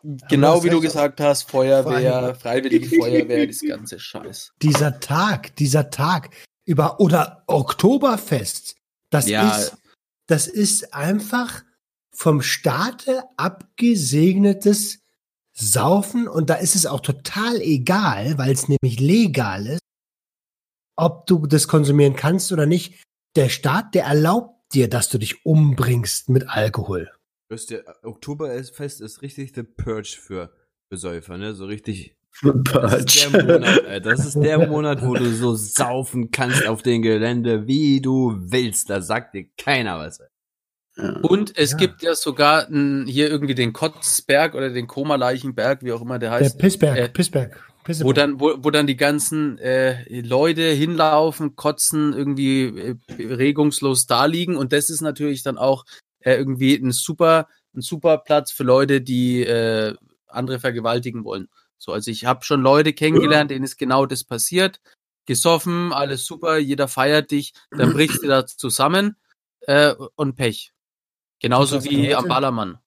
genau 0.02 0.64
wie 0.64 0.70
du 0.72 0.82
gesagt 0.82 1.22
hast, 1.22 1.44
Feuerwehr, 1.44 2.34
Freiwillige 2.34 2.90
Feuerwehr, 2.90 3.46
das 3.46 3.62
ganze 3.62 4.00
Scheiß. 4.00 4.54
dieser 4.64 5.00
Tag, 5.00 5.56
dieser 5.58 5.92
Tag 5.92 6.32
über 6.66 7.00
oder 7.00 7.44
Oktoberfest, 7.46 8.78
das 9.12 9.28
Ja. 9.30 9.56
ist, 9.56 9.78
das 10.26 10.48
ist 10.48 10.92
einfach 10.92 11.62
vom 12.18 12.42
Staate 12.42 13.24
abgesegnetes 13.38 15.04
Saufen 15.54 16.28
und 16.28 16.50
da 16.50 16.56
ist 16.56 16.76
es 16.76 16.88
auch 16.88 17.00
total 17.00 17.62
egal, 17.62 18.40
weil 18.40 18.52
es 18.52 18.68
nämlich 18.68 19.00
legal 19.00 19.68
ist, 19.68 19.82
ob 20.96 21.28
du 21.28 21.46
das 21.46 21.68
konsumieren 21.68 22.16
kannst 22.16 22.52
oder 22.52 22.66
nicht. 22.66 23.04
Der 23.36 23.50
Staat, 23.50 23.94
der 23.94 24.06
erlaubt 24.06 24.74
dir, 24.74 24.90
dass 24.90 25.10
du 25.10 25.20
dich 25.20 25.46
umbringst 25.46 26.30
mit 26.30 26.50
Alkohol. 26.50 27.12
Wisst 27.50 27.70
ihr, 27.70 27.86
Oktoberfest 28.02 29.00
ist 29.00 29.22
richtig 29.22 29.54
the 29.54 29.64
Purge 29.64 30.18
für 30.20 30.52
Besäufer, 30.90 31.38
ne? 31.38 31.54
So 31.54 31.66
richtig. 31.66 32.16
Das 32.42 32.94
ist 32.94 33.32
der 33.32 33.44
Monat, 33.44 33.86
Alter. 33.86 34.00
Das 34.00 34.26
ist 34.26 34.36
der 34.36 34.68
Monat, 34.68 35.06
wo 35.06 35.14
du 35.14 35.34
so 35.34 35.56
saufen 35.56 36.32
kannst 36.32 36.68
auf 36.68 36.82
dem 36.82 37.02
Gelände, 37.02 37.68
wie 37.68 38.02
du 38.02 38.36
willst. 38.40 38.90
Da 38.90 39.02
sagt 39.02 39.34
dir 39.34 39.48
keiner 39.58 40.00
was. 40.00 40.20
Alter. 40.20 40.37
Ja. 40.98 41.12
Und 41.22 41.58
es 41.58 41.72
Ja. 41.72 41.78
gibt 41.78 42.02
ja 42.02 42.16
sogar 42.16 42.68
n, 42.70 43.06
hier 43.08 43.30
irgendwie 43.30 43.56
den 43.56 43.72
Kotzberg 43.74 44.56
oder 44.56 44.70
den 44.72 44.88
Koma-Leichenberg, 44.88 45.84
wie 45.84 45.92
auch 45.94 46.02
immer 46.02 46.20
der 46.20 46.32
Der 46.32 46.40
heißt. 46.40 46.58
Pissberg, 46.58 46.98
äh, 46.98 47.10
Pissberg, 47.10 47.64
Pissberg. 47.84 48.08
wo 48.08 48.14
dann, 48.14 48.40
wo, 48.40 48.56
wo 48.58 48.72
dann 48.72 48.88
die 48.88 48.98
ganzen 48.98 49.58
äh, 49.60 50.22
Leute 50.22 50.64
hinlaufen, 50.72 51.56
kotzen, 51.56 52.14
irgendwie 52.14 52.64
äh, 52.66 52.96
regungslos 53.24 54.08
da 54.08 54.26
liegen. 54.26 54.56
Und 54.58 54.74
das 54.74 54.90
ist 54.90 55.02
natürlich 55.02 55.44
dann 55.44 55.58
auch 55.58 55.86
äh, 56.22 56.36
irgendwie 56.36 56.76
ein 56.76 56.92
super, 56.92 57.48
ein 57.76 57.82
super 57.82 58.18
Platz 58.18 58.52
für 58.52 58.64
Leute, 58.64 59.02
die 59.02 59.44
äh, 59.44 59.94
andere 60.28 60.60
vergewaltigen 60.60 61.24
wollen. 61.24 61.48
So, 61.78 61.92
also 61.94 62.10
ich 62.10 62.26
habe 62.26 62.44
schon 62.44 62.62
Leute 62.62 62.92
kennengelernt, 62.94 63.52
denen 63.52 63.64
ist 63.64 63.78
genau 63.78 64.08
das 64.08 64.24
passiert. 64.24 64.82
Gesoffen, 65.28 65.94
alles 65.94 66.26
super, 66.26 66.58
jeder 66.58 66.88
feiert 66.88 67.30
dich, 67.32 67.54
dann 67.70 67.94
brichst 67.94 68.18
du 68.24 68.28
da 68.28 68.48
zusammen 68.48 69.16
äh, 69.62 69.94
und 70.16 70.36
Pech. 70.36 70.72
Genauso 71.40 71.84
wie 71.84 72.08
Leute- 72.08 72.18
am 72.18 72.28
Ballermann. 72.28 72.80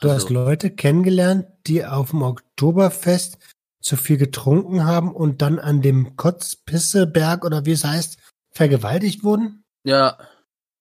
Du 0.00 0.08
Also- 0.08 0.14
hast 0.26 0.30
Leute 0.30 0.70
kennengelernt, 0.70 1.46
die 1.66 1.84
auf 1.84 2.10
dem 2.10 2.22
Oktoberfest 2.22 3.38
zu 3.80 3.96
viel 3.96 4.16
getrunken 4.16 4.84
haben 4.84 5.12
und 5.14 5.42
dann 5.42 5.58
an 5.58 5.82
dem 5.82 6.16
Kotzpisseberg 6.16 7.44
oder 7.44 7.64
wie 7.66 7.72
es 7.72 7.84
heißt, 7.84 8.18
vergewaltigt 8.50 9.24
wurden? 9.24 9.64
Ja, 9.84 10.18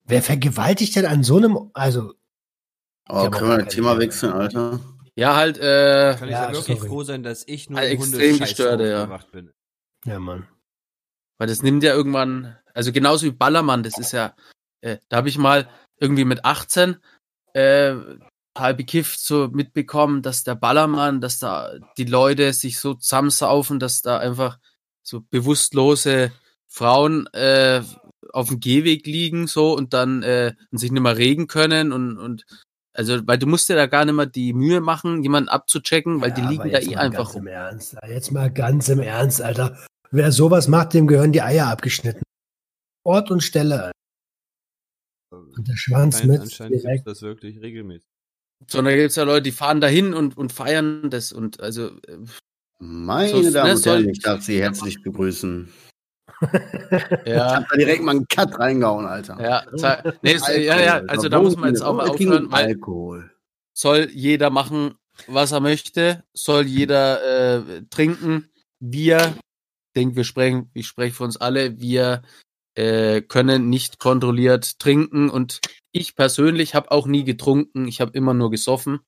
Wer 0.10 0.22
vergewaltigt 0.24 0.96
denn 0.96 1.06
an 1.06 1.24
so 1.24 1.36
einem, 1.38 1.70
also, 1.74 2.14
Oh, 3.10 3.24
Ja, 3.24 3.30
können 3.30 3.50
wir 3.50 3.58
das 3.66 3.74
Thema 3.74 3.98
wechseln, 4.00 4.32
Alter? 4.34 4.80
ja 5.16 5.36
halt, 5.36 5.58
äh, 5.58 6.16
Kann 6.18 6.28
ich 6.30 6.34
Ja, 6.34 6.48
ja, 6.48 6.54
wirklich 6.54 6.78
sorry. 6.78 6.90
froh 6.90 7.04
sein, 7.04 7.24
dass 7.24 7.44
ich 7.48 7.70
nur 7.70 7.80
Ein 7.80 7.92
im 7.92 8.02
extrem 8.02 8.38
gestörte, 8.40 8.88
ja. 8.90 9.06
bin. 9.32 9.52
ja 10.06 10.20
Mann. 10.20 10.48
Weil 11.38 11.48
das 11.48 11.62
nimmt 11.62 11.84
ja 11.84 11.94
irgendwann, 11.94 12.58
also 12.74 12.92
genauso 12.94 13.26
wie 13.26 13.32
Ballermann, 13.32 13.84
das 13.84 13.98
ist 13.98 14.12
ja, 14.14 14.34
äh, 14.82 14.98
da 15.10 15.18
habe 15.18 15.28
ich 15.30 15.38
mal 15.38 15.68
irgendwie 16.00 16.26
mit 16.26 16.46
18 16.46 16.98
äh, 17.54 17.96
halb 18.58 18.78
bekifft 18.78 19.20
so 19.20 19.50
mitbekommen, 19.50 20.22
dass 20.22 20.44
der 20.44 20.56
Ballermann, 20.56 21.22
dass 21.22 21.40
da 21.40 21.74
die 21.98 22.06
Leute 22.06 22.54
sich 22.54 22.80
so 22.80 22.94
zusammensaufen, 22.94 23.80
dass 23.80 24.02
da 24.02 24.18
einfach 24.18 24.60
so 25.04 25.22
bewusstlose 25.22 26.32
Frauen 26.68 27.28
äh, 27.34 27.82
auf 28.34 28.50
dem 28.50 28.60
Gehweg 28.60 29.06
liegen 29.06 29.48
so 29.48 29.76
und 29.76 29.94
dann 29.94 30.24
äh, 30.24 30.54
und 30.72 30.78
sich 30.80 30.92
nicht 30.92 31.02
mehr 31.02 31.18
regen 31.18 31.48
können 31.48 31.92
und, 31.92 32.18
und 32.18 32.46
also, 32.94 33.20
weil 33.28 33.38
du 33.38 33.46
musst 33.46 33.70
dir 33.70 33.76
da 33.76 33.86
gar 33.86 34.06
nicht 34.06 34.16
mehr 34.16 34.26
die 34.26 34.54
Mühe 34.54 34.82
machen, 34.82 35.22
jemanden 35.22 35.50
abzuchecken, 35.50 36.20
weil 36.20 36.32
die 36.32 36.42
Ja, 36.42 36.50
liegen 36.50 36.62
aber 36.64 36.72
da 36.72 36.80
eh 36.80 36.96
einfach 36.96 37.26
ganz 37.26 37.36
rum. 37.36 37.42
im 37.44 37.48
Ernst, 37.48 37.96
jetzt 38.08 38.32
mal 38.32 38.52
ganz 38.52 38.90
im 38.90 39.00
Ernst, 39.02 39.40
Alter. 39.40 39.78
Wer 40.10 40.32
sowas 40.32 40.68
macht, 40.68 40.96
dem 40.96 41.06
gehören 41.06 41.32
die 41.32 41.44
Eier 41.44 41.68
abgeschnitten. 41.68 42.24
Ort 43.04 43.30
und 43.30 43.42
Stelle, 43.44 43.84
Alter. 43.84 43.92
Und 45.32 45.68
der 45.68 45.76
Schwanz 45.76 46.16
Anscheinend, 46.16 46.32
mit 46.34 46.42
anscheinend 46.42 47.08
das 47.08 47.22
wirklich 47.22 47.60
regelmäßig. 47.62 48.08
Sondern 48.68 48.94
da 48.94 48.98
gibt's 49.02 49.16
ja 49.16 49.24
Leute, 49.24 49.44
die 49.44 49.52
fahren 49.52 49.82
dahin 49.82 50.14
und, 50.14 50.36
und 50.38 50.52
feiern 50.52 51.10
das 51.10 51.32
und 51.32 51.60
also 51.60 51.90
äh, 52.08 52.18
Meine 52.80 53.30
So, 53.30 53.52
Damen 53.52 53.52
ne, 53.52 53.52
und 53.52 53.64
Herren, 53.64 53.78
soll- 53.78 54.08
ich 54.10 54.20
darf 54.20 54.42
Sie 54.42 54.60
herzlich 54.62 55.02
begrüßen. 55.04 55.72
Ich 57.26 57.34
ja, 57.34 57.56
hab 57.56 57.68
da 57.70 57.76
direkt 57.78 58.04
mal 58.04 58.12
einen 58.12 58.28
Cut 58.28 58.60
reingehauen, 58.60 59.08
Alter. 59.08 59.42
ja, 59.42 59.64
nee, 60.22 60.34
es, 60.34 60.48
ja, 60.48 60.80
ja, 60.80 60.98
also 61.08 61.30
da 61.30 61.42
muss 61.42 61.56
man 61.58 61.70
jetzt 61.70 61.82
auch 61.82 61.96
mal 61.96 62.04
Alkohol. 62.10 62.28
aufhören, 62.38 62.54
Alkohol. 62.54 63.32
soll 63.74 64.10
jeder 64.12 64.52
machen, 64.52 64.94
was 65.26 65.52
er 65.52 65.62
möchte, 65.62 66.24
soll 66.34 66.68
jeder 66.68 67.58
äh, 67.80 67.82
trinken. 67.90 68.50
Wir, 68.80 69.36
denke, 69.96 70.16
wir 70.18 70.24
sprechen, 70.26 70.70
ich 70.76 70.86
spreche 70.86 71.16
für 71.16 71.24
uns 71.24 71.38
alle, 71.38 71.80
wir 71.80 72.22
äh, 72.78 73.22
können 73.22 73.70
nicht 73.70 74.00
kontrolliert 74.00 74.80
trinken 74.80 75.30
und 75.30 75.60
ich 75.92 76.16
persönlich 76.16 76.76
habe 76.76 76.92
auch 76.92 77.08
nie 77.08 77.24
getrunken, 77.24 77.88
ich 77.88 78.02
habe 78.02 78.12
immer 78.12 78.34
nur 78.34 78.52
gesoffen. 78.52 79.00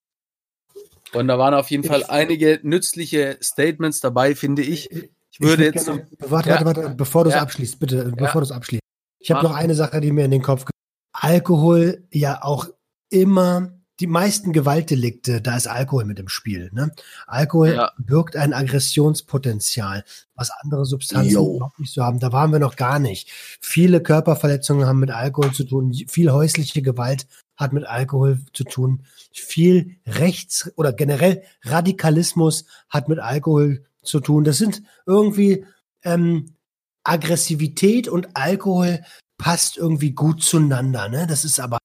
Und 1.14 1.28
da 1.28 1.38
waren 1.40 1.54
auf 1.54 1.72
jeden 1.72 1.84
Fall 1.84 2.04
einige 2.08 2.60
nützliche 2.64 3.38
Statements 3.42 4.00
dabei, 4.00 4.36
finde 4.36 4.62
ich. 4.62 4.92
Ich 4.92 5.40
würde 5.40 5.64
würd 5.64 5.76
jetzt 5.76 5.86
gerne, 5.86 6.08
warte, 6.20 6.50
Ja. 6.50 6.66
warte, 6.66 6.82
warte, 6.84 6.96
bevor 6.96 7.24
du 7.24 7.30
es 7.30 7.36
Ja. 7.36 7.42
abschließt, 7.42 7.80
bitte, 7.80 7.96
Ja. 7.98 8.16
bevor 8.16 8.42
du 8.42 8.46
es 8.46 8.52
abschließt. 8.52 8.82
Ich 9.20 9.32
habe 9.32 9.44
noch 9.44 9.56
eine 9.56 9.76
Sache, 9.76 10.02
die 10.02 10.12
mir 10.12 10.26
in 10.26 10.32
den 10.32 10.42
Kopf 10.42 10.62
kommt. 10.66 10.72
Alkohol 11.14 12.08
ja 12.12 12.44
auch 12.44 12.68
immer 13.10 13.79
die 14.00 14.08
meisten 14.08 14.54
Gewaltdelikte, 14.54 15.42
da 15.42 15.58
ist 15.58 15.68
Alkohol 15.68 16.06
mit 16.06 16.20
im 16.20 16.30
Spiel. 16.30 16.70
Ne? 16.74 16.92
Alkohol 17.28 17.74
Ja. 17.74 17.92
birgt 17.98 18.36
ein 18.36 18.54
Aggressionspotenzial, 18.54 20.06
was 20.36 20.52
andere 20.62 20.86
Substanzen 20.86 21.32
Jo. 21.32 21.56
überhaupt 21.58 21.80
nicht 21.80 21.94
so 21.94 22.04
haben. 22.04 22.20
Da 22.20 22.32
waren 22.32 22.52
wir 22.52 22.60
noch 22.60 22.76
gar 22.76 23.00
nicht. 23.00 23.30
Viele 23.62 24.02
Körperverletzungen 24.02 24.88
haben 24.88 25.00
mit 25.00 25.12
Alkohol 25.12 25.52
zu 25.52 25.66
tun. 25.66 25.94
Viel 26.08 26.32
häusliche 26.32 26.82
Gewalt 26.82 27.28
hat 27.58 27.74
mit 27.74 27.86
Alkohol 27.86 28.40
zu 28.54 28.64
tun. 28.64 29.04
Viel 29.34 29.98
Rechts- 30.08 30.72
oder 30.78 30.94
generell 30.94 31.44
Radikalismus 31.64 32.66
hat 32.90 33.10
mit 33.10 33.20
Alkohol 33.20 33.84
zu 34.02 34.22
tun. 34.22 34.46
Das 34.46 34.58
sind 34.58 34.82
irgendwie 35.06 35.66
ähm, 36.04 36.56
Aggressivität 37.04 38.08
und 38.08 38.30
Alkohol 38.36 39.04
passt 39.38 39.78
irgendwie 39.78 40.12
gut 40.12 40.42
zueinander. 40.42 41.10
Ne? 41.10 41.28
Das 41.28 41.44
ist 41.44 41.60
aber 41.60 41.80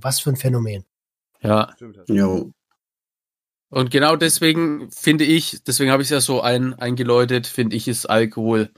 was 0.00 0.20
für 0.20 0.30
ein 0.30 0.36
Phänomen. 0.36 0.84
Ja. 1.40 1.70
Jo. 2.08 2.52
Und 3.70 3.90
genau 3.90 4.16
deswegen 4.16 4.90
finde 4.90 5.24
ich, 5.24 5.62
deswegen 5.64 5.90
habe 5.90 6.02
ich 6.02 6.06
es 6.06 6.12
ja 6.12 6.20
so 6.20 6.40
ein, 6.40 6.74
eingeläutet, 6.74 7.46
finde 7.46 7.76
ich, 7.76 7.86
ist 7.86 8.06
Alkohol 8.06 8.70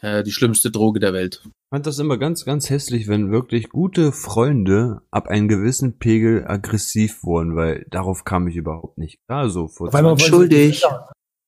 äh, 0.00 0.22
die 0.22 0.30
schlimmste 0.30 0.70
Droge 0.70 1.00
der 1.00 1.12
Welt. 1.12 1.40
Ich 1.44 1.50
fand 1.70 1.86
das 1.86 1.98
immer 1.98 2.16
ganz, 2.16 2.44
ganz 2.44 2.70
hässlich, 2.70 3.08
wenn 3.08 3.32
wirklich 3.32 3.68
gute 3.68 4.12
Freunde 4.12 5.02
ab 5.10 5.26
einem 5.26 5.48
gewissen 5.48 5.98
Pegel 5.98 6.46
aggressiv 6.46 7.24
wurden, 7.24 7.56
weil 7.56 7.86
darauf 7.90 8.24
kam 8.24 8.46
ich 8.46 8.56
überhaupt 8.56 8.98
nicht 8.98 9.18
klar. 9.26 9.50
So 9.50 9.66
vor 9.66 9.92
Weil 9.92 10.04
man 10.04 10.16
20, 10.16 10.28
Schuldig. 10.28 10.82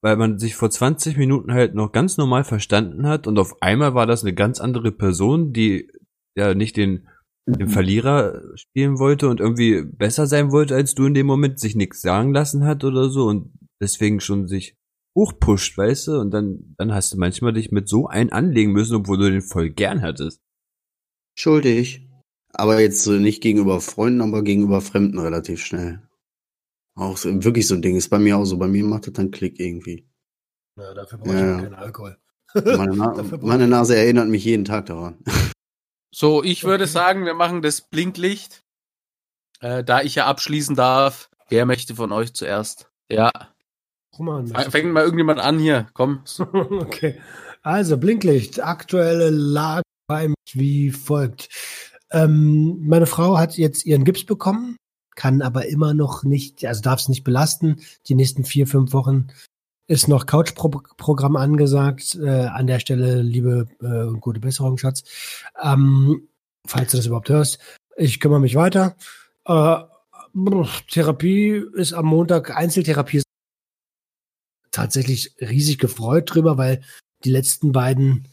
weil 0.03 0.17
man 0.17 0.39
sich 0.39 0.57
vor 0.57 0.71
20 0.71 1.17
Minuten 1.17 1.53
halt 1.53 1.75
noch 1.75 1.93
ganz 1.93 2.17
normal 2.17 2.43
verstanden 2.43 3.07
hat 3.07 3.29
und 3.29 3.39
auf 3.39 3.63
einmal 3.63 3.95
war 3.95 4.07
das 4.07 4.25
eine 4.25 4.35
ganz 4.35 4.61
andere 4.61 4.91
Person, 4.91 5.53
die 5.53 5.89
ja 6.37 6.55
nicht 6.55 6.77
den, 6.77 7.07
den 7.55 7.69
Verlierer 7.69 8.43
spielen 8.57 8.99
wollte 8.99 9.29
und 9.29 9.41
irgendwie 9.41 9.83
besser 9.83 10.27
sein 10.27 10.53
wollte 10.53 10.75
als 10.75 10.95
du 10.95 11.07
in 11.07 11.15
dem 11.15 11.27
Moment, 11.27 11.59
sich 11.61 11.75
nichts 11.77 12.03
sagen 12.03 12.33
lassen 12.33 12.65
hat 12.65 12.85
oder 12.85 13.09
so 13.11 13.27
und 13.27 13.53
deswegen 13.81 14.21
schon 14.21 14.49
sich 14.49 14.77
hochpusht, 15.17 15.77
weißt 15.77 16.09
du, 16.09 16.21
und 16.21 16.31
dann, 16.31 16.75
dann 16.79 16.93
hast 16.95 17.13
du 17.13 17.19
manchmal 17.19 17.53
dich 17.53 17.73
mit 17.73 17.89
so 17.89 18.07
ein 18.07 18.31
anlegen 18.33 18.73
müssen, 18.73 18.95
obwohl 18.97 19.19
du 19.19 19.31
den 19.31 19.43
voll 19.43 19.71
gern 19.71 20.03
hattest. 20.03 20.41
Schuldig. 21.37 22.09
Aber 22.53 22.81
jetzt 22.81 23.03
so 23.03 23.13
nicht 23.13 23.43
gegenüber 23.43 23.81
Freunden, 23.81 24.21
aber 24.21 24.43
gegenüber 24.43 24.81
Fremden 24.81 25.19
relativ 25.19 25.65
schnell. 25.65 26.03
Auch 26.97 27.17
so, 27.17 27.45
wirklich 27.45 27.67
so 27.67 27.75
ein 27.75 27.83
Ding. 27.83 27.97
Ist 27.97 28.09
bei 28.09 28.19
mir 28.19 28.37
auch 28.39 28.45
so. 28.45 28.59
Bei 28.59 28.67
mir 28.67 28.85
macht 28.85 29.07
das 29.07 29.13
dann 29.15 29.31
Klick 29.31 29.61
irgendwie. 29.61 30.09
Ja, 30.79 30.95
dafür 30.95 31.19
brauche 31.19 31.35
ich 31.35 31.41
Ja. 31.41 31.61
keinen 31.61 31.75
Alkohol. 31.75 32.17
Meine, 32.55 32.97
Na 32.97 33.13
meine 33.43 33.69
Nase 33.69 33.95
erinnert 33.97 34.29
mich 34.29 34.45
jeden 34.45 34.65
Tag 34.65 34.87
daran. 34.87 35.19
So, 36.11 36.43
ich 36.43 36.65
würde 36.65 36.87
sagen, 36.87 37.25
wir 37.25 37.35
machen 37.35 37.63
das 37.63 37.83
Blinklicht. 37.83 38.63
Äh, 39.61 39.85
da 39.85 40.03
ich 40.03 40.15
ja 40.15 40.27
abschließen 40.27 40.77
darf, 40.77 41.31
wer 41.49 41.67
möchte 41.67 41.95
von 41.95 42.13
euch 42.13 42.33
zuerst? 42.33 42.91
Ja, 43.11 43.31
Roman, 44.19 44.49
fängt 44.71 44.93
mal 44.93 45.05
irgendjemand 45.05 45.41
an 45.41 45.59
hier, 45.59 45.89
komm. 45.95 46.23
Okay. 46.39 47.21
Also, 47.63 47.99
Blinklicht. 47.99 48.63
Aktuelle 48.63 49.31
Lage 49.31 49.83
bei 50.07 50.29
mir 50.29 50.35
wie 50.53 50.91
folgt. 50.91 51.49
Ähm, 52.11 52.79
meine 52.81 53.07
Frau 53.07 53.37
hat 53.39 53.59
jetzt 53.59 53.85
ihren 53.85 54.05
Gips 54.05 54.25
bekommen, 54.25 54.77
kann 55.15 55.43
aber 55.43 55.67
immer 55.67 55.93
noch 55.93 56.25
nicht, 56.25 56.65
also 56.65 56.81
darf 56.81 57.01
es 57.01 57.09
nicht 57.09 57.25
belasten. 57.25 57.83
Die 58.07 58.15
nächsten 58.15 58.45
vier, 58.45 58.67
fünf 58.67 58.93
Wochen 58.93 59.29
ist 59.89 60.07
noch 60.07 60.27
Couch-Programm 60.27 61.37
angesagt. 61.37 62.15
Äh, 62.15 62.47
an 62.47 62.67
der 62.67 62.79
Stelle, 62.79 63.23
liebe 63.23 63.67
äh, 63.81 64.05
und 64.05 64.21
gute 64.21 64.39
Besserung, 64.39 64.79
Schatz. 64.79 65.03
Ähm, 65.61 66.29
falls 66.67 66.93
du 66.93 66.99
das 66.99 67.07
überhaupt 67.07 67.31
hörst. 67.31 67.59
Ich 67.97 68.21
kümmere 68.21 68.41
mich 68.41 68.55
weiter. 68.55 68.97
Äh, 69.47 69.79
Therapie 70.91 71.65
ist 71.75 71.95
am 71.95 72.07
Montag, 72.07 72.55
Einzeltherapie 72.55 73.23
tatsächlich 74.71 75.35
riesig 75.41 75.79
gefreut 75.79 76.33
drüber, 76.33 76.59
weil 76.59 76.83
die 77.25 77.31
letzten 77.31 77.73
beiden 77.73 78.29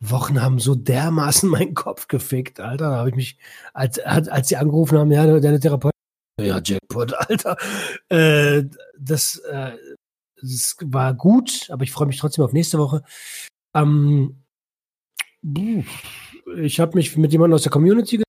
Wochen 0.00 0.40
haben 0.40 0.60
so 0.60 0.74
dermaßen 0.76 1.48
meinen 1.50 1.74
Kopf 1.74 2.06
gefickt, 2.06 2.60
Alter. 2.60 2.90
Da 2.90 2.96
habe 2.98 3.10
ich 3.10 3.16
mich, 3.16 3.38
als, 3.74 3.98
als 3.98 4.28
als 4.28 4.48
sie 4.48 4.56
angerufen 4.56 4.96
haben, 4.96 5.10
ja, 5.10 5.40
deine 5.40 5.60
Therapeut, 5.60 5.92
ja, 6.40 6.60
Jackpot, 6.62 7.14
Alter. 7.28 7.56
Äh, 8.08 8.64
das, 8.98 9.42
das 10.44 10.76
war 10.84 11.14
gut, 11.14 11.70
aber 11.70 11.84
ich 11.84 11.92
freue 11.92 12.06
mich 12.06 12.18
trotzdem 12.18 12.44
auf 12.44 12.52
nächste 12.52 12.78
Woche. 12.78 13.02
Ähm, 13.74 14.44
ich 15.42 16.80
habe 16.80 16.96
mich 16.96 17.16
mit 17.16 17.32
jemandem 17.32 17.54
aus 17.54 17.62
der 17.62 17.72
Community, 17.72 18.22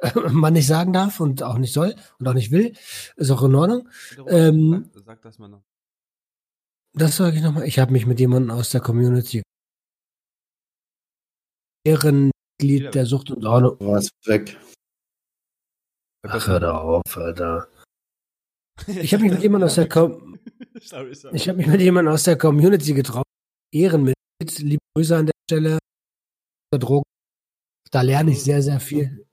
man 0.30 0.52
nicht 0.52 0.66
sagen 0.66 0.92
darf 0.92 1.20
und 1.20 1.42
auch 1.42 1.58
nicht 1.58 1.72
soll 1.72 1.94
und 2.18 2.28
auch 2.28 2.34
nicht 2.34 2.50
will, 2.50 2.74
ist 3.16 3.30
auch 3.30 3.42
in 3.42 3.54
Ordnung. 3.54 3.88
Ähm, 4.28 4.90
sag, 4.92 5.04
sag 5.04 5.22
das 5.22 5.38
mal 5.38 5.48
noch. 5.48 5.62
Das 6.94 7.16
sage 7.16 7.36
ich 7.36 7.42
nochmal. 7.42 7.66
Ich 7.66 7.78
habe 7.78 7.92
mich 7.92 8.06
mit 8.06 8.18
jemandem 8.18 8.50
aus 8.50 8.70
der 8.70 8.80
Community 8.80 9.42
Ehrenmitglied 11.84 12.94
der 12.94 13.06
Sucht 13.06 13.30
und 13.30 13.44
Ordnung. 13.44 13.78
Du 13.78 13.86
warst 13.86 14.12
weg. 14.26 14.56
Ach, 16.26 16.46
hör 16.46 16.60
da 16.60 16.78
auf, 16.78 17.16
Alter. 17.16 17.68
Ich 18.86 19.12
habe 19.12 19.24
mich 19.24 19.32
mit 19.32 19.42
jemandem 19.42 19.66
aus 19.66 19.74
der 19.76 19.88
Com 19.88 20.27
sorry, 20.82 21.14
sorry. 21.14 21.36
ich 21.36 21.48
habe 21.48 21.58
mich 21.58 21.66
mit 21.66 21.80
jemandem 21.80 22.14
aus 22.14 22.24
der 22.24 22.36
Community 22.36 22.94
getroffen. 22.94 23.24
Ehrenmitglied, 23.72 24.58
liebe 24.58 24.82
Grüße 24.94 25.16
an 25.16 25.26
der 25.26 25.32
Stelle. 25.48 25.78
Drogen. 26.70 27.04
Da 27.90 28.02
lerne 28.02 28.32
ich 28.32 28.42
sehr, 28.42 28.62
sehr 28.62 28.80
viel. 28.80 29.26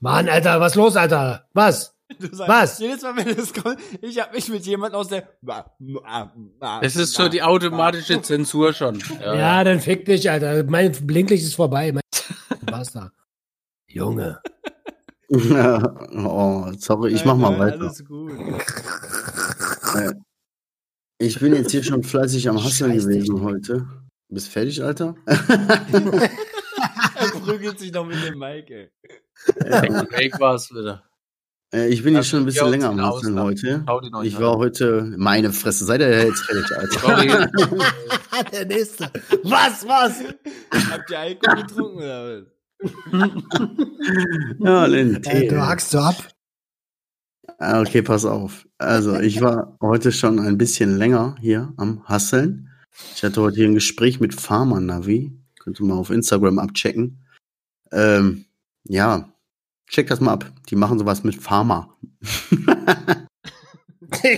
Mann, 0.00 0.28
Alter, 0.28 0.60
was 0.60 0.74
los, 0.74 0.96
Alter? 0.96 1.48
Was? 1.54 1.94
Sagst, 2.18 2.48
Was? 2.48 2.78
Jedes 2.78 3.02
Mal, 3.02 3.16
wenn 3.16 3.28
es 3.28 3.52
kommt, 3.52 3.78
ich 4.02 4.20
habe 4.20 4.34
mich 4.34 4.48
mit 4.48 4.66
jemand 4.66 4.94
aus 4.94 5.08
der. 5.08 5.28
Es 6.82 6.96
ist 6.96 7.14
so 7.14 7.28
die 7.28 7.42
automatische 7.42 8.20
Zensur 8.22 8.72
schon. 8.72 9.02
Ja, 9.20 9.64
dann 9.64 9.80
fick 9.80 10.04
dich, 10.04 10.30
Alter. 10.30 10.64
Mein 10.64 10.92
Blinklicht 10.92 11.44
ist 11.44 11.54
vorbei. 11.54 11.92
Mein 11.92 12.02
Basta. 12.66 13.10
Junge. 13.88 14.40
oh, 15.30 16.70
sorry, 16.78 17.12
ich 17.12 17.24
mach 17.24 17.36
mal 17.36 17.58
weiter. 17.58 17.80
Alles 17.80 18.04
gut. 18.04 18.32
Ich 21.18 21.38
bin 21.40 21.54
jetzt 21.54 21.70
hier 21.70 21.82
schon 21.84 22.02
fleißig 22.04 22.48
am 22.48 22.62
Hasseln 22.62 22.98
gewesen 22.98 23.40
heute. 23.42 23.86
Bist 24.28 24.48
fertig, 24.48 24.82
Alter? 24.82 25.14
Er 27.16 27.30
prügelt 27.40 27.78
sich 27.78 27.92
noch 27.92 28.04
mit 28.04 28.16
dem 28.24 28.38
Mike, 28.38 28.74
ey. 28.74 28.90
Fake 30.10 30.38
war's 30.40 30.68
wieder. 30.70 31.02
Äh, 31.72 31.88
Ich 31.88 32.02
bin 32.02 32.14
hier 32.14 32.22
schon 32.24 32.40
ein 32.40 32.44
bisschen 32.46 32.64
ja 32.64 32.70
länger 32.70 32.88
am 32.90 33.00
Hasseln 33.00 33.38
heute. 33.40 33.84
Ich 34.24 34.36
an. 34.36 34.42
war 34.42 34.58
heute, 34.58 35.14
meine 35.16 35.52
Fresse, 35.52 35.84
seid 35.84 36.00
ihr 36.00 36.26
jetzt 36.26 36.42
fertig, 36.42 36.76
Alter? 36.76 37.48
Der 38.52 38.66
nächste. 38.66 39.10
Was, 39.44 39.86
was? 39.86 40.24
Habt 40.90 41.10
ihr 41.10 41.18
Alkohol 41.18 41.62
getrunken 41.62 41.98
oder 41.98 42.42
was? 42.42 43.28
Ja, 44.60 44.86
Äh, 44.86 45.20
Tee. 45.20 45.48
du 45.48 45.60
hackst 45.66 45.90
so 45.90 45.98
ab. 46.00 46.16
Ah, 47.64 47.80
Okay, 47.80 48.02
pass 48.02 48.26
auf. 48.26 48.68
Also, 48.76 49.18
ich 49.18 49.40
war 49.40 49.78
heute 49.80 50.12
schon 50.12 50.38
ein 50.38 50.58
bisschen 50.58 50.98
länger 50.98 51.34
hier 51.40 51.72
am 51.78 52.06
Hasseln. 52.06 52.68
Ich 53.16 53.24
hatte 53.24 53.40
heute 53.40 53.56
hier 53.56 53.68
ein 53.68 53.74
Gespräch 53.74 54.20
mit 54.20 54.34
Pharma 54.34 54.80
Navi. 54.80 55.32
Könnt 55.58 55.80
ihr 55.80 55.86
mal 55.86 55.94
auf 55.94 56.10
Instagram 56.10 56.58
abchecken. 56.58 57.24
Ähm, 57.90 58.44
ja, 58.84 59.32
check 59.88 60.08
das 60.08 60.20
mal 60.20 60.34
ab. 60.34 60.52
Die 60.68 60.76
machen 60.76 60.98
sowas 60.98 61.24
mit 61.24 61.36
Pharma. 61.36 61.96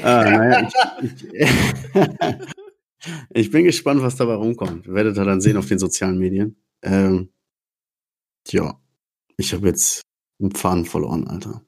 ah, 0.02 0.24
naja, 0.24 0.68
ich, 1.02 1.24
ich, 1.32 1.50
ich 3.30 3.50
bin 3.50 3.64
gespannt, 3.64 4.02
was 4.02 4.14
dabei 4.14 4.34
rumkommt. 4.34 4.86
Werdet 4.86 5.16
ihr 5.16 5.24
dann 5.24 5.40
sehen 5.40 5.56
auf 5.56 5.66
den 5.66 5.80
sozialen 5.80 6.18
Medien. 6.18 6.62
Ähm, 6.82 7.30
tja, 8.44 8.80
ich 9.36 9.52
habe 9.52 9.66
jetzt 9.66 10.02
einen 10.40 10.52
Faden 10.52 10.84
verloren, 10.84 11.26
Alter. 11.26 11.66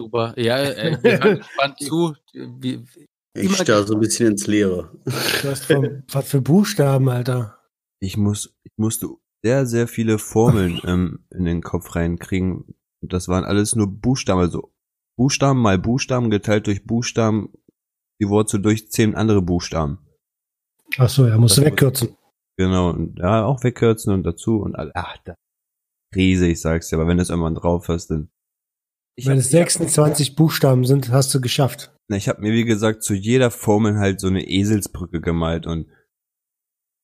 Super. 0.00 0.32
Ja, 0.38 0.58
äh, 0.58 0.96
wir 1.02 1.18
hören 1.22 1.38
gespannt 1.38 1.78
zu. 1.78 2.14
Wie, 2.32 2.82
Ich 3.36 3.54
starre 3.56 3.86
so 3.86 3.94
ein 3.94 4.00
bisschen 4.00 4.32
ins 4.32 4.46
Leere. 4.46 4.90
Du 5.04 5.12
hast 5.50 5.68
was 5.68 6.26
für 6.28 6.40
Buchstaben, 6.40 7.08
Alter. 7.10 7.58
Ich 8.02 8.16
muss, 8.16 8.56
ich 8.64 8.72
musste 8.78 9.08
sehr, 9.44 9.66
sehr 9.66 9.86
viele 9.88 10.18
Formeln 10.18 10.80
ähm, 10.86 11.26
in 11.30 11.44
den 11.44 11.60
Kopf 11.62 11.94
reinkriegen. 11.94 12.64
Und 13.02 13.12
das 13.12 13.28
waren 13.28 13.44
alles 13.44 13.76
nur 13.76 13.88
Buchstaben, 13.88 14.40
also 14.40 14.72
Buchstaben 15.18 15.60
mal 15.60 15.78
Buchstaben 15.78 16.30
geteilt 16.30 16.66
durch 16.66 16.86
Buchstaben 16.86 17.52
die 18.22 18.28
Wurzel 18.28 18.60
durch 18.62 18.90
zehn 18.90 19.14
andere 19.14 19.42
Buchstaben. 19.42 19.98
Ach 20.96 21.08
so, 21.10 21.26
ja, 21.26 21.36
musst 21.36 21.56
du 21.58 21.60
Das 21.60 21.70
muss- 21.70 21.72
wegkürzen. 21.72 22.16
Genau, 22.58 22.90
und 22.90 23.18
ja, 23.18 23.44
auch 23.44 23.62
wegkürzen 23.64 24.12
und 24.14 24.22
dazu 24.24 24.60
und 24.60 24.74
all, 24.76 24.92
ach, 24.94 25.16
das 25.24 25.36
riesig, 26.14 26.52
ich 26.52 26.60
sag's 26.62 26.88
dir, 26.88 26.96
aber 26.96 27.06
wenn 27.06 27.16
du 27.18 27.22
es 27.22 27.30
irgendwann 27.30 27.54
drauf 27.54 27.88
hast, 27.88 28.08
dann. 28.08 28.30
Ich 29.20 29.26
Wenn 29.26 29.32
hab- 29.32 29.40
es 29.40 29.48
ich 29.52 29.60
hab- 29.60 29.68
26 29.70 30.34
Buchstaben 30.34 30.86
sind, 30.86 31.10
hast 31.10 31.34
du 31.34 31.42
geschafft. 31.42 31.94
Na, 32.08 32.16
ich 32.16 32.26
habe 32.26 32.40
mir, 32.40 32.54
wie 32.54 32.64
gesagt, 32.64 33.02
zu 33.02 33.12
jeder 33.12 33.50
Formel 33.50 33.98
halt 33.98 34.18
so 34.18 34.28
eine 34.28 34.48
Eselsbrücke 34.48 35.20
gemalt 35.20 35.66
und 35.66 35.90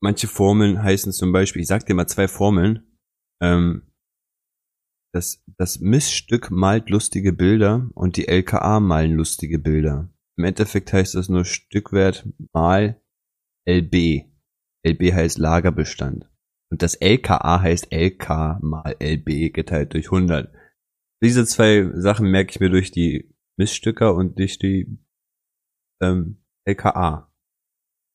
manche 0.02 0.26
Formeln 0.26 0.82
heißen 0.82 1.12
zum 1.12 1.30
Beispiel, 1.32 1.60
ich 1.60 1.68
sag 1.68 1.84
dir 1.84 1.92
mal 1.92 2.06
zwei 2.06 2.26
Formeln, 2.26 2.90
ähm, 3.42 3.92
das, 5.12 5.42
das 5.58 5.80
Missstück 5.80 6.50
malt 6.50 6.88
lustige 6.88 7.34
Bilder 7.34 7.90
und 7.94 8.16
die 8.16 8.28
LKA 8.28 8.80
malen 8.80 9.12
lustige 9.12 9.58
Bilder. 9.58 10.10
Im 10.38 10.44
Endeffekt 10.44 10.94
heißt 10.94 11.14
das 11.16 11.28
nur 11.28 11.44
Stückwert 11.44 12.26
mal 12.54 12.98
LB. 13.68 14.24
LB 14.86 15.12
heißt 15.12 15.36
Lagerbestand. 15.36 16.30
Und 16.72 16.80
das 16.80 16.94
LKA 16.94 17.60
heißt 17.60 17.92
LK 17.92 18.58
mal 18.62 18.96
LB 19.00 19.52
geteilt 19.52 19.92
durch 19.92 20.06
100. 20.10 20.50
Diese 21.22 21.46
zwei 21.46 21.90
Sachen 21.94 22.30
merke 22.30 22.50
ich 22.50 22.60
mir 22.60 22.68
durch 22.70 22.90
die 22.90 23.34
Missstücker 23.58 24.14
und 24.14 24.38
durch 24.38 24.58
die 24.58 24.98
ähm, 26.02 26.42
LKA. 26.66 27.32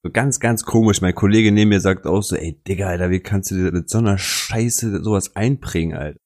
So 0.04 0.12
ganz, 0.12 0.39
ganz 0.39 0.64
komisch. 0.64 1.02
Mein 1.02 1.16
Kollege 1.16 1.52
neben 1.52 1.70
mir 1.70 1.80
sagt 1.80 2.06
auch 2.08 2.22
so, 2.22 2.36
ey 2.36 2.62
Digga, 2.68 2.88
Alter, 2.88 3.10
wie 3.10 3.20
kannst 3.20 3.52
du 3.52 3.56
dir 3.56 3.72
mit 3.72 3.89
so 3.89 3.97
einer 3.99 4.18
Scheiße 4.18 5.04
sowas 5.04 5.36
einprägen, 5.36 5.93
Alter? 5.95 6.20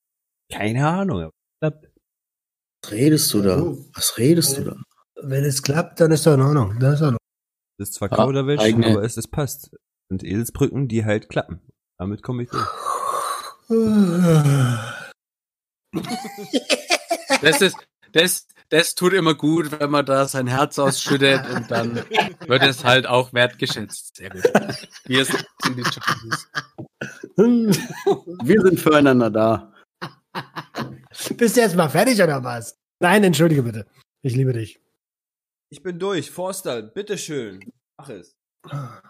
Keine 0.52 0.88
Ahnung. 0.88 1.20
aber 1.22 1.32
klappt. 1.62 1.90
Was 2.84 2.92
redest 2.92 3.34
du 3.34 3.42
da? 3.42 3.58
Was 3.94 4.18
redest 4.18 4.58
du 4.58 4.64
da? 4.66 4.76
Wenn 5.22 5.44
es 5.44 5.62
klappt, 5.64 6.00
dann 6.02 6.12
ist 6.12 6.26
doch 6.26 6.34
in 6.36 6.42
Ordnung. 6.42 6.78
Das 6.80 7.02
ist 7.02 7.08
in 7.08 7.18
Das 7.80 7.90
ist 7.90 7.94
zwar 7.96 8.12
Ah, 8.14 8.16
Kauderwelsch, 8.18 8.62
eigene- 8.62 8.88
aber 8.92 9.04
es, 9.04 9.18
es 9.18 9.28
passt. 9.28 9.76
Und 10.12 10.24
Eselsbrücken, 10.24 10.88
die 10.88 11.04
halt 11.06 11.30
klappen. 11.30 11.62
Damit 11.98 12.22
komme 12.22 12.44
ich 12.44 12.50
durch. 12.50 12.68
Das 17.42 17.62
ist, 17.62 17.76
das, 18.14 18.48
das 18.70 18.96
tut 18.96 19.14
immer 19.14 19.36
gut, 19.36 19.80
wenn 19.80 19.90
man 19.92 20.06
da 20.06 20.28
sein 20.28 20.48
Herz 20.48 20.80
ausschüttet 20.80 21.48
und 21.50 21.70
dann 21.70 21.96
wird 22.48 22.64
es 22.64 22.84
halt 22.84 23.08
auch 23.08 23.34
wertgeschätzt. 23.34 24.16
Sehr 24.16 24.30
gut. 24.30 24.44
Wir 25.06 25.26
sind 25.26 25.46
die 25.66 25.82
Junkies. 25.82 26.48
Wir 27.36 28.62
sind 28.62 28.80
füreinander 28.80 29.30
da. 29.30 29.74
Bist 31.36 31.58
du 31.58 31.62
jetzt 31.62 31.76
mal 31.76 31.90
fertig 31.90 32.22
oder 32.22 32.44
was? 32.44 32.78
Nein, 33.00 33.24
entschuldige 33.24 33.64
bitte. 33.64 33.86
Ich 34.22 34.36
liebe 34.36 34.54
dich. 34.54 34.80
Ich 35.70 35.84
bin 35.84 36.00
durch. 36.00 36.32
Forster, 36.32 36.82
bitteschön. 36.82 37.60
Mach 37.98 38.10
es. 38.10 38.36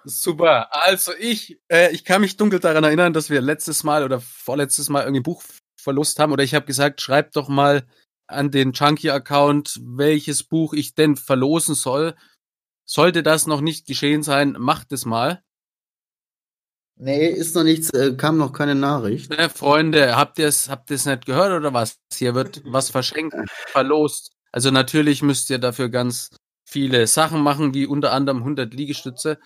Super. 0.04 0.68
Also 0.72 1.14
ich, 1.18 1.60
äh, 1.70 1.92
ich 1.94 2.04
kann 2.04 2.22
mich 2.22 2.38
dunkel 2.38 2.60
daran 2.60 2.84
erinnern, 2.84 3.14
dass 3.14 3.30
wir 3.30 3.42
letztes 3.42 3.84
Mal 3.84 4.04
oder 4.04 4.20
vorletztes 4.20 4.90
Mal 4.90 5.04
irgendwie 5.04 5.22
ein 5.22 5.24
Buch 5.24 5.44
verlust 5.86 6.20
haben 6.20 6.34
oder 6.34 6.44
ich 6.44 6.54
habe 6.54 6.66
gesagt, 6.66 7.00
schreibt 7.00 7.38
doch 7.38 7.48
mal 7.48 7.88
an 8.28 8.52
den 8.52 8.74
Junkie-Account, 8.74 9.80
welches 9.84 10.44
Buch 10.44 10.74
ich 10.74 10.96
denn 10.96 11.16
verlosen 11.16 11.76
soll. 11.76 12.16
Sollte 12.84 13.24
das 13.24 13.48
noch 13.48 13.62
nicht 13.62 13.88
geschehen 13.88 14.24
sein, 14.24 14.56
macht 14.60 14.92
es 14.92 15.06
mal. 15.06 15.42
Nee, 16.98 17.28
ist 17.28 17.56
noch 17.56 17.64
nichts, 17.64 17.90
äh, 17.92 18.16
kam 18.16 18.38
noch 18.38 18.54
keine 18.54 18.76
Nachricht. 18.76 19.30
Ne, 19.30 19.50
Freunde, 19.50 20.16
habt 20.16 20.40
ihr 20.40 20.48
es 20.48 20.70
habt 20.70 20.90
ihr's 20.90 21.06
nicht 21.06 21.26
gehört 21.26 21.52
oder 21.52 21.74
was? 21.74 22.00
Hier 22.14 22.36
wird 22.36 22.62
was 22.66 22.90
verschenkt, 22.90 23.36
verlost. 23.68 24.32
Also 24.52 24.72
natürlich 24.72 25.22
müsst 25.22 25.50
ihr 25.50 25.60
dafür 25.60 25.90
ganz 25.90 26.30
viele 26.66 27.06
Sachen 27.08 27.42
machen, 27.42 27.74
wie 27.74 27.86
unter 27.86 28.12
anderem 28.12 28.40
100 28.40 28.74
Liegestütze. 28.74 29.40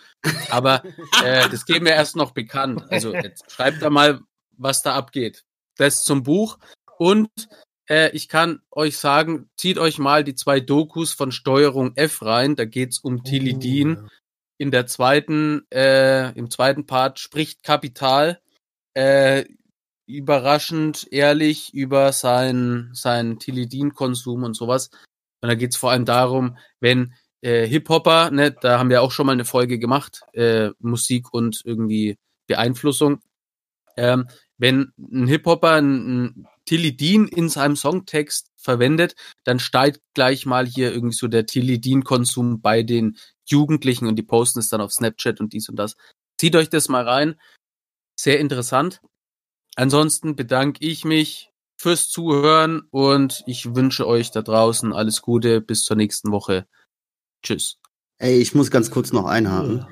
Aber 0.49 0.83
äh, 1.23 1.49
das 1.49 1.65
geben 1.65 1.85
wir 1.85 1.93
erst 1.93 2.15
noch 2.15 2.31
bekannt. 2.31 2.83
Also 2.89 3.13
jetzt 3.13 3.51
schreibt 3.51 3.81
da 3.81 3.89
mal, 3.89 4.21
was 4.57 4.83
da 4.83 4.95
abgeht. 4.95 5.43
Das 5.79 6.03
zum 6.03 6.23
Buch. 6.23 6.59
Und 6.97 7.29
äh, 7.89 8.11
ich 8.11 8.27
kann 8.27 8.61
euch 8.71 8.97
sagen, 8.97 9.49
zieht 9.57 9.77
euch 9.77 9.97
mal 9.97 10.23
die 10.23 10.35
zwei 10.35 10.59
Dokus 10.59 11.13
von 11.13 11.31
Steuerung 11.31 11.95
F 11.95 12.21
rein. 12.21 12.55
Da 12.55 12.65
geht's 12.65 12.99
um 12.99 13.23
Tilidin 13.23 14.09
in 14.57 14.71
der 14.71 14.87
zweiten, 14.87 15.65
äh, 15.71 16.31
im 16.37 16.51
zweiten 16.51 16.85
Part 16.85 17.19
spricht 17.19 17.63
Kapital 17.63 18.41
äh, 18.93 19.45
überraschend 20.05 21.07
ehrlich 21.11 21.73
über 21.73 22.11
seinen 22.11 22.93
seinen 22.93 23.39
Tilidin-Konsum 23.39 24.43
und 24.43 24.55
sowas. 24.55 24.89
Und 25.41 25.47
da 25.47 25.55
geht's 25.55 25.77
vor 25.77 25.91
allem 25.91 26.05
darum, 26.05 26.57
wenn 26.81 27.13
äh, 27.41 27.65
Hip-Hopper, 27.67 28.31
ne, 28.31 28.51
da 28.51 28.79
haben 28.79 28.89
wir 28.89 29.01
auch 29.01 29.11
schon 29.11 29.27
mal 29.27 29.31
eine 29.31 29.45
Folge 29.45 29.79
gemacht, 29.79 30.23
äh, 30.33 30.71
Musik 30.79 31.33
und 31.33 31.61
irgendwie 31.63 32.17
Beeinflussung. 32.47 33.21
Ähm, 33.95 34.27
wenn 34.59 34.93
ein 34.99 35.25
Hip-Hopper 35.25 35.71
ein, 35.71 36.25
ein 36.25 36.47
Tilidin 36.65 37.27
in 37.27 37.49
seinem 37.49 37.75
Songtext 37.75 38.51
verwendet, 38.57 39.15
dann 39.43 39.57
steigt 39.59 40.01
gleich 40.13 40.45
mal 40.45 40.67
hier 40.67 40.93
irgendwie 40.93 41.15
so 41.15 41.27
der 41.27 41.47
Tilidin-Konsum 41.47 42.61
bei 42.61 42.83
den 42.83 43.17
Jugendlichen 43.45 44.05
und 44.05 44.17
die 44.17 44.23
posten 44.23 44.59
es 44.59 44.69
dann 44.69 44.81
auf 44.81 44.91
Snapchat 44.91 45.39
und 45.39 45.53
dies 45.53 45.69
und 45.69 45.77
das. 45.77 45.95
Zieht 46.37 46.55
euch 46.55 46.69
das 46.69 46.89
mal 46.89 47.07
rein. 47.07 47.39
Sehr 48.19 48.39
interessant. 48.39 49.01
Ansonsten 49.75 50.35
bedanke 50.35 50.85
ich 50.85 51.05
mich 51.05 51.51
fürs 51.77 52.09
Zuhören 52.09 52.81
und 52.91 53.43
ich 53.47 53.73
wünsche 53.73 54.05
euch 54.05 54.31
da 54.31 54.41
draußen 54.41 54.93
alles 54.93 55.21
Gute. 55.21 55.61
Bis 55.61 55.83
zur 55.83 55.95
nächsten 55.95 56.31
Woche. 56.31 56.67
Tschüss. 57.41 57.77
Ey, 58.17 58.39
ich 58.39 58.53
muss 58.53 58.69
ganz 58.69 58.91
kurz 58.91 59.13
noch 59.13 59.25
einhaken. 59.25 59.87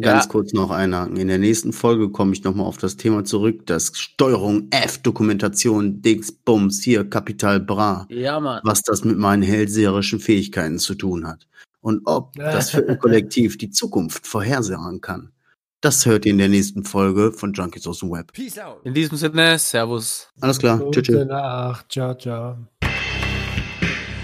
Ganz 0.00 0.24
Ja. 0.24 0.30
kurz 0.30 0.52
noch 0.54 0.70
einhaken. 0.70 1.16
In 1.18 1.28
der 1.28 1.36
nächsten 1.38 1.72
Folge 1.74 2.08
komme 2.08 2.32
ich 2.32 2.42
nochmal 2.44 2.66
auf 2.66 2.78
das 2.78 2.96
Thema 2.96 3.24
zurück, 3.24 3.66
das 3.66 3.92
Steuerung 3.94 4.68
F, 4.70 4.98
Dokumentation, 5.02 6.00
Dings, 6.00 6.32
Bums, 6.32 6.82
hier, 6.82 7.04
Kapital 7.08 7.60
Bra, 7.60 8.06
Ja, 8.08 8.40
Mann. 8.40 8.62
was 8.64 8.80
das 8.82 9.04
mit 9.04 9.18
meinen 9.18 9.42
hellseherischen 9.42 10.18
Fähigkeiten 10.18 10.78
zu 10.78 10.94
tun 10.94 11.26
hat. 11.26 11.46
Und 11.82 12.02
ob 12.06 12.32
das 12.36 12.70
für 12.70 12.88
ein 12.88 12.98
Kollektiv 12.98 13.58
die 13.58 13.68
Zukunft 13.70 14.26
vorhersagen 14.26 15.00
kann. 15.02 15.30
Das 15.82 16.06
hört 16.06 16.24
ihr 16.24 16.30
in 16.32 16.38
der 16.38 16.48
nächsten 16.48 16.84
Folge 16.84 17.32
von 17.32 17.52
Junkies 17.52 17.86
aus 17.88 17.98
dem 17.98 18.12
Web. 18.12 18.32
Peace 18.32 18.58
out. 18.60 18.78
In 18.84 18.94
diesem 18.94 19.18
Sinne, 19.18 19.58
Servus. 19.58 20.28
Alles 20.40 20.58
klar. 20.58 20.78
Tschüss. 20.78 20.84
Gute 20.86 21.02
tschüss. 21.02 21.26
Nacht. 21.26 21.86
Ciao, 21.92 22.14
ciao. 22.14 22.56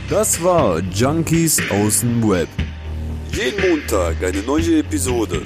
Das 0.08 0.42
war 0.42 0.78
Junkies 0.94 1.60
aus 1.70 2.00
dem 2.00 2.22
Web. 2.26 2.48
Jeden 3.32 3.70
Montag 3.70 4.22
eine 4.24 4.42
neue 4.42 4.80
Episode. 4.80 5.42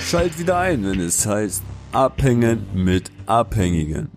Schalt 0.00 0.38
wieder 0.38 0.58
ein, 0.58 0.84
wenn 0.84 1.00
es 1.00 1.26
heißt 1.26 1.62
Abhängen 1.92 2.66
mit 2.74 3.10
Abhängigen. 3.26 4.08